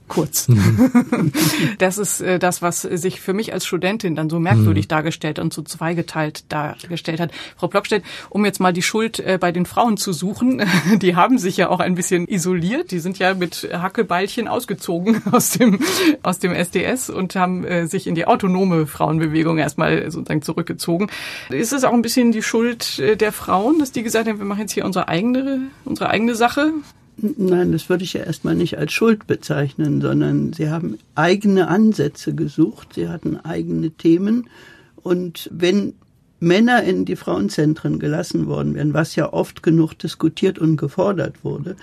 kurz. 0.08 0.48
Mhm. 0.48 1.32
das 1.78 1.98
ist 1.98 2.20
äh, 2.20 2.38
das, 2.38 2.62
was 2.62 2.82
sich 2.82 3.20
für 3.20 3.32
mich 3.32 3.52
als 3.52 3.66
Studentin 3.66 4.14
dann 4.14 4.28
so 4.28 4.38
merkwürdig 4.38 4.86
mhm. 4.86 4.88
dargestellt 4.88 5.38
und 5.38 5.52
so 5.52 5.62
zweigeteilt 5.62 6.44
dargestellt 6.50 7.20
hat. 7.20 7.32
Frau 7.56 7.68
Blockstedt, 7.68 8.04
um 8.30 8.44
jetzt 8.44 8.60
mal 8.60 8.72
die 8.72 8.82
Schuld 8.82 9.18
äh, 9.20 9.38
bei 9.40 9.52
den 9.52 9.66
Frauen 9.66 9.96
zu 9.96 10.12
suchen, 10.12 10.62
die 11.00 11.16
haben 11.16 11.38
sich 11.38 11.56
ja 11.56 11.68
auch 11.68 11.80
ein 11.80 11.94
bisschen 11.94 12.28
isoliert. 12.28 12.90
Die 12.90 12.98
sind 12.98 13.18
ja 13.18 13.34
mit 13.34 13.68
Hackebeilchen 13.72 14.48
ausgezogen 14.48 15.22
aus 15.32 15.50
dem, 15.50 15.78
aus 16.22 16.38
dem 16.38 16.52
SDS 16.52 17.10
und 17.10 17.34
haben 17.36 17.64
äh, 17.64 17.86
sich 17.86 18.06
in 18.06 18.14
die 18.14 18.26
autonome 18.26 18.86
Frauenbewegung 18.86 19.58
erstmal 19.58 20.10
sozusagen 20.10 20.42
zurückgezogen. 20.42 21.10
Ist 21.50 21.72
es 21.72 21.84
auch 21.84 21.92
ein 21.92 22.02
bisschen 22.02 22.32
die 22.32 22.42
Schuld 22.42 22.98
der 22.98 23.32
Frauen, 23.32 23.78
dass 23.78 23.92
die 23.92 24.02
gesagt 24.02 24.28
haben, 24.28 24.38
wir 24.38 24.44
machen 24.44 24.60
jetzt 24.60 24.72
hier 24.72 24.84
unsere 24.84 25.08
eigene, 25.08 25.70
unsere 25.84 26.10
eigene 26.10 26.34
Sache? 26.34 26.72
Nein, 27.16 27.72
das 27.72 27.88
würde 27.88 28.04
ich 28.04 28.14
ja 28.14 28.22
erstmal 28.22 28.56
nicht 28.56 28.76
als 28.78 28.92
Schuld 28.92 29.26
bezeichnen, 29.26 30.00
sondern 30.00 30.52
sie 30.52 30.68
haben 30.68 30.98
eigene 31.14 31.68
Ansätze 31.68 32.34
gesucht, 32.34 32.94
sie 32.94 33.08
hatten 33.08 33.36
eigene 33.36 33.90
Themen. 33.90 34.48
Und 34.96 35.48
wenn 35.52 35.94
Männer 36.40 36.82
in 36.82 37.04
die 37.04 37.16
Frauenzentren 37.16 37.98
gelassen 37.98 38.46
worden 38.46 38.74
wären, 38.74 38.94
was 38.94 39.16
ja 39.16 39.32
oft 39.32 39.62
genug 39.62 39.94
diskutiert 39.94 40.58
und 40.58 40.76
gefordert 40.76 41.44
wurde, 41.44 41.76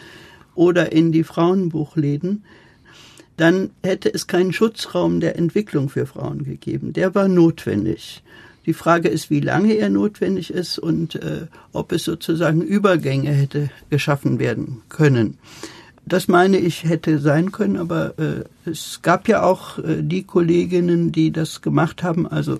oder 0.55 0.91
in 0.91 1.11
die 1.11 1.23
Frauenbuchläden, 1.23 2.43
dann 3.37 3.71
hätte 3.81 4.13
es 4.13 4.27
keinen 4.27 4.53
Schutzraum 4.53 5.19
der 5.19 5.35
Entwicklung 5.37 5.89
für 5.89 6.05
Frauen 6.05 6.43
gegeben. 6.43 6.93
Der 6.93 7.15
war 7.15 7.27
notwendig. 7.27 8.23
Die 8.65 8.73
Frage 8.73 9.09
ist, 9.09 9.29
wie 9.29 9.39
lange 9.39 9.73
er 9.73 9.89
notwendig 9.89 10.51
ist 10.51 10.77
und 10.77 11.15
äh, 11.15 11.47
ob 11.73 11.91
es 11.91 12.03
sozusagen 12.03 12.61
Übergänge 12.61 13.31
hätte 13.31 13.69
geschaffen 13.89 14.39
werden 14.39 14.81
können. 14.89 15.37
Das 16.05 16.27
meine 16.27 16.57
ich 16.57 16.83
hätte 16.83 17.19
sein 17.19 17.51
können, 17.51 17.77
aber 17.77 18.17
äh, 18.17 18.69
es 18.69 18.99
gab 19.01 19.27
ja 19.27 19.43
auch 19.43 19.77
äh, 19.79 20.01
die 20.01 20.23
Kolleginnen, 20.23 21.11
die 21.11 21.31
das 21.31 21.61
gemacht 21.61 22.03
haben. 22.03 22.27
Also 22.27 22.59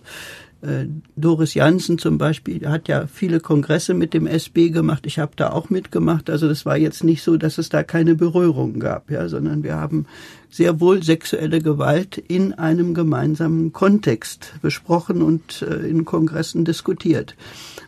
Doris 1.16 1.56
Jansen 1.56 1.98
zum 1.98 2.20
Beispiel 2.20 2.70
hat 2.70 2.88
ja 2.88 3.08
viele 3.08 3.40
Kongresse 3.40 3.96
mit 3.96 4.14
dem 4.14 4.28
SB 4.28 4.70
gemacht. 4.70 5.08
Ich 5.08 5.18
habe 5.18 5.32
da 5.36 5.52
auch 5.52 5.72
mitgemacht. 5.72 6.30
Also 6.30 6.48
das 6.48 6.66
war 6.68 6.78
jetzt 6.78 7.04
nicht 7.04 7.24
so, 7.24 7.38
dass 7.38 7.58
es 7.58 7.70
da 7.70 7.82
keine 7.82 8.14
Berührung 8.14 8.80
gab, 8.80 9.10
ja, 9.10 9.28
sondern 9.28 9.64
wir 9.64 9.76
haben 9.76 10.06
sehr 10.52 10.80
wohl 10.80 11.02
sexuelle 11.02 11.62
Gewalt 11.62 12.18
in 12.18 12.54
einem 12.54 12.94
gemeinsamen 12.94 13.74
Kontext 13.74 14.54
besprochen 14.62 15.24
und 15.24 15.64
äh, 15.64 15.88
in 15.88 16.06
Kongressen 16.06 16.64
diskutiert. 16.64 17.36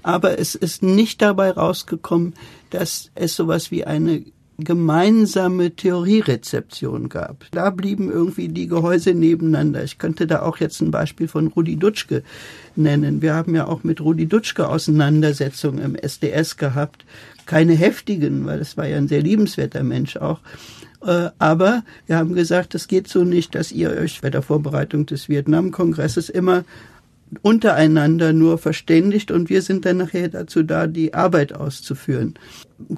Aber 0.02 0.40
es 0.40 0.56
ist 0.56 0.82
nicht 0.82 1.22
dabei 1.22 1.52
rausgekommen, 1.52 2.34
dass 2.72 3.12
es 3.14 3.36
sowas 3.36 3.70
wie 3.70 3.86
eine 3.86 4.24
gemeinsame 4.64 5.76
Theorierezeption 5.76 7.10
gab. 7.10 7.46
Da 7.52 7.70
blieben 7.70 8.12
irgendwie 8.12 8.50
die 8.50 8.68
Gehäuse 8.68 9.14
nebeneinander. 9.14 9.84
Ich 9.84 9.98
könnte 9.98 10.28
da 10.28 10.42
auch 10.42 10.58
jetzt 10.58 10.82
ein 10.82 10.92
Beispiel 10.92 11.28
von 11.28 11.48
Rudi 11.48 11.78
Dutschke 11.78 12.24
nennen. 12.76 13.22
Wir 13.22 13.34
haben 13.34 13.56
ja 13.56 13.68
auch 13.68 13.84
mit 13.84 14.02
Rudi 14.02 14.26
Dutschke 14.26 14.68
Auseinandersetzungen 14.68 15.80
im 15.84 15.96
SDS 15.96 16.58
gehabt. 16.58 17.06
Keine 17.46 17.74
heftigen, 17.74 18.46
weil 18.46 18.60
es 18.60 18.78
war 18.78 18.88
ja 18.88 18.98
ein 18.98 19.08
sehr 19.08 19.22
liebenswerter 19.22 19.84
Mensch 19.84 20.18
auch. 20.18 20.40
Äh, 21.06 21.30
aber 21.38 21.84
wir 22.08 22.18
haben 22.18 22.34
gesagt, 22.34 22.76
es 22.76 22.88
geht 22.88 23.08
so 23.08 23.24
nicht, 23.24 23.56
dass 23.56 23.72
ihr 23.72 23.92
euch 23.92 24.22
bei 24.22 24.30
der 24.30 24.42
Vorbereitung 24.42 25.06
des 25.06 25.30
Vietnam-Kongresses 25.30 26.30
immer 26.30 26.64
untereinander 27.42 28.34
nur 28.34 28.58
verständigt 28.58 29.32
und 29.32 29.50
wir 29.50 29.62
sind 29.62 29.86
dann 29.86 29.98
nachher 29.98 30.30
dazu 30.30 30.64
da, 30.64 30.88
die 30.88 31.14
Arbeit 31.14 31.54
auszuführen. 31.54 32.36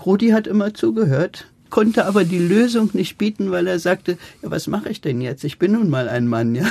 Rudi 0.05 0.29
hat 0.29 0.47
immer 0.47 0.73
zugehört, 0.73 1.47
konnte 1.75 2.05
aber 2.05 2.23
die 2.23 2.39
Lösung 2.39 2.91
nicht 2.93 3.17
bieten, 3.17 3.51
weil 3.51 3.67
er 3.67 3.79
sagte, 3.79 4.17
ja, 4.41 4.49
was 4.49 4.67
mache 4.67 4.87
ich 4.87 5.01
denn 5.01 5.19
jetzt? 5.19 5.43
Ich 5.43 5.59
bin 5.59 5.73
nun 5.73 5.89
mal 5.89 6.07
ein 6.07 6.25
Mann, 6.25 6.55
ja. 6.55 6.63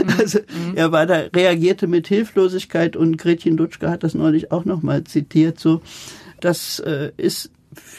Mhm. 0.00 0.08
Also 0.18 0.38
mhm. 0.38 0.74
er 0.74 0.90
war 0.90 1.04
da, 1.04 1.24
reagierte 1.36 1.86
mit 1.86 2.08
Hilflosigkeit 2.08 2.96
und 2.96 3.18
Gretchen 3.18 3.58
Dutschke 3.58 3.90
hat 3.90 4.04
das 4.04 4.14
neulich 4.14 4.50
auch 4.50 4.64
nochmal 4.64 5.04
zitiert, 5.04 5.60
so. 5.60 5.82
Das 6.40 6.78
äh, 6.80 7.12
ist 7.18 7.50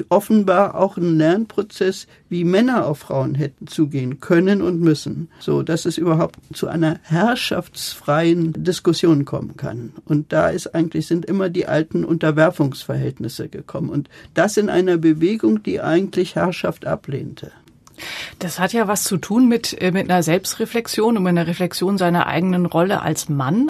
offenbar 0.10 0.76
auch 0.76 0.98
ein 0.98 1.18
Lernprozess, 1.18 2.08
wie 2.30 2.44
Männer 2.44 2.86
auf 2.86 3.00
Frauen 3.00 3.36
hätten 3.36 3.68
zugehen 3.68 4.20
können 4.20 4.62
und 4.62 4.80
müssen, 4.80 5.30
so 5.40 5.64
dass 5.64 5.86
es 5.86 5.98
überhaupt 5.98 6.38
zu 6.54 6.68
einer 6.68 7.00
herrschaftsfreien 7.04 8.54
Diskussion 8.64 9.26
kommen 9.26 9.58
kann. 9.58 9.94
Und 10.06 10.32
da 10.34 10.50
ist 10.50 10.74
eigentlich 10.76 11.08
sind 11.08 11.26
immer 11.26 11.50
die 11.50 11.68
alten 11.68 12.04
Unterwerfungsverhältnisse 12.04 13.50
gekommen 13.50 13.90
und 13.90 14.10
das 14.34 14.58
in 14.58 14.70
einer 14.70 14.98
Bewegung, 14.98 15.64
die 15.64 15.82
eigentlich 15.82 16.36
Herrschaft 16.36 16.86
ablehnte. 16.86 17.52
Das 18.40 18.60
hat 18.60 18.74
ja 18.74 18.88
was 18.88 19.04
zu 19.04 19.18
tun 19.18 19.48
mit, 19.48 19.80
äh, 19.82 19.92
mit 19.92 20.10
einer 20.10 20.24
Selbstreflexion 20.24 21.18
und 21.18 21.24
mit 21.24 21.32
einer 21.32 21.48
Reflexion 21.48 21.98
seiner 21.98 22.28
eigenen 22.28 22.66
Rolle 22.66 23.02
als 23.02 23.30
Mann. 23.30 23.70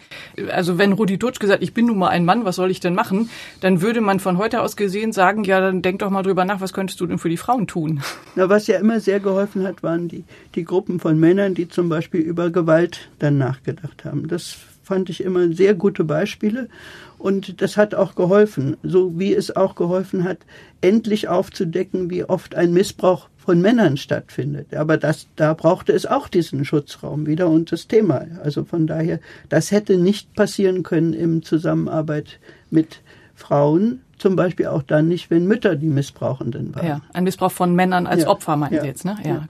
Also 0.52 0.78
wenn 0.78 0.94
Rudi 0.94 1.18
Dutsch 1.18 1.40
gesagt, 1.40 1.64
ich 1.64 1.74
bin 1.74 1.88
nun 1.88 1.98
mal 1.98 2.10
ein 2.10 2.26
Mann, 2.26 2.46
was 2.46 2.56
soll 2.56 2.72
ich 2.72 2.80
denn 2.80 2.96
machen? 2.96 3.30
Dann 3.62 3.82
würde 3.82 4.02
man 4.02 4.20
von 4.20 4.38
heute 4.38 4.62
aus 4.62 4.76
gesehen 4.76 5.12
sagen, 5.12 5.44
ja, 5.44 5.60
dann 5.60 5.82
denk 5.82 6.00
doch 6.00 6.10
mal 6.10 6.24
drüber 6.24 6.46
nach, 6.46 6.62
was 6.62 6.74
könntest 6.74 7.00
du 7.02 7.08
denn 7.08 7.20
für 7.20 7.30
die 7.30 7.38
Frauen 7.38 7.68
tun? 7.68 8.02
Na, 8.36 8.50
was 8.50 8.68
ja 8.68 8.80
immer 8.80 9.00
sehr 9.00 9.20
geholfen 9.20 9.66
hat, 9.66 9.84
waren 9.84 10.08
die, 10.08 10.24
die 10.56 10.64
Gruppen 10.64 11.00
von 11.00 11.20
Männern, 11.20 11.54
die 11.54 11.68
zum 11.68 11.90
Beispiel 11.90 12.22
über 12.22 12.50
Gewalt 12.50 13.10
dann 13.20 13.38
nachgedacht 13.38 14.06
haben. 14.06 14.28
Das 14.28 14.58
fand 14.84 15.10
ich 15.10 15.24
immer 15.24 15.52
sehr 15.54 15.74
gute 15.74 16.04
Beispiele. 16.04 16.70
Und 17.18 17.62
das 17.62 17.78
hat 17.78 17.96
auch 17.96 18.16
geholfen, 18.16 18.76
so 18.84 19.18
wie 19.18 19.34
es 19.34 19.56
auch 19.56 19.76
geholfen 19.76 20.26
hat, 20.26 20.40
endlich 20.82 21.30
aufzudecken, 21.30 22.10
wie 22.10 22.26
oft 22.26 22.54
ein 22.54 22.74
Missbrauch 22.74 23.30
von 23.46 23.62
Männern 23.62 23.98
stattfindet. 23.98 24.74
Aber 24.74 24.98
das, 24.98 25.28
da 25.36 25.54
brauchte 25.54 25.91
es 25.91 26.06
auch 26.06 26.28
diesen 26.28 26.64
Schutzraum 26.66 27.26
wieder 27.28 27.50
und 27.50 27.72
das 27.72 27.88
Thema. 27.88 28.26
Also 28.44 28.64
von 28.64 28.88
daher, 28.88 29.20
das 29.50 29.72
hätte 29.72 29.98
nicht 29.98 30.34
passieren 30.34 30.84
können 30.84 31.14
im 31.14 31.44
Zusammenarbeit 31.44 32.39
mit 32.70 33.02
Frauen, 33.36 34.02
zum 34.18 34.36
Beispiel 34.36 34.68
auch 34.68 34.84
dann 34.84 35.10
nicht, 35.10 35.30
wenn 35.30 35.46
Mütter 35.46 35.76
die 35.76 35.89
Missbrauchenden 35.89 36.74
waren. 36.76 36.88
Ja, 36.88 37.02
ein 37.12 37.26
Missbrauch 37.26 37.52
von 37.52 37.76
Männern 37.76 38.08
als 38.08 38.24
ja. 38.24 38.30
Opfer 38.30 38.56
meinen 38.56 38.76
ja. 38.76 38.82
Sie 38.82 38.88
jetzt, 38.88 39.04
ne? 39.04 39.18
Ja. 39.24 39.30
ja. 39.30 39.48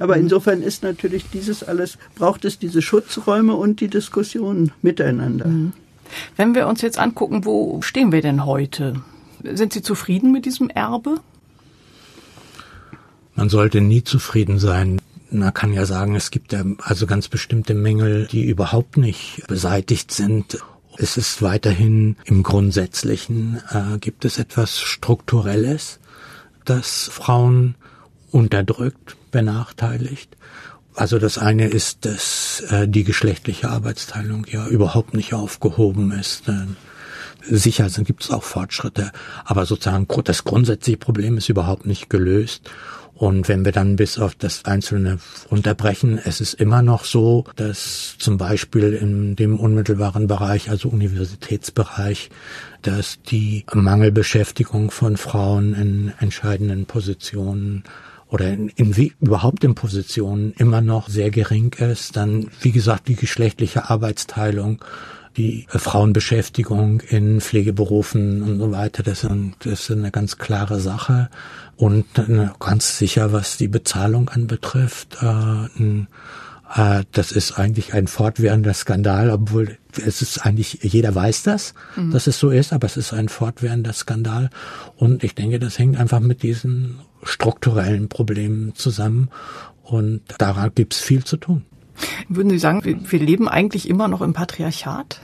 Aber 0.00 0.16
mhm. 0.16 0.22
insofern 0.22 0.62
ist 0.62 0.82
natürlich 0.82 1.28
dieses 1.30 1.62
alles, 1.62 1.98
braucht 2.14 2.44
es 2.44 2.58
diese 2.58 2.80
Schutzräume 2.80 3.54
und 3.54 3.80
die 3.80 3.88
Diskussion 3.88 4.72
miteinander. 4.82 5.46
Mhm. 5.46 5.72
Wenn 6.36 6.54
wir 6.54 6.66
uns 6.66 6.80
jetzt 6.80 6.98
angucken, 6.98 7.44
wo 7.44 7.80
stehen 7.82 8.12
wir 8.12 8.22
denn 8.22 8.46
heute? 8.46 8.94
Sind 9.42 9.72
Sie 9.72 9.82
zufrieden 9.82 10.32
mit 10.32 10.46
diesem 10.46 10.70
Erbe? 10.70 11.16
Man 13.34 13.48
sollte 13.48 13.80
nie 13.80 14.04
zufrieden 14.04 14.58
sein. 14.58 15.00
Man 15.30 15.52
kann 15.52 15.72
ja 15.72 15.86
sagen, 15.86 16.14
es 16.14 16.30
gibt 16.30 16.54
also 16.54 17.06
ganz 17.06 17.28
bestimmte 17.28 17.74
Mängel, 17.74 18.26
die 18.30 18.44
überhaupt 18.44 18.96
nicht 18.96 19.42
beseitigt 19.48 20.12
sind. 20.12 20.58
Es 20.96 21.16
ist 21.16 21.42
weiterhin 21.42 22.16
im 22.24 22.44
Grundsätzlichen, 22.44 23.60
äh, 23.70 23.98
gibt 23.98 24.24
es 24.24 24.38
etwas 24.38 24.80
Strukturelles, 24.80 25.98
das 26.64 27.10
Frauen 27.12 27.74
unterdrückt, 28.30 29.16
benachteiligt. 29.32 30.36
Also 30.94 31.18
das 31.18 31.38
eine 31.38 31.66
ist, 31.66 32.04
dass 32.04 32.62
äh, 32.70 32.86
die 32.86 33.02
geschlechtliche 33.02 33.68
Arbeitsteilung 33.68 34.46
ja 34.48 34.68
überhaupt 34.68 35.14
nicht 35.14 35.34
aufgehoben 35.34 36.12
ist. 36.12 36.48
Äh, 36.48 36.66
sicher 37.48 37.88
gibt 38.04 38.24
es 38.24 38.30
auch 38.30 38.42
Fortschritte, 38.42 39.12
aber 39.44 39.66
sozusagen 39.66 40.06
das 40.24 40.44
grundsätzliche 40.44 40.98
Problem 40.98 41.36
ist 41.36 41.48
überhaupt 41.48 41.86
nicht 41.86 42.10
gelöst. 42.10 42.70
Und 43.14 43.48
wenn 43.48 43.64
wir 43.64 43.70
dann 43.70 43.94
bis 43.94 44.18
auf 44.18 44.34
das 44.34 44.64
Einzelne 44.64 45.18
unterbrechen, 45.48 46.18
es 46.22 46.40
ist 46.40 46.54
immer 46.54 46.82
noch 46.82 47.04
so, 47.04 47.44
dass 47.54 48.16
zum 48.18 48.38
Beispiel 48.38 48.92
in 48.92 49.36
dem 49.36 49.60
unmittelbaren 49.60 50.26
Bereich, 50.26 50.68
also 50.68 50.88
Universitätsbereich, 50.88 52.30
dass 52.82 53.22
die 53.22 53.64
Mangelbeschäftigung 53.72 54.90
von 54.90 55.16
Frauen 55.16 55.74
in 55.74 56.12
entscheidenden 56.18 56.86
Positionen 56.86 57.84
oder 58.28 58.48
in, 58.48 58.68
in 58.70 58.96
wie, 58.96 59.12
überhaupt 59.20 59.62
in 59.62 59.76
Positionen 59.76 60.52
immer 60.58 60.80
noch 60.80 61.08
sehr 61.08 61.30
gering 61.30 61.72
ist. 61.74 62.16
Dann, 62.16 62.48
wie 62.60 62.72
gesagt, 62.72 63.06
die 63.06 63.14
geschlechtliche 63.14 63.90
Arbeitsteilung 63.90 64.84
die 65.36 65.66
Frauenbeschäftigung 65.68 67.00
in 67.00 67.40
Pflegeberufen 67.40 68.42
und 68.42 68.58
so 68.58 68.70
weiter, 68.70 69.02
das, 69.02 69.26
ist 69.64 69.90
eine 69.90 70.10
ganz 70.10 70.38
klare 70.38 70.80
Sache 70.80 71.28
und 71.76 72.06
ganz 72.60 72.98
sicher, 72.98 73.32
was 73.32 73.56
die 73.56 73.68
Bezahlung 73.68 74.28
anbetrifft. 74.28 75.18
Äh, 75.20 76.06
äh, 76.74 77.04
das 77.12 77.32
ist 77.32 77.58
eigentlich 77.58 77.94
ein 77.94 78.06
fortwährender 78.06 78.74
Skandal, 78.74 79.30
obwohl 79.30 79.78
es 80.04 80.22
ist 80.22 80.44
eigentlich, 80.44 80.80
jeder 80.82 81.14
weiß 81.14 81.42
das, 81.44 81.74
mhm. 81.96 82.10
dass 82.10 82.26
es 82.26 82.38
so 82.38 82.50
ist, 82.50 82.72
aber 82.72 82.86
es 82.86 82.96
ist 82.96 83.12
ein 83.12 83.28
fortwährender 83.28 83.92
Skandal. 83.92 84.50
Und 84.96 85.24
ich 85.24 85.34
denke, 85.34 85.58
das 85.58 85.78
hängt 85.78 85.98
einfach 85.98 86.20
mit 86.20 86.42
diesen 86.42 86.98
strukturellen 87.22 88.08
Problemen 88.08 88.74
zusammen. 88.74 89.30
Und 89.82 90.22
daran 90.38 90.72
gibt 90.74 90.94
es 90.94 91.00
viel 91.00 91.24
zu 91.24 91.36
tun. 91.36 91.64
Würden 92.28 92.50
Sie 92.50 92.58
sagen, 92.58 92.82
wir 92.84 93.18
leben 93.18 93.48
eigentlich 93.48 93.88
immer 93.88 94.08
noch 94.08 94.22
im 94.22 94.32
Patriarchat? 94.32 95.20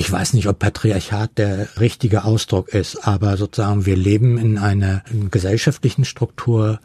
ich 0.00 0.10
weiß 0.10 0.32
nicht, 0.32 0.48
ob 0.48 0.58
Patriarchat 0.58 1.36
der 1.36 1.68
richtige 1.78 2.24
Ausdruck 2.24 2.70
ist, 2.70 3.06
aber 3.06 3.36
sozusagen 3.36 3.84
wir 3.84 3.96
leben 3.96 4.38
in 4.38 4.56
einer 4.56 5.02
in 5.10 5.30
gesellschaftlichen 5.30 6.06
Struktur, 6.06 6.80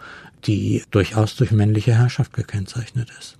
die 0.45 0.83
durchaus 0.91 1.37
durch 1.37 1.51
männliche 1.51 1.93
Herrschaft 1.93 2.33
gekennzeichnet 2.33 3.09
ist. 3.17 3.37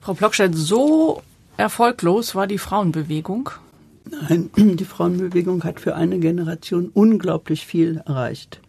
Frau 0.00 0.14
Blockstedt, 0.14 0.54
so 0.54 1.22
erfolglos 1.56 2.36
war 2.36 2.46
die 2.46 2.58
Frauenbewegung? 2.58 3.50
Nein, 4.08 4.50
die 4.56 4.84
Frauenbewegung 4.84 5.64
hat 5.64 5.80
für 5.80 5.96
eine 5.96 6.20
Generation 6.20 6.90
unglaublich 6.94 7.66
viel 7.66 8.02
erreicht. 8.06 8.60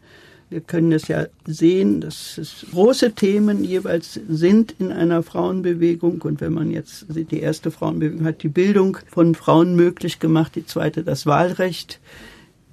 Wir 0.49 0.61
können 0.61 0.93
es 0.93 1.09
ja 1.09 1.25
sehen, 1.45 1.99
dass 1.99 2.37
es 2.37 2.65
große 2.71 3.11
Themen 3.11 3.65
jeweils 3.65 4.17
sind 4.29 4.75
in 4.79 4.93
einer 4.93 5.21
Frauenbewegung. 5.21 6.21
Und 6.21 6.39
wenn 6.39 6.53
man 6.53 6.71
jetzt 6.71 7.05
sieht, 7.11 7.31
die 7.31 7.41
erste 7.41 7.69
Frauenbewegung 7.69 8.25
hat 8.25 8.43
die 8.43 8.47
Bildung 8.47 8.97
von 9.09 9.35
Frauen 9.35 9.75
möglich 9.75 10.19
gemacht, 10.19 10.55
die 10.55 10.65
zweite 10.65 11.03
das 11.03 11.25
Wahlrecht, 11.25 11.99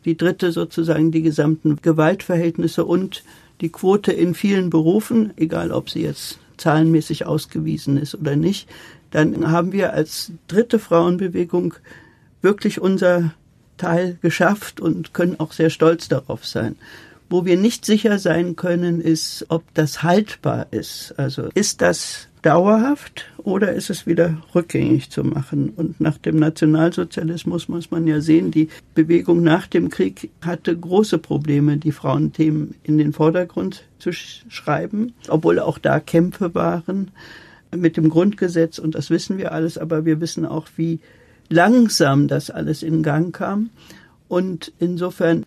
die 0.04 0.16
dritte 0.16 0.52
sozusagen 0.52 1.10
die 1.10 1.22
gesamten 1.22 1.78
Gewaltverhältnisse 1.82 2.84
und 2.84 3.24
die 3.60 3.70
Quote 3.70 4.12
in 4.12 4.34
vielen 4.34 4.70
Berufen, 4.70 5.32
egal 5.36 5.72
ob 5.72 5.90
sie 5.90 6.02
jetzt 6.02 6.38
zahlenmäßig 6.56 7.26
ausgewiesen 7.26 7.96
ist 7.96 8.14
oder 8.14 8.36
nicht, 8.36 8.68
dann 9.10 9.50
haben 9.50 9.72
wir 9.72 9.92
als 9.92 10.30
dritte 10.46 10.78
Frauenbewegung 10.78 11.74
wirklich 12.40 12.80
unser 12.80 13.32
Teil 13.78 14.18
geschafft 14.22 14.80
und 14.80 15.14
können 15.14 15.40
auch 15.40 15.52
sehr 15.52 15.70
stolz 15.70 16.08
darauf 16.08 16.46
sein. 16.46 16.76
Wo 17.30 17.44
wir 17.44 17.56
nicht 17.56 17.84
sicher 17.84 18.18
sein 18.18 18.54
können, 18.56 19.00
ist, 19.00 19.46
ob 19.48 19.62
das 19.74 20.02
haltbar 20.02 20.66
ist. 20.70 21.14
Also 21.16 21.48
ist 21.54 21.80
das 21.80 22.28
dauerhaft 22.42 23.24
oder 23.38 23.72
ist 23.72 23.88
es 23.88 24.06
wieder 24.06 24.36
rückgängig 24.54 25.10
zu 25.10 25.24
machen? 25.24 25.70
Und 25.70 26.00
nach 26.00 26.18
dem 26.18 26.36
Nationalsozialismus 26.36 27.68
muss 27.68 27.90
man 27.90 28.06
ja 28.06 28.20
sehen, 28.20 28.50
die 28.50 28.68
Bewegung 28.94 29.42
nach 29.42 29.66
dem 29.66 29.88
Krieg 29.88 30.30
hatte 30.42 30.76
große 30.76 31.18
Probleme, 31.18 31.78
die 31.78 31.92
Frauenthemen 31.92 32.74
in 32.82 32.98
den 32.98 33.14
Vordergrund 33.14 33.84
zu 33.98 34.12
schreiben, 34.12 35.14
obwohl 35.28 35.58
auch 35.58 35.78
da 35.78 36.00
Kämpfe 36.00 36.54
waren 36.54 37.10
mit 37.74 37.96
dem 37.96 38.10
Grundgesetz 38.10 38.78
und 38.78 38.94
das 38.94 39.10
wissen 39.10 39.38
wir 39.38 39.52
alles, 39.52 39.78
aber 39.78 40.04
wir 40.04 40.20
wissen 40.20 40.44
auch, 40.44 40.68
wie 40.76 41.00
langsam 41.48 42.28
das 42.28 42.50
alles 42.50 42.82
in 42.82 43.02
Gang 43.02 43.34
kam. 43.34 43.70
Und 44.28 44.72
insofern 44.78 45.44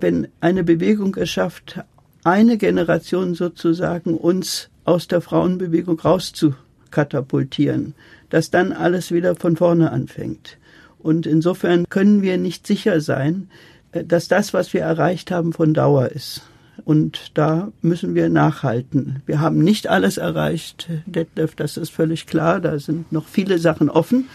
wenn 0.00 0.28
eine 0.40 0.64
Bewegung 0.64 1.16
es 1.16 1.30
schafft, 1.30 1.80
eine 2.24 2.58
Generation 2.58 3.34
sozusagen 3.34 4.14
uns 4.14 4.68
aus 4.84 5.08
der 5.08 5.20
Frauenbewegung 5.20 5.98
rauszukatapultieren, 6.00 7.94
dass 8.28 8.50
dann 8.50 8.72
alles 8.72 9.12
wieder 9.12 9.36
von 9.36 9.56
vorne 9.56 9.90
anfängt. 9.90 10.58
Und 10.98 11.26
insofern 11.26 11.88
können 11.88 12.22
wir 12.22 12.36
nicht 12.36 12.66
sicher 12.66 13.00
sein, 13.00 13.48
äh, 13.92 14.04
dass 14.04 14.28
das, 14.28 14.52
was 14.52 14.72
wir 14.74 14.82
erreicht 14.82 15.30
haben, 15.30 15.52
von 15.52 15.74
Dauer 15.74 16.08
ist. 16.08 16.42
Und 16.84 17.32
da 17.34 17.72
müssen 17.82 18.14
wir 18.14 18.28
nachhalten. 18.28 19.22
Wir 19.26 19.40
haben 19.40 19.58
nicht 19.58 19.88
alles 19.88 20.16
erreicht, 20.16 20.88
Detlef, 21.06 21.54
das 21.54 21.76
ist 21.76 21.90
völlig 21.90 22.26
klar. 22.26 22.60
Da 22.60 22.78
sind 22.78 23.12
noch 23.12 23.26
viele 23.26 23.58
Sachen 23.58 23.90
offen. 23.90 24.28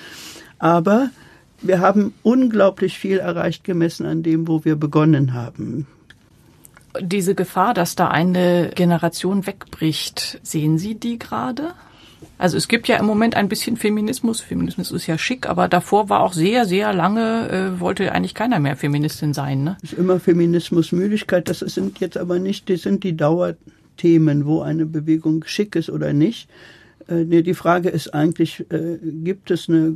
Aber 0.59 1.09
wir 1.67 1.79
haben 1.79 2.13
unglaublich 2.23 2.97
viel 2.97 3.17
erreicht 3.17 3.63
gemessen 3.63 4.05
an 4.05 4.23
dem, 4.23 4.47
wo 4.47 4.65
wir 4.65 4.75
begonnen 4.75 5.33
haben. 5.33 5.87
Diese 7.01 7.35
Gefahr, 7.35 7.73
dass 7.73 7.95
da 7.95 8.07
eine 8.07 8.71
Generation 8.73 9.45
wegbricht, 9.45 10.39
sehen 10.43 10.77
Sie 10.77 10.95
die 10.95 11.19
gerade? 11.19 11.73
Also 12.37 12.57
es 12.57 12.67
gibt 12.67 12.87
ja 12.87 12.97
im 12.97 13.05
Moment 13.05 13.35
ein 13.35 13.49
bisschen 13.49 13.77
Feminismus. 13.77 14.41
Feminismus 14.41 14.91
ist 14.91 15.07
ja 15.07 15.17
schick, 15.17 15.47
aber 15.47 15.67
davor 15.67 16.09
war 16.09 16.21
auch 16.21 16.33
sehr, 16.33 16.65
sehr 16.65 16.93
lange, 16.93 17.49
äh, 17.49 17.79
wollte 17.79 18.11
eigentlich 18.11 18.33
keiner 18.33 18.59
mehr 18.59 18.75
Feministin 18.75 19.33
sein. 19.33 19.63
Ne? 19.63 19.77
Es 19.83 19.93
ist 19.93 19.99
immer 19.99 20.19
Feminismusmüdigkeit. 20.19 21.47
Das 21.47 21.59
sind 21.59 21.99
jetzt 21.99 22.17
aber 22.17 22.39
nicht, 22.39 22.69
das 22.69 22.81
sind 22.81 23.03
die 23.03 23.15
Dauerthemen, 23.15 24.45
wo 24.45 24.61
eine 24.61 24.85
Bewegung 24.85 25.43
schick 25.45 25.75
ist 25.75 25.89
oder 25.89 26.13
nicht. 26.13 26.49
Äh, 27.07 27.25
die 27.25 27.53
Frage 27.53 27.89
ist 27.89 28.13
eigentlich, 28.13 28.65
äh, 28.71 28.97
gibt 29.01 29.51
es 29.51 29.69
eine 29.69 29.95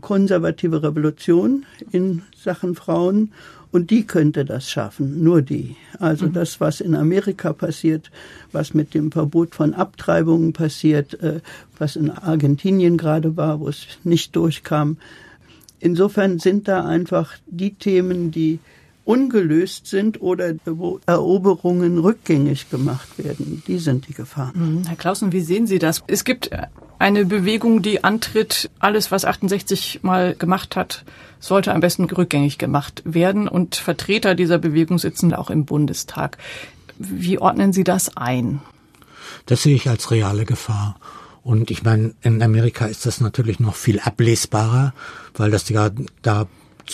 konservative 0.00 0.82
Revolution 0.82 1.64
in 1.90 2.22
Sachen 2.36 2.74
Frauen? 2.74 3.32
Und 3.70 3.90
die 3.90 4.06
könnte 4.06 4.44
das 4.44 4.70
schaffen, 4.70 5.24
nur 5.24 5.40
die. 5.40 5.76
Also 5.98 6.26
mhm. 6.26 6.34
das, 6.34 6.60
was 6.60 6.82
in 6.82 6.94
Amerika 6.94 7.54
passiert, 7.54 8.10
was 8.52 8.74
mit 8.74 8.92
dem 8.92 9.10
Verbot 9.10 9.54
von 9.54 9.72
Abtreibungen 9.72 10.52
passiert, 10.52 11.18
äh, 11.22 11.40
was 11.78 11.96
in 11.96 12.10
Argentinien 12.10 12.98
gerade 12.98 13.36
war, 13.38 13.60
wo 13.60 13.68
es 13.68 13.86
nicht 14.04 14.36
durchkam. 14.36 14.98
Insofern 15.80 16.38
sind 16.38 16.68
da 16.68 16.84
einfach 16.84 17.34
die 17.46 17.74
Themen, 17.74 18.30
die 18.30 18.58
ungelöst 19.04 19.86
sind 19.86 20.20
oder 20.20 20.54
wo 20.64 21.00
Eroberungen 21.06 21.98
rückgängig 21.98 22.70
gemacht 22.70 23.08
werden. 23.18 23.62
Die 23.66 23.78
sind 23.78 24.08
die 24.08 24.14
Gefahren. 24.14 24.80
Mhm. 24.80 24.86
Herr 24.86 24.96
Clausen, 24.96 25.32
wie 25.32 25.40
sehen 25.40 25.66
Sie 25.66 25.78
das? 25.78 26.02
Es 26.06 26.24
gibt 26.24 26.50
eine 26.98 27.24
Bewegung, 27.24 27.82
die 27.82 28.04
antritt, 28.04 28.70
alles, 28.78 29.10
was 29.10 29.24
68 29.24 30.00
mal 30.02 30.34
gemacht 30.36 30.76
hat, 30.76 31.04
sollte 31.40 31.74
am 31.74 31.80
besten 31.80 32.04
rückgängig 32.04 32.58
gemacht 32.58 33.02
werden. 33.04 33.48
Und 33.48 33.74
Vertreter 33.74 34.36
dieser 34.36 34.58
Bewegung 34.58 34.98
sitzen 34.98 35.34
auch 35.34 35.50
im 35.50 35.64
Bundestag. 35.64 36.38
Wie 36.98 37.38
ordnen 37.38 37.72
Sie 37.72 37.84
das 37.84 38.16
ein? 38.16 38.60
Das 39.46 39.64
sehe 39.64 39.74
ich 39.74 39.88
als 39.88 40.12
reale 40.12 40.44
Gefahr. 40.44 40.96
Und 41.42 41.72
ich 41.72 41.82
meine, 41.82 42.14
in 42.22 42.40
Amerika 42.40 42.86
ist 42.86 43.04
das 43.04 43.20
natürlich 43.20 43.58
noch 43.58 43.74
viel 43.74 43.98
ablesbarer, 43.98 44.94
weil 45.34 45.50
das 45.50 45.68
ja 45.68 45.90
da 46.22 46.46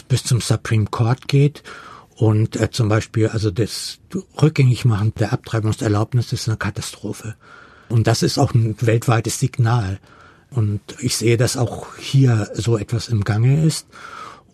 bis 0.09 0.25
zum 0.25 0.41
Supreme 0.41 0.87
Court 0.87 1.29
geht 1.29 1.63
und 2.19 2.57
äh, 2.57 2.69
zum 2.73 2.89
Beispiel, 2.89 3.29
also 3.29 3.53
das 3.53 4.01
Rückgängigmachen 4.43 5.15
der 5.15 5.33
Abtreibungserlaubnis 5.33 6.33
ist 6.33 6.49
eine 6.49 6.57
Katastrophe. 6.57 7.37
Und 7.89 8.09
das 8.09 8.25
ist 8.25 8.39
auch 8.39 8.55
ein 8.55 8.75
weltweites 8.81 9.39
Signal. 9.39 10.01
Und 10.51 10.81
ich 10.99 11.17
sehe, 11.17 11.37
dass 11.37 11.57
auch 11.57 11.97
hier 11.97 12.51
so 12.55 12.77
etwas 12.77 13.07
im 13.07 13.23
Gange 13.23 13.65
ist. 13.65 13.87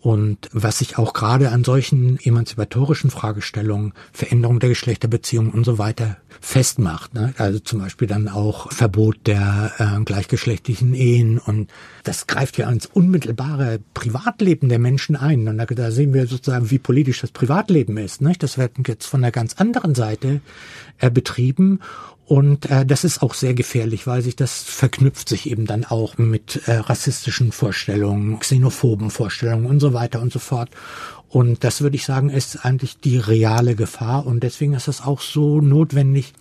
Und 0.05 0.49
was 0.51 0.77
sich 0.77 0.99
auch 0.99 1.13
gerade 1.13 1.49
an 1.49 1.63
solchen 1.63 2.19
emanzipatorischen 2.19 3.09
Fragestellungen, 3.09 3.93
Veränderung 4.13 4.59
der 4.59 4.69
Geschlechterbeziehungen 4.69 5.49
und 5.49 5.63
so 5.63 5.79
weiter 5.79 6.17
festmacht. 6.39 7.15
Ne? 7.15 7.33
Also 7.39 7.57
zum 7.57 7.79
Beispiel 7.79 8.07
dann 8.07 8.27
auch 8.27 8.71
Verbot 8.71 9.17
der 9.25 9.71
äh, 9.79 10.03
gleichgeschlechtlichen 10.03 10.93
Ehen 10.93 11.39
und 11.39 11.71
das 12.03 12.27
greift 12.27 12.59
ja 12.59 12.67
ans 12.67 12.85
unmittelbare 12.85 13.79
Privatleben 13.95 14.69
der 14.69 14.77
Menschen 14.77 15.15
ein. 15.15 15.47
Und 15.47 15.57
da, 15.57 15.65
da 15.65 15.89
sehen 15.89 16.13
wir 16.13 16.27
sozusagen, 16.27 16.69
wie 16.69 16.77
politisch 16.77 17.21
das 17.21 17.31
Privatleben 17.31 17.97
ist. 17.97 18.21
Ne? 18.21 18.33
Das 18.37 18.59
wird 18.59 18.73
jetzt 18.87 19.07
von 19.07 19.23
der 19.23 19.31
ganz 19.31 19.55
anderen 19.55 19.95
Seite 19.95 20.39
äh, 20.99 21.09
betrieben. 21.09 21.79
Und 22.25 22.69
äh, 22.71 22.85
das 22.85 23.03
ist 23.03 23.21
auch 23.21 23.35
sehr 23.35 23.53
gefährlich, 23.53 24.07
weil 24.07 24.21
sich 24.21 24.35
das 24.35 24.63
verknüpft 24.63 25.29
sich 25.29 25.49
eben 25.49 25.65
dann 25.65 25.85
auch 25.85 26.17
mit 26.17 26.67
äh, 26.67 26.73
rassistischen 26.73 27.51
Vorstellungen, 27.51 28.39
xenophoben 28.39 29.11
Vorstellungen 29.11 29.67
und 29.67 29.79
so 29.79 29.93
weiter 29.93 30.21
und 30.21 30.33
so 30.33 30.39
fort. 30.39 30.69
Und 31.29 31.63
das 31.63 31.81
würde 31.81 31.97
ich 31.97 32.05
sagen, 32.05 32.29
ist 32.29 32.65
eigentlich 32.65 32.97
die 32.99 33.17
reale 33.17 33.75
Gefahr. 33.75 34.25
Und 34.25 34.41
deswegen 34.41 34.73
ist 34.73 34.87
es 34.87 35.01
auch 35.01 35.21
so 35.21 35.61
notwendig, 35.61 36.33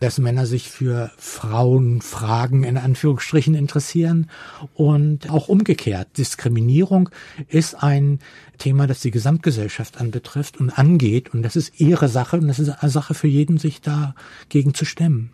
dass 0.00 0.18
Männer 0.18 0.46
sich 0.46 0.70
für 0.70 1.10
Frauenfragen 1.18 2.64
in 2.64 2.76
Anführungsstrichen 2.76 3.54
interessieren 3.54 4.30
und 4.74 5.30
auch 5.30 5.48
umgekehrt. 5.48 6.08
Diskriminierung 6.16 7.10
ist 7.48 7.74
ein 7.74 8.18
Thema, 8.58 8.86
das 8.86 9.00
die 9.00 9.10
Gesamtgesellschaft 9.10 10.00
anbetrifft 10.00 10.58
und 10.58 10.70
angeht 10.70 11.32
und 11.32 11.42
das 11.42 11.54
ist 11.54 11.80
ihre 11.80 12.08
Sache 12.08 12.38
und 12.38 12.48
das 12.48 12.58
ist 12.58 12.70
eine 12.70 12.90
Sache 12.90 13.14
für 13.14 13.28
jeden, 13.28 13.58
sich 13.58 13.80
dagegen 13.80 14.74
zu 14.74 14.84
stemmen. 14.84 15.30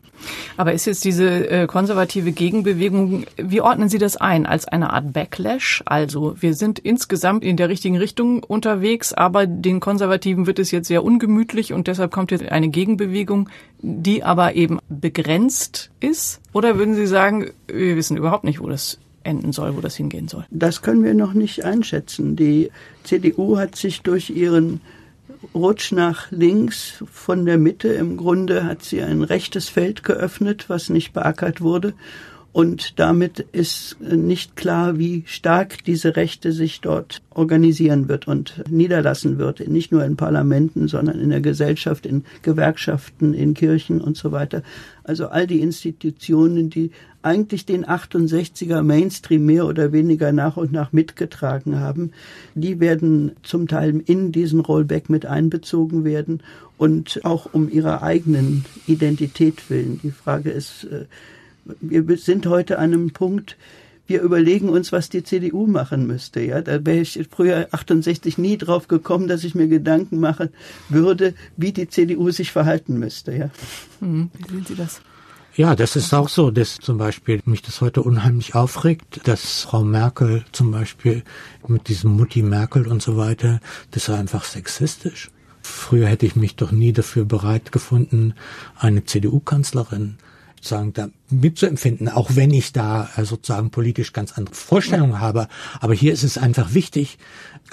Aber 0.57 0.73
ist 0.73 0.87
jetzt 0.87 1.05
diese 1.05 1.49
äh, 1.49 1.67
konservative 1.67 2.33
Gegenbewegung, 2.33 3.25
wie 3.37 3.61
ordnen 3.61 3.89
Sie 3.89 3.99
das 3.99 4.17
ein? 4.17 4.47
Als 4.47 4.67
eine 4.67 4.93
Art 4.93 5.13
Backlash? 5.13 5.83
Also 5.85 6.37
wir 6.41 6.55
sind 6.55 6.79
insgesamt 6.79 7.45
in 7.45 7.57
der 7.57 7.69
richtigen 7.69 7.97
Richtung 7.97 8.43
unterwegs, 8.43 9.13
aber 9.13 9.47
den 9.47 9.81
Konservativen 9.81 10.47
wird 10.47 10.59
es 10.59 10.71
jetzt 10.71 10.89
sehr 10.89 11.05
ungemütlich 11.05 11.73
und 11.73 11.87
deshalb 11.87 12.11
kommt 12.11 12.31
jetzt 12.31 12.47
eine 12.51 12.69
Gegenbewegung, 12.69 13.51
die 13.83 14.25
aber 14.25 14.56
eben 14.57 14.79
begrenzt 14.89 15.91
ist? 16.01 16.41
Oder 16.53 16.79
würden 16.79 16.95
Sie 16.95 17.07
sagen, 17.07 17.51
wir 17.69 17.97
wissen 17.97 18.17
überhaupt 18.17 18.45
nicht, 18.45 18.61
wo 18.61 18.69
das 18.69 18.99
enden 19.23 19.53
soll, 19.53 19.77
wo 19.77 19.81
das 19.81 19.97
hingehen 19.97 20.29
soll? 20.29 20.47
Das 20.51 20.83
können 20.83 21.05
wir 21.05 21.15
noch 21.15 21.35
nicht 21.35 21.65
einschätzen. 21.65 22.37
Die 22.37 22.71
CDU 23.05 23.59
hat 23.59 23.77
sich 23.77 24.03
durch 24.03 24.31
ihren 24.31 24.81
Rutsch 25.55 25.93
nach 25.93 26.31
links 26.31 27.05
von 27.13 27.45
der 27.45 27.59
Mitte. 27.59 27.89
Im 27.89 28.17
Grunde 28.17 28.65
hat 28.65 28.83
sie 28.83 29.03
ein 29.03 29.23
rechtes 29.23 29.69
Feld 29.69 30.03
geöffnet, 30.03 30.65
was 30.69 30.89
nicht 30.89 31.13
beackert 31.13 31.61
wurde. 31.61 31.93
Und 32.57 32.99
damit 32.99 33.41
ist 33.53 34.01
nicht 34.01 34.57
klar, 34.57 34.99
wie 34.99 35.25
stark 35.27 35.85
diese 35.85 36.17
Rechte 36.17 36.53
sich 36.53 36.81
dort 36.81 37.21
organisieren 37.29 38.09
wird 38.09 38.27
und 38.29 38.65
niederlassen 38.71 39.37
wird. 39.37 39.69
Nicht 39.69 39.93
nur 39.93 40.03
in 40.07 40.17
Parlamenten, 40.17 40.89
sondern 40.89 41.21
in 41.21 41.29
der 41.29 41.43
Gesellschaft, 41.43 42.07
in 42.07 42.25
Gewerkschaften, 42.41 43.35
in 43.35 43.53
Kirchen 43.53 44.01
und 44.01 44.17
so 44.17 44.33
weiter. 44.33 44.63
Also 45.05 45.29
all 45.29 45.47
die 45.47 45.61
Institutionen, 45.61 46.71
die 46.71 46.93
eigentlich 47.21 47.67
den 47.67 47.85
68er 47.85 48.81
Mainstream 48.81 49.45
mehr 49.45 49.67
oder 49.67 49.93
weniger 49.93 50.33
nach 50.33 50.57
und 50.57 50.73
nach 50.73 50.95
mitgetragen 50.95 51.79
haben, 51.79 52.13
die 52.55 52.81
werden 52.81 53.33
zum 53.43 53.69
Teil 53.69 54.01
in 54.07 54.33
diesen 54.33 54.61
Rollback 54.61 55.11
mit 55.11 55.27
einbezogen 55.27 56.05
werden 56.05 56.43
und 56.79 57.21
auch 57.23 57.53
um 57.53 57.69
ihrer 57.69 58.03
eigenen 58.03 58.65
Identität 58.87 59.69
willen. 59.69 60.01
Die 60.03 60.11
Frage 60.11 60.49
ist, 60.53 60.85
äh, 60.85 61.05
wir 61.81 62.17
sind 62.19 62.47
heute 62.47 62.79
an 62.79 62.93
einem 62.93 63.11
Punkt, 63.13 63.57
wir 64.07 64.23
überlegen 64.23 64.69
uns, 64.69 64.93
was 64.93 65.09
die 65.09 65.25
CDU 65.25 65.67
machen 65.67 66.07
müsste. 66.07 66.41
Ja, 66.41 66.63
da 66.63 66.85
wäre 66.85 66.99
ich 66.99 67.19
früher 67.31 67.69
68 67.73 68.39
nie 68.39 68.57
drauf 68.57 68.89
gekommen, 68.89 69.27
dass 69.27 69.45
ich 69.45 69.55
mir 69.55 69.67
Gedanken 69.67 70.21
machen 70.21 70.51
würde, 70.89 71.35
wie 71.57 71.73
die 71.73 71.89
CDU 71.89 72.31
sich 72.31 72.53
verhalten 72.53 72.99
müsste. 72.99 73.35
Ja. 73.35 73.51
Hm, 74.01 74.31
wie 74.33 74.53
sehen 74.53 74.65
Sie 74.67 74.75
das? 74.77 75.01
Ja, 75.57 75.75
das 75.75 75.97
ist 75.97 76.13
auch 76.13 76.29
so, 76.29 76.51
dass 76.51 76.77
zum 76.77 76.99
Beispiel 76.99 77.41
mich 77.47 77.63
das 77.63 77.81
heute 77.81 78.03
unheimlich 78.03 78.55
aufregt, 78.55 79.23
dass 79.25 79.63
Frau 79.63 79.83
Merkel 79.83 80.45
zum 80.53 80.71
Beispiel 80.71 81.23
mit 81.67 81.89
diesem 81.89 82.13
Mutti 82.13 82.43
Merkel 82.43 82.87
und 82.87 83.01
so 83.01 83.17
weiter, 83.17 83.61
das 83.93 84.11
war 84.11 84.19
einfach 84.19 84.45
sexistisch. 84.45 85.31
Früher 85.63 86.09
hätte 86.09 86.27
ich 86.27 86.37
mich 86.37 86.57
doch 86.57 86.73
nie 86.73 86.93
dafür 86.93 87.25
bereit 87.25 87.73
gefunden, 87.73 88.35
eine 88.79 89.07
CDU-Kanzlerin 89.07 90.19
sozusagen 90.67 90.93
da 90.93 91.09
mitzuempfinden, 91.31 92.09
auch 92.09 92.31
wenn 92.35 92.51
ich 92.51 92.73
da 92.73 93.09
äh, 93.17 93.25
sozusagen 93.25 93.71
politisch 93.71 94.13
ganz 94.13 94.33
andere 94.33 94.55
Vorstellungen 94.55 95.21
habe. 95.21 95.49
Aber 95.81 95.95
hier 95.95 96.13
ist 96.13 96.25
es 96.25 96.39
einfach 96.39 96.75
wichtig, 96.75 97.19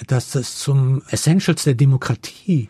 dass 0.06 0.30
das 0.30 0.58
zum 0.58 1.02
Essentials 1.08 1.64
der 1.64 1.74
Demokratie, 1.74 2.68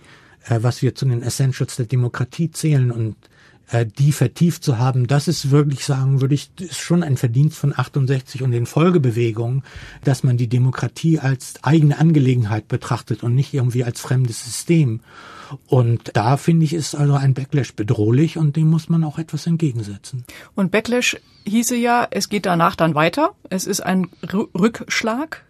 äh, 0.49 0.59
was 0.63 0.83
wir 0.83 0.95
zu 0.95 1.05
den 1.05 1.23
Essentials 1.23 1.77
der 1.77 1.87
Demokratie 1.87 2.51
zählen 2.51 2.91
und 2.91 3.17
äh, 3.71 3.85
die 3.87 4.13
vertieft 4.13 4.65
zu 4.65 4.79
haben, 4.79 5.07
das 5.07 5.29
ist 5.29 5.51
wirklich 5.51 5.85
sagen, 5.85 6.23
würde 6.23 6.35
ich, 6.35 6.51
ist 6.59 6.79
schon 6.79 7.03
ein 7.03 7.19
Verdienst 7.19 7.59
von 7.59 7.77
68 7.77 8.43
und 8.43 8.51
den 8.51 8.67
Folgebewegungen, 8.67 9.63
dass 10.05 10.25
man 10.25 10.39
die 10.39 10.49
Demokratie 10.49 11.19
als 11.19 11.55
eigene 11.63 11.99
Angelegenheit 11.99 12.69
betrachtet 12.69 13.23
und 13.23 13.35
nicht 13.35 13.53
irgendwie 13.53 13.85
als 13.85 14.01
fremdes 14.01 14.45
System. 14.45 15.01
Und 15.67 16.11
da 16.15 16.37
finde 16.37 16.65
ich, 16.65 16.73
ist 16.73 16.95
also 16.95 17.15
ein 17.15 17.35
Backlash 17.35 17.75
bedrohlich 17.75 18.39
und 18.39 18.57
dem 18.57 18.69
muss 18.69 18.89
man 18.89 19.05
auch 19.05 19.19
etwas 19.19 19.47
entgegensetzen. 19.47 20.25
Und 20.55 20.71
Backlash 20.71 21.17
hieße 21.47 21.77
ja, 21.77 22.07
es 22.11 22.29
geht 22.29 22.47
danach 22.47 22.77
dann 22.77 22.95
weiter. 22.95 23.35
Es 23.51 23.67
ist 23.67 23.81
ein 23.81 24.09
R 24.23 24.47
Rückschlag. 24.59 25.45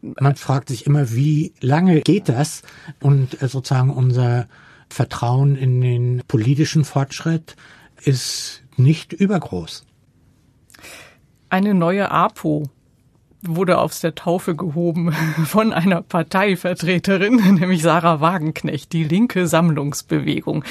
Man 0.00 0.36
fragt 0.36 0.68
sich 0.68 0.86
immer, 0.86 1.12
wie 1.12 1.52
lange 1.60 2.00
geht 2.00 2.28
das? 2.28 2.62
Und 3.00 3.40
äh, 3.40 3.48
sozusagen 3.48 3.90
unser 3.90 4.48
Vertrauen 4.88 5.56
in 5.56 5.80
den 5.80 6.22
politischen 6.26 6.84
Fortschritt 6.84 7.56
ist 8.02 8.62
nicht 8.76 9.12
übergroß. 9.12 9.86
Eine 11.48 11.74
neue 11.74 12.10
APO 12.10 12.68
wurde 13.42 13.78
aus 13.78 14.00
der 14.00 14.14
Taufe 14.14 14.54
gehoben 14.54 15.12
von 15.44 15.72
einer 15.72 16.02
Parteivertreterin, 16.02 17.36
nämlich 17.60 17.82
Sarah 17.82 18.20
Wagenknecht, 18.20 18.92
die 18.92 19.04
linke 19.04 19.46
Sammlungsbewegung. 19.46 20.64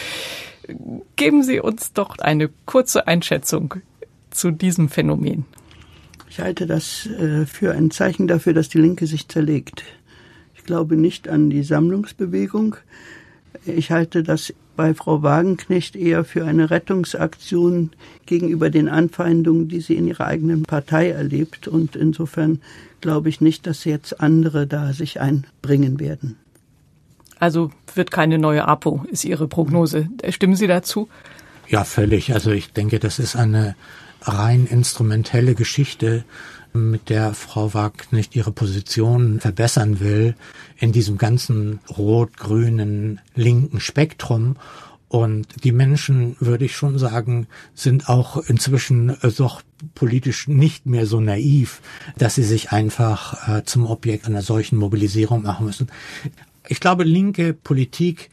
Geben 1.16 1.44
Sie 1.44 1.60
uns 1.60 1.94
doch 1.94 2.18
eine 2.20 2.50
kurze 2.66 3.08
Einschätzung 3.08 3.76
zu 4.30 4.52
diesem 4.52 4.90
Phänomen. 4.90 5.46
Ich 6.30 6.40
halte 6.40 6.66
das 6.66 7.08
äh, 7.08 7.46
für 7.46 7.74
ein 7.74 7.92
Zeichen 7.92 8.28
dafür, 8.28 8.54
dass 8.54 8.70
die 8.70 8.78
Linke 8.78 9.06
sich 9.06 9.28
zerlegt. 9.28 9.84
Ich 10.56 10.64
glaube 10.64 10.96
nicht 10.96 11.28
an 11.28 11.50
die 11.50 11.64
Sammlungsbewegung. 11.64 12.78
Ich 13.66 13.92
halte 13.92 14.24
das 14.24 14.54
bei 14.82 14.96
Frau 14.96 15.22
Wagenknecht 15.22 15.96
eher 15.96 16.26
für 16.26 16.44
eine 16.44 16.72
Rettungsaktion 16.72 17.92
gegenüber 18.26 18.72
den 18.72 18.90
Anfeindungen, 18.90 19.68
die 19.68 19.80
sie 19.80 19.94
in 19.94 20.08
ihrer 20.08 20.26
eigenen 20.26 20.64
Partei 20.64 21.12
erlebt. 21.12 21.68
Und 21.68 21.96
insofern 21.96 22.62
glaube 23.00 23.30
ich 23.30 23.42
nicht, 23.42 23.68
dass 23.68 23.86
jetzt 23.86 24.22
andere 24.22 24.66
da 24.66 24.92
sich 24.94 25.22
einbringen 25.22 26.00
werden. 26.00 26.38
Also 27.38 27.70
wird 27.94 28.10
keine 28.10 28.40
neue 28.40 28.68
APO, 28.68 29.06
ist 29.12 29.24
Ihre 29.24 29.48
Prognose. 29.48 30.10
Stimmen 30.30 30.56
Sie 30.56 30.66
dazu? 30.66 31.10
Ja, 31.68 31.84
völlig. 31.84 32.34
Also 32.34 32.50
ich 32.50 32.74
denke, 32.74 32.98
das 32.98 33.20
ist 33.20 33.36
eine 33.36 33.76
rein 34.24 34.66
instrumentelle 34.66 35.54
Geschichte 35.54 36.24
mit 36.74 37.12
der 37.12 37.36
Frau 37.36 37.76
Wagner 37.76 38.24
ihre 38.32 38.52
Position 38.52 39.40
verbessern 39.42 40.00
will 40.00 40.34
in 40.82 40.92
diesem 40.92 41.20
ganzen 41.20 41.80
rot-grünen 41.96 43.22
linken 43.36 43.80
Spektrum. 43.80 44.58
Und 45.08 45.64
die 45.64 45.72
Menschen, 45.72 46.36
würde 46.40 46.66
ich 46.66 46.76
schon 46.76 46.98
sagen, 46.98 47.48
sind 47.76 48.10
auch 48.10 48.38
inzwischen 48.38 49.16
doch 49.38 49.62
politisch 49.94 50.48
nicht 50.48 50.88
mehr 50.88 51.06
so 51.06 51.20
naiv, 51.20 51.82
dass 52.18 52.36
sie 52.36 52.44
sich 52.44 52.72
einfach 52.72 53.48
äh, 53.48 53.64
zum 53.64 53.86
Objekt 53.86 54.26
einer 54.26 54.42
solchen 54.42 54.78
Mobilisierung 54.78 55.44
machen 55.44 55.68
müssen. 55.68 55.88
Ich 56.68 56.80
glaube, 56.80 57.04
linke 57.04 57.54
Politik, 57.54 58.32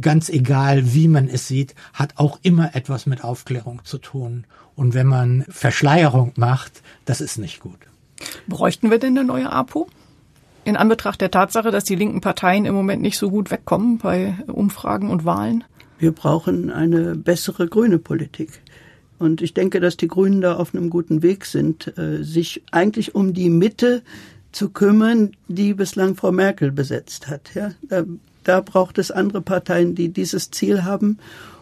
ganz 0.00 0.30
egal 0.30 0.94
wie 0.94 1.08
man 1.08 1.28
es 1.28 1.48
sieht, 1.48 1.74
hat 1.92 2.16
auch 2.16 2.38
immer 2.42 2.74
etwas 2.74 3.04
mit 3.04 3.24
Aufklärung 3.24 3.84
zu 3.84 3.98
tun. 3.98 4.46
Und 4.74 4.94
wenn 4.94 5.06
man 5.06 5.44
Verschleierung 5.50 6.32
macht, 6.36 6.82
das 7.04 7.20
ist 7.20 7.36
nicht 7.36 7.60
gut. 7.60 7.78
Bräuchten 8.46 8.90
wir 8.90 8.98
denn 8.98 9.18
eine 9.18 9.26
neue 9.26 9.50
APO? 9.50 9.88
In 10.64 10.76
Anbetracht 10.76 11.20
der 11.20 11.30
Tatsache, 11.30 11.70
dass 11.70 11.84
die 11.84 11.96
linken 11.96 12.20
Parteien 12.20 12.64
im 12.66 12.74
Moment 12.74 13.02
nicht 13.02 13.18
so 13.18 13.30
gut 13.30 13.50
wegkommen 13.50 13.98
bei 13.98 14.36
Umfragen 14.46 15.10
und 15.10 15.24
Wahlen? 15.24 15.64
Wir 15.98 16.12
brauchen 16.12 16.70
eine 16.70 17.14
bessere 17.14 17.66
grüne 17.66 17.98
Politik. 17.98 18.60
Und 19.18 19.42
ich 19.42 19.52
denke, 19.52 19.80
dass 19.80 19.96
die 19.96 20.08
Grünen 20.08 20.40
da 20.40 20.56
auf 20.56 20.74
einem 20.74 20.88
guten 20.88 21.22
Weg 21.22 21.44
sind, 21.44 21.96
äh, 21.98 22.22
sich 22.22 22.62
eigentlich 22.72 23.14
um 23.14 23.34
die 23.34 23.50
Mitte 23.50 24.02
zu 24.52 24.70
kümmern, 24.70 25.32
die 25.48 25.74
bislang 25.74 26.16
Frau 26.16 26.32
Merkel 26.32 26.72
besetzt 26.72 27.28
hat. 27.28 27.54
Ja, 27.54 27.72
da, 27.82 28.04
da 28.44 28.60
braucht 28.60 28.98
es 28.98 29.10
andere 29.10 29.42
Parteien, 29.42 29.94
die 29.94 30.08
dieses 30.08 30.50
Ziel 30.50 30.84
haben 30.84 31.18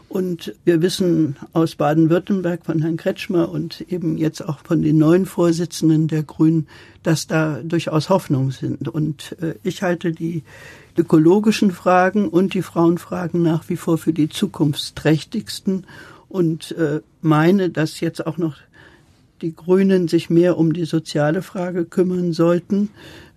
Und 0.08 0.54
wir 0.64 0.80
wissen 0.80 1.36
aus 1.52 1.74
Baden-Württemberg 1.74 2.64
von 2.64 2.80
Herrn 2.80 2.96
Kretschmer 2.96 3.50
und 3.50 3.82
eben 3.90 4.16
jetzt 4.16 4.40
auch 4.40 4.60
von 4.64 4.80
den 4.80 4.96
neuen 4.96 5.26
Vorsitzenden 5.26 6.08
der 6.08 6.22
Grünen, 6.22 6.66
dass 7.02 7.26
da 7.26 7.60
durchaus 7.62 8.08
Hoffnungen 8.08 8.50
sind. 8.50 8.88
Und 8.88 9.36
äh, 9.42 9.56
ich 9.62 9.82
halte 9.82 10.12
die 10.12 10.44
ökologischen 10.96 11.70
Fragen 11.72 12.28
und 12.28 12.54
die 12.54 12.62
Frauenfragen 12.62 13.42
nach 13.42 13.68
wie 13.68 13.76
vor 13.76 13.98
für 13.98 14.14
die 14.14 14.30
zukunftsträchtigsten 14.30 15.86
und 16.28 16.72
äh, 16.72 17.00
meine, 17.20 17.70
dass 17.70 18.00
jetzt 18.00 18.26
auch 18.26 18.38
noch 18.38 18.56
die 19.42 19.54
Grünen 19.54 20.08
sich 20.08 20.30
mehr 20.30 20.58
um 20.58 20.72
die 20.72 20.84
soziale 20.84 21.42
Frage 21.42 21.84
kümmern 21.84 22.32
sollten, 22.32 22.90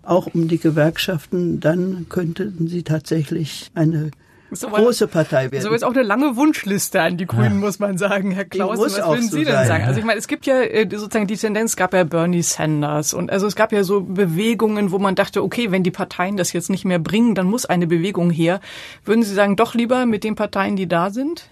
auch 0.03 0.33
um 0.33 0.47
die 0.47 0.57
Gewerkschaften, 0.57 1.59
dann 1.59 2.07
könnten 2.09 2.67
sie 2.67 2.83
tatsächlich 2.83 3.69
eine 3.75 4.11
so 4.55 4.67
große 4.67 5.07
Partei 5.07 5.51
werden. 5.51 5.63
So 5.63 5.71
ist 5.71 5.83
auch 5.83 5.93
eine 5.93 6.03
lange 6.03 6.35
Wunschliste 6.35 7.01
an 7.01 7.17
die 7.17 7.25
Grünen, 7.25 7.59
ja. 7.59 7.65
muss 7.65 7.79
man 7.79 7.97
sagen, 7.97 8.31
Herr 8.31 8.45
Klausen. 8.45 8.83
Was 8.83 8.97
würden 8.97 9.29
so 9.29 9.37
Sie 9.37 9.45
denn 9.45 9.53
sein, 9.53 9.67
sagen? 9.67 9.81
Ja. 9.83 9.87
Also 9.87 9.99
ich 9.99 10.05
meine, 10.05 10.19
es 10.19 10.27
gibt 10.27 10.45
ja 10.45 10.61
äh, 10.61 10.87
sozusagen 10.89 11.27
die 11.27 11.37
Tendenz, 11.37 11.75
gab 11.75 11.93
ja 11.93 12.03
Bernie 12.03 12.43
Sanders 12.43 13.13
und 13.13 13.31
also 13.31 13.47
es 13.47 13.55
gab 13.55 13.71
ja 13.71 13.83
so 13.83 14.01
Bewegungen, 14.01 14.91
wo 14.91 14.99
man 14.99 15.15
dachte, 15.15 15.43
okay, 15.43 15.71
wenn 15.71 15.83
die 15.83 15.91
Parteien 15.91 16.37
das 16.37 16.53
jetzt 16.53 16.69
nicht 16.69 16.85
mehr 16.85 16.99
bringen, 16.99 17.35
dann 17.35 17.47
muss 17.47 17.65
eine 17.65 17.87
Bewegung 17.87 18.29
her. 18.29 18.59
Würden 19.05 19.23
Sie 19.23 19.33
sagen, 19.33 19.55
doch 19.55 19.73
lieber 19.73 20.05
mit 20.05 20.23
den 20.23 20.35
Parteien, 20.35 20.75
die 20.75 20.87
da 20.87 21.09
sind? 21.09 21.47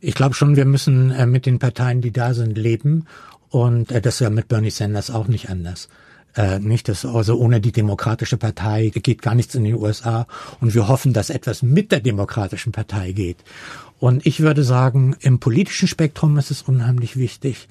Ich 0.00 0.14
glaube 0.14 0.34
schon, 0.34 0.56
wir 0.56 0.64
müssen 0.64 1.10
äh, 1.10 1.26
mit 1.26 1.46
den 1.46 1.58
Parteien, 1.58 2.00
die 2.00 2.10
da 2.10 2.34
sind, 2.34 2.56
leben 2.56 3.06
und 3.50 3.92
äh, 3.92 4.00
das 4.00 4.14
ist 4.14 4.20
ja 4.20 4.30
mit 4.30 4.48
Bernie 4.48 4.70
Sanders 4.70 5.10
auch 5.10 5.28
nicht 5.28 5.50
anders. 5.50 5.88
Äh, 6.36 6.58
nicht 6.60 6.88
das 6.88 7.04
also 7.04 7.36
ohne 7.38 7.60
die 7.60 7.72
Demokratische 7.72 8.36
Partei 8.36 8.90
geht 8.94 9.22
gar 9.22 9.34
nichts 9.34 9.54
in 9.54 9.64
den 9.64 9.74
USA 9.74 10.26
und 10.60 10.74
wir 10.74 10.88
hoffen, 10.88 11.12
dass 11.12 11.30
etwas 11.30 11.62
mit 11.62 11.92
der 11.92 12.00
Demokratischen 12.00 12.72
Partei 12.72 13.12
geht. 13.12 13.38
Und 13.98 14.24
ich 14.24 14.40
würde 14.40 14.64
sagen, 14.64 15.16
im 15.20 15.40
politischen 15.40 15.88
Spektrum 15.88 16.38
ist 16.38 16.50
es 16.50 16.62
unheimlich 16.62 17.16
wichtig, 17.16 17.68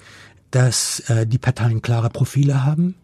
dass 0.50 1.00
äh, 1.08 1.26
die 1.26 1.38
Parteien 1.38 1.82
klare 1.82 2.10
Profile 2.10 2.64
haben 2.64 2.94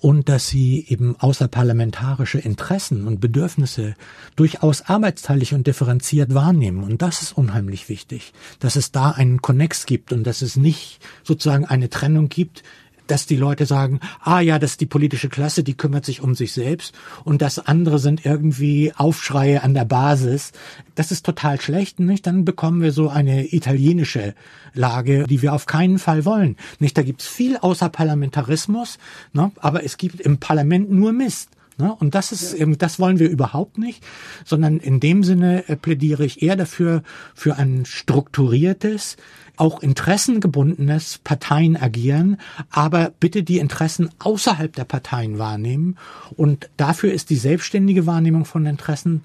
und 0.00 0.28
dass 0.28 0.48
sie 0.48 0.86
eben 0.88 1.16
außerparlamentarische 1.18 2.38
Interessen 2.38 3.06
und 3.06 3.20
Bedürfnisse 3.20 3.94
durchaus 4.36 4.82
arbeitsteilig 4.82 5.54
und 5.54 5.66
differenziert 5.66 6.34
wahrnehmen. 6.34 6.84
Und 6.84 7.02
das 7.02 7.22
ist 7.22 7.36
unheimlich 7.36 7.88
wichtig, 7.88 8.32
dass 8.60 8.76
es 8.76 8.92
da 8.92 9.10
einen 9.10 9.42
Konnex 9.42 9.86
gibt 9.86 10.12
und 10.12 10.24
dass 10.24 10.42
es 10.42 10.56
nicht 10.56 11.00
sozusagen 11.24 11.64
eine 11.64 11.90
Trennung 11.90 12.28
gibt, 12.28 12.62
dass 13.10 13.26
die 13.26 13.36
Leute 13.36 13.66
sagen, 13.66 14.00
ah 14.22 14.40
ja, 14.40 14.58
das 14.58 14.72
ist 14.72 14.80
die 14.80 14.86
politische 14.86 15.28
Klasse, 15.28 15.62
die 15.62 15.76
kümmert 15.76 16.04
sich 16.04 16.20
um 16.20 16.34
sich 16.34 16.52
selbst 16.52 16.94
und 17.24 17.42
das 17.42 17.58
andere 17.58 17.98
sind 17.98 18.24
irgendwie 18.24 18.92
Aufschreie 18.96 19.62
an 19.62 19.74
der 19.74 19.84
Basis. 19.84 20.52
Das 20.94 21.10
ist 21.10 21.24
total 21.24 21.60
schlecht, 21.60 22.00
nicht? 22.00 22.26
Dann 22.26 22.44
bekommen 22.44 22.82
wir 22.82 22.92
so 22.92 23.08
eine 23.08 23.52
italienische 23.52 24.34
Lage, 24.74 25.24
die 25.24 25.42
wir 25.42 25.52
auf 25.52 25.66
keinen 25.66 25.98
Fall 25.98 26.24
wollen. 26.24 26.56
Nicht? 26.78 26.96
Da 26.96 27.02
gibt's 27.02 27.26
viel 27.26 27.56
Außerparlamentarismus, 27.56 28.98
ne? 29.32 29.52
aber 29.60 29.84
es 29.84 29.96
gibt 29.96 30.20
im 30.20 30.38
Parlament 30.38 30.90
nur 30.90 31.12
Mist. 31.12 31.50
Ne? 31.78 31.94
Und 31.94 32.14
das 32.14 32.32
ist, 32.32 32.58
ja. 32.58 32.66
das 32.66 32.98
wollen 32.98 33.18
wir 33.18 33.30
überhaupt 33.30 33.78
nicht, 33.78 34.04
sondern 34.44 34.78
in 34.78 35.00
dem 35.00 35.22
Sinne 35.22 35.68
äh, 35.68 35.76
plädiere 35.76 36.24
ich 36.24 36.42
eher 36.42 36.56
dafür, 36.56 37.02
für 37.34 37.56
ein 37.56 37.84
strukturiertes, 37.86 39.16
auch 39.56 39.80
interessengebundenes 39.80 41.18
Parteien 41.18 41.76
agieren, 41.76 42.38
aber 42.70 43.12
bitte 43.18 43.42
die 43.42 43.58
Interessen 43.58 44.10
außerhalb 44.18 44.72
der 44.72 44.84
Parteien 44.84 45.38
wahrnehmen. 45.38 45.96
Und 46.36 46.68
dafür 46.76 47.12
ist 47.12 47.30
die 47.30 47.36
selbstständige 47.36 48.06
Wahrnehmung 48.06 48.44
von 48.44 48.66
Interessen 48.66 49.22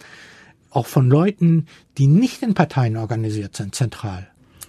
auch 0.69 0.87
von 0.87 1.09
Leuten, 1.09 1.67
die 1.97 2.07
nicht 2.07 2.41
in 2.41 2.55
Parteien 2.55 2.97
organisiert 2.97 3.55
sind, 3.55 3.75
zentral. 3.75 4.27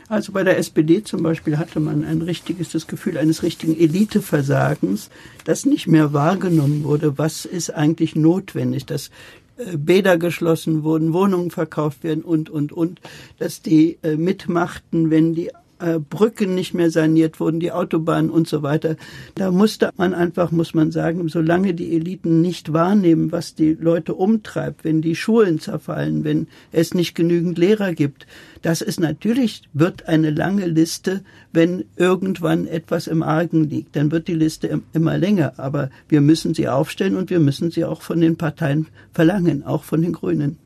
Also 0.09 0.33
bei 0.33 0.45
der 0.45 0.59
SPD 0.59 1.03
zum 1.03 1.23
Beispiel 1.23 1.59
hatte 1.59 1.81
man 1.81 2.05
ein 2.05 2.23
richtiges, 2.23 2.71
das 2.71 2.87
Gefühl 2.87 3.17
eines 3.19 3.43
richtigen 3.43 3.79
Eliteversagens, 3.79 5.11
das 5.45 5.65
nicht 5.65 5.87
mehr 5.87 6.13
wahrgenommen 6.13 6.85
wurde. 6.85 7.17
Was 7.19 7.45
ist 7.45 7.71
eigentlich 7.71 8.15
notwendig? 8.15 8.87
Dass 8.87 9.11
äh, 9.57 9.77
Bäder 9.77 10.19
geschlossen 10.19 10.83
wurden, 10.83 11.13
Wohnungen 11.13 11.51
verkauft 11.51 12.05
werden 12.05 12.23
und, 12.23 12.51
und, 12.51 12.73
und, 12.73 13.01
dass 13.39 13.63
die 13.63 13.99
äh, 14.03 14.17
mitmachten, 14.17 15.11
wenn 15.11 15.35
die 15.35 15.51
äh, 15.79 15.99
Brücken 15.99 16.55
nicht 16.55 16.75
mehr 16.75 16.91
saniert 16.91 17.41
wurden, 17.41 17.61
die 17.61 17.73
Autobahnen 17.73 18.31
und 18.31 18.49
so 18.49 18.63
weiter. 18.63 18.97
Da 19.35 19.51
musste 19.51 19.91
man 19.97 20.15
einfach, 20.15 20.51
muss 20.51 20.75
man 20.75 20.93
sagen, 20.93 21.29
solange 21.29 21.75
die 21.75 21.95
Eliten 21.95 22.41
nicht 22.43 22.73
wahrnehmen, 22.73 23.33
was 23.33 23.55
die 23.55 23.75
Leute 23.75 24.15
umtreibt, 24.15 24.85
wenn 24.85 25.03
die 25.03 25.17
Schulen 25.17 25.61
zerfallen, 25.61 26.25
wenn 26.25 26.47
es 26.73 26.95
nicht 26.95 27.15
genügend 27.15 27.59
Lehrer 27.59 27.93
gibt, 27.93 28.27
das 28.65 28.81
ist 28.81 28.99
natürlich, 28.99 29.63
wird 29.75 30.09
eine 30.09 30.31
lange 30.31 30.65
Liste, 30.65 31.23
wenn 31.53 31.85
irgendwann 31.97 32.67
etwas 32.67 33.07
im 33.09 33.23
Argen 33.23 33.69
liegt. 33.69 33.95
Dann 33.95 34.11
wird 34.11 34.27
die 34.27 34.35
Liste 34.35 34.81
immer 34.95 35.19
länger. 35.19 35.53
Aber 35.59 35.91
wir 36.09 36.23
müssen 36.23 36.55
sie 36.55 36.67
aufstellen 36.67 37.17
und 37.17 37.29
wir 37.29 37.41
müssen 37.41 37.71
sie 37.71 37.85
auch 37.85 38.01
von 38.01 38.23
den 38.23 38.39
Parteien 38.39 38.87
verlangen, 39.13 39.67
auch 39.67 39.85
von 39.85 40.01
den 40.01 40.15
Grünen. 40.15 40.59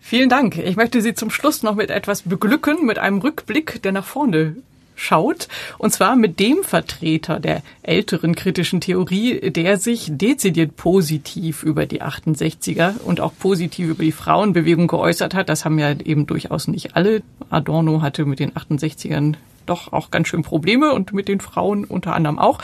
Vielen 0.00 0.28
Dank. 0.28 0.58
Ich 0.58 0.74
möchte 0.74 1.00
Sie 1.00 1.14
zum 1.14 1.30
Schluss 1.30 1.62
noch 1.62 1.76
mit 1.76 1.90
etwas 1.90 2.22
beglücken, 2.22 2.84
mit 2.84 2.98
einem 2.98 3.18
Rückblick, 3.18 3.80
der 3.82 3.92
nach 3.92 4.04
vorne 4.04 4.56
schaut, 4.96 5.46
und 5.78 5.92
zwar 5.92 6.16
mit 6.16 6.40
dem 6.40 6.64
Vertreter 6.64 7.38
der 7.38 7.62
älteren 7.82 8.34
kritischen 8.34 8.80
Theorie, 8.80 9.50
der 9.50 9.78
sich 9.78 10.08
dezidiert 10.10 10.76
positiv 10.76 11.62
über 11.62 11.86
die 11.86 12.02
68er 12.02 13.00
und 13.04 13.20
auch 13.20 13.32
positiv 13.38 13.90
über 13.90 14.02
die 14.02 14.12
Frauenbewegung 14.12 14.88
geäußert 14.88 15.34
hat. 15.34 15.48
Das 15.48 15.64
haben 15.64 15.78
ja 15.78 15.92
eben 15.92 16.26
durchaus 16.26 16.66
nicht 16.66 16.96
alle. 16.96 17.22
Adorno 17.50 18.02
hatte 18.02 18.24
mit 18.24 18.40
den 18.40 18.52
68ern 18.52 19.34
doch 19.66 19.92
auch 19.92 20.10
ganz 20.10 20.28
schön 20.28 20.42
Probleme 20.42 20.92
und 20.92 21.12
mit 21.12 21.28
den 21.28 21.40
Frauen 21.40 21.84
unter 21.84 22.14
anderem 22.14 22.38
auch. 22.38 22.58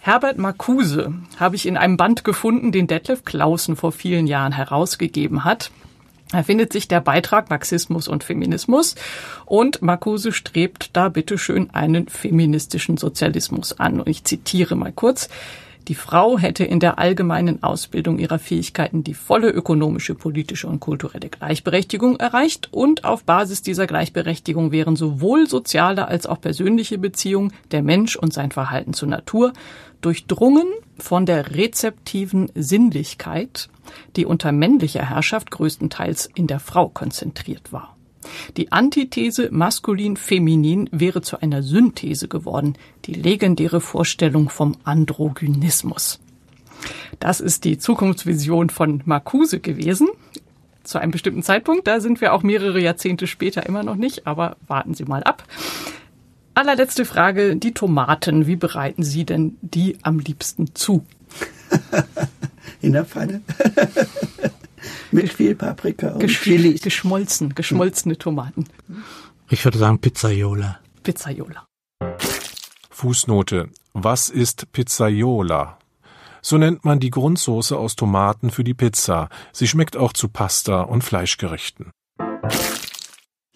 Herbert 0.00 0.36
Marcuse 0.36 1.14
habe 1.38 1.54
ich 1.54 1.64
in 1.64 1.76
einem 1.76 1.96
Band 1.96 2.24
gefunden, 2.24 2.72
den 2.72 2.88
Detlef 2.88 3.24
Clausen 3.24 3.76
vor 3.76 3.92
vielen 3.92 4.26
Jahren 4.26 4.52
herausgegeben 4.52 5.44
hat. 5.44 5.70
Da 6.32 6.42
findet 6.42 6.72
sich 6.72 6.88
der 6.88 7.00
Beitrag 7.00 7.50
Marxismus 7.50 8.08
und 8.08 8.24
Feminismus 8.24 8.94
und 9.44 9.82
Marcuse 9.82 10.32
strebt 10.32 10.90
da 10.94 11.10
bitteschön 11.10 11.68
einen 11.70 12.08
feministischen 12.08 12.96
Sozialismus 12.96 13.78
an. 13.78 14.00
Und 14.00 14.08
ich 14.08 14.24
zitiere 14.24 14.74
mal 14.74 14.92
kurz. 14.92 15.28
Die 15.88 15.94
Frau 15.96 16.38
hätte 16.38 16.64
in 16.64 16.78
der 16.78 16.98
allgemeinen 16.98 17.62
Ausbildung 17.62 18.18
ihrer 18.18 18.38
Fähigkeiten 18.38 19.02
die 19.02 19.14
volle 19.14 19.50
ökonomische, 19.50 20.14
politische 20.14 20.68
und 20.68 20.78
kulturelle 20.78 21.28
Gleichberechtigung 21.28 22.16
erreicht 22.16 22.68
und 22.70 23.04
auf 23.04 23.24
Basis 23.24 23.62
dieser 23.62 23.88
Gleichberechtigung 23.88 24.70
wären 24.70 24.94
sowohl 24.94 25.48
soziale 25.48 26.06
als 26.06 26.26
auch 26.26 26.40
persönliche 26.40 26.98
Beziehungen 26.98 27.52
der 27.72 27.82
Mensch 27.82 28.14
und 28.14 28.32
sein 28.32 28.52
Verhalten 28.52 28.92
zur 28.92 29.08
Natur 29.08 29.52
durchdrungen 30.02 30.66
von 30.98 31.24
der 31.26 31.56
rezeptiven 31.56 32.50
Sinnlichkeit, 32.54 33.68
die 34.16 34.26
unter 34.26 34.52
männlicher 34.52 35.08
Herrschaft 35.08 35.50
größtenteils 35.50 36.28
in 36.34 36.46
der 36.46 36.60
Frau 36.60 36.88
konzentriert 36.88 37.72
war. 37.72 37.96
Die 38.56 38.70
Antithese 38.70 39.48
maskulin-feminin 39.50 40.88
wäre 40.92 41.22
zu 41.22 41.40
einer 41.40 41.62
Synthese 41.62 42.28
geworden, 42.28 42.74
die 43.04 43.14
legendäre 43.14 43.80
Vorstellung 43.80 44.48
vom 44.48 44.76
Androgynismus. 44.84 46.20
Das 47.18 47.40
ist 47.40 47.64
die 47.64 47.78
Zukunftsvision 47.78 48.70
von 48.70 49.02
Marcuse 49.04 49.60
gewesen. 49.60 50.08
Zu 50.82 50.98
einem 50.98 51.12
bestimmten 51.12 51.42
Zeitpunkt, 51.42 51.86
da 51.86 52.00
sind 52.00 52.20
wir 52.20 52.32
auch 52.32 52.42
mehrere 52.42 52.80
Jahrzehnte 52.80 53.26
später 53.26 53.66
immer 53.66 53.82
noch 53.84 53.94
nicht, 53.94 54.26
aber 54.26 54.56
warten 54.66 54.94
Sie 54.94 55.04
mal 55.04 55.22
ab. 55.22 55.44
Allerletzte 56.54 57.04
Frage, 57.04 57.56
die 57.56 57.72
Tomaten, 57.72 58.46
wie 58.46 58.56
bereiten 58.56 59.02
Sie 59.02 59.24
denn 59.24 59.56
die 59.62 59.96
am 60.02 60.18
liebsten 60.18 60.74
zu? 60.74 61.06
In 62.82 62.92
der 62.92 63.04
Pfanne. 63.04 63.42
Mit 65.12 65.32
viel 65.32 65.54
Paprika 65.54 66.08
und 66.08 66.20
Gesch 66.20 66.42
Chilis. 66.42 66.82
Geschmolzen, 66.82 67.54
geschmolzene 67.54 68.18
Tomaten. 68.18 68.64
Ich 69.48 69.64
würde 69.64 69.78
sagen 69.78 69.98
Pizzaiola. 69.98 70.80
Pizzaiola. 71.02 71.66
Fußnote. 72.90 73.68
Was 73.94 74.28
ist 74.28 74.72
Pizzaiola? 74.72 75.78
So 76.42 76.58
nennt 76.58 76.84
man 76.84 76.98
die 76.98 77.10
Grundsoße 77.10 77.76
aus 77.76 77.94
Tomaten 77.94 78.50
für 78.50 78.64
die 78.64 78.74
Pizza. 78.74 79.28
Sie 79.52 79.68
schmeckt 79.68 79.96
auch 79.96 80.12
zu 80.12 80.28
Pasta 80.28 80.82
und 80.82 81.02
Fleischgerichten. 81.02 81.92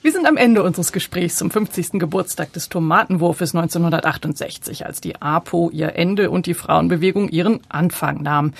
Wir 0.06 0.12
sind 0.12 0.28
am 0.28 0.36
Ende 0.36 0.62
unseres 0.62 0.92
Gesprächs 0.92 1.34
zum 1.34 1.50
50. 1.50 1.98
Geburtstag 1.98 2.52
des 2.52 2.68
Tomatenwurfes 2.68 3.56
1968, 3.56 4.86
als 4.86 5.00
die 5.00 5.20
APO 5.20 5.68
ihr 5.70 5.96
Ende 5.96 6.30
und 6.30 6.46
die 6.46 6.54
Frauenbewegung 6.54 7.28
ihren 7.28 7.58
Anfang 7.68 8.22
nahm. 8.22 8.52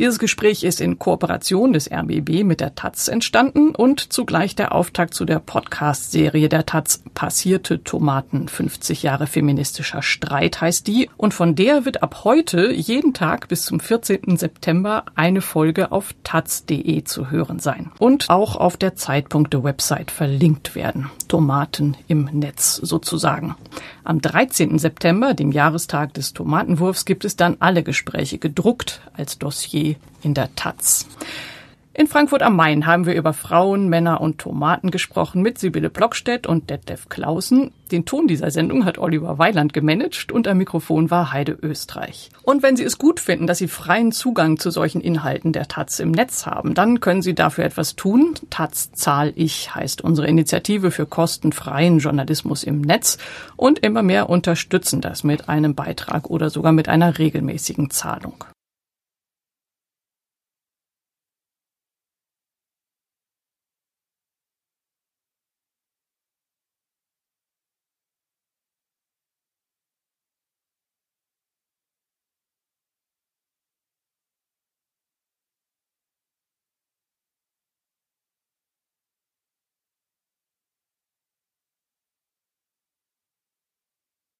Dieses 0.00 0.18
Gespräch 0.18 0.64
ist 0.64 0.80
in 0.80 0.98
Kooperation 0.98 1.74
des 1.74 1.90
RBB 1.92 2.42
mit 2.42 2.60
der 2.60 2.74
Taz 2.74 3.08
entstanden 3.08 3.74
und 3.74 4.14
zugleich 4.14 4.56
der 4.56 4.74
Auftakt 4.74 5.12
zu 5.12 5.26
der 5.26 5.40
Podcast-Serie 5.40 6.48
der 6.48 6.64
Taz 6.64 7.02
Passierte 7.12 7.84
Tomaten 7.84 8.48
50 8.48 9.02
Jahre 9.02 9.26
feministischer 9.26 10.00
Streit 10.00 10.62
heißt 10.62 10.86
die 10.86 11.10
und 11.18 11.34
von 11.34 11.54
der 11.54 11.84
wird 11.84 12.02
ab 12.02 12.24
heute 12.24 12.72
jeden 12.72 13.12
Tag 13.12 13.48
bis 13.48 13.66
zum 13.66 13.78
14. 13.78 14.38
September 14.38 15.04
eine 15.16 15.42
Folge 15.42 15.92
auf 15.92 16.14
taz.de 16.24 17.04
zu 17.04 17.30
hören 17.30 17.58
sein 17.58 17.92
und 17.98 18.30
auch 18.30 18.56
auf 18.56 18.78
der 18.78 18.94
Zeitpunkte 18.96 19.62
Website 19.64 20.10
verlinkt 20.10 20.74
werden 20.74 20.89
werden. 20.90 21.10
Tomaten 21.28 21.96
im 22.08 22.28
Netz 22.32 22.76
sozusagen. 22.76 23.54
Am 24.02 24.20
13. 24.20 24.78
September, 24.78 25.34
dem 25.34 25.52
Jahrestag 25.52 26.14
des 26.14 26.32
Tomatenwurfs, 26.32 27.04
gibt 27.04 27.24
es 27.24 27.36
dann 27.36 27.56
alle 27.60 27.82
Gespräche 27.82 28.38
gedruckt 28.38 29.00
als 29.14 29.38
Dossier 29.38 29.96
in 30.22 30.34
der 30.34 30.54
Taz. 30.56 31.06
In 32.00 32.06
Frankfurt 32.06 32.40
am 32.40 32.56
Main 32.56 32.86
haben 32.86 33.04
wir 33.04 33.12
über 33.14 33.34
Frauen, 33.34 33.90
Männer 33.90 34.22
und 34.22 34.38
Tomaten 34.38 34.90
gesprochen 34.90 35.42
mit 35.42 35.58
Sibylle 35.58 35.90
Blockstedt 35.90 36.46
und 36.46 36.70
Detlef 36.70 37.10
Clausen. 37.10 37.72
Den 37.92 38.06
Ton 38.06 38.26
dieser 38.26 38.50
Sendung 38.50 38.86
hat 38.86 38.96
Oliver 38.96 39.36
Weiland 39.36 39.74
gemanagt 39.74 40.32
und 40.32 40.48
am 40.48 40.56
Mikrofon 40.56 41.10
war 41.10 41.30
Heide 41.30 41.58
Österreich. 41.60 42.30
Und 42.42 42.62
wenn 42.62 42.74
Sie 42.74 42.84
es 42.84 42.96
gut 42.96 43.20
finden, 43.20 43.46
dass 43.46 43.58
Sie 43.58 43.68
freien 43.68 44.12
Zugang 44.12 44.58
zu 44.58 44.70
solchen 44.70 45.02
Inhalten 45.02 45.52
der 45.52 45.68
Taz 45.68 45.98
im 45.98 46.10
Netz 46.10 46.46
haben, 46.46 46.72
dann 46.72 47.00
können 47.00 47.20
Sie 47.20 47.34
dafür 47.34 47.64
etwas 47.64 47.96
tun. 47.96 48.32
Taz 48.48 48.92
zahl 48.92 49.34
ich 49.36 49.74
heißt 49.74 50.00
unsere 50.00 50.26
Initiative 50.26 50.92
für 50.92 51.04
kostenfreien 51.04 51.98
Journalismus 51.98 52.64
im 52.64 52.80
Netz 52.80 53.18
und 53.56 53.80
immer 53.80 54.02
mehr 54.02 54.30
unterstützen 54.30 55.02
das 55.02 55.22
mit 55.22 55.50
einem 55.50 55.74
Beitrag 55.74 56.30
oder 56.30 56.48
sogar 56.48 56.72
mit 56.72 56.88
einer 56.88 57.18
regelmäßigen 57.18 57.90
Zahlung. 57.90 58.46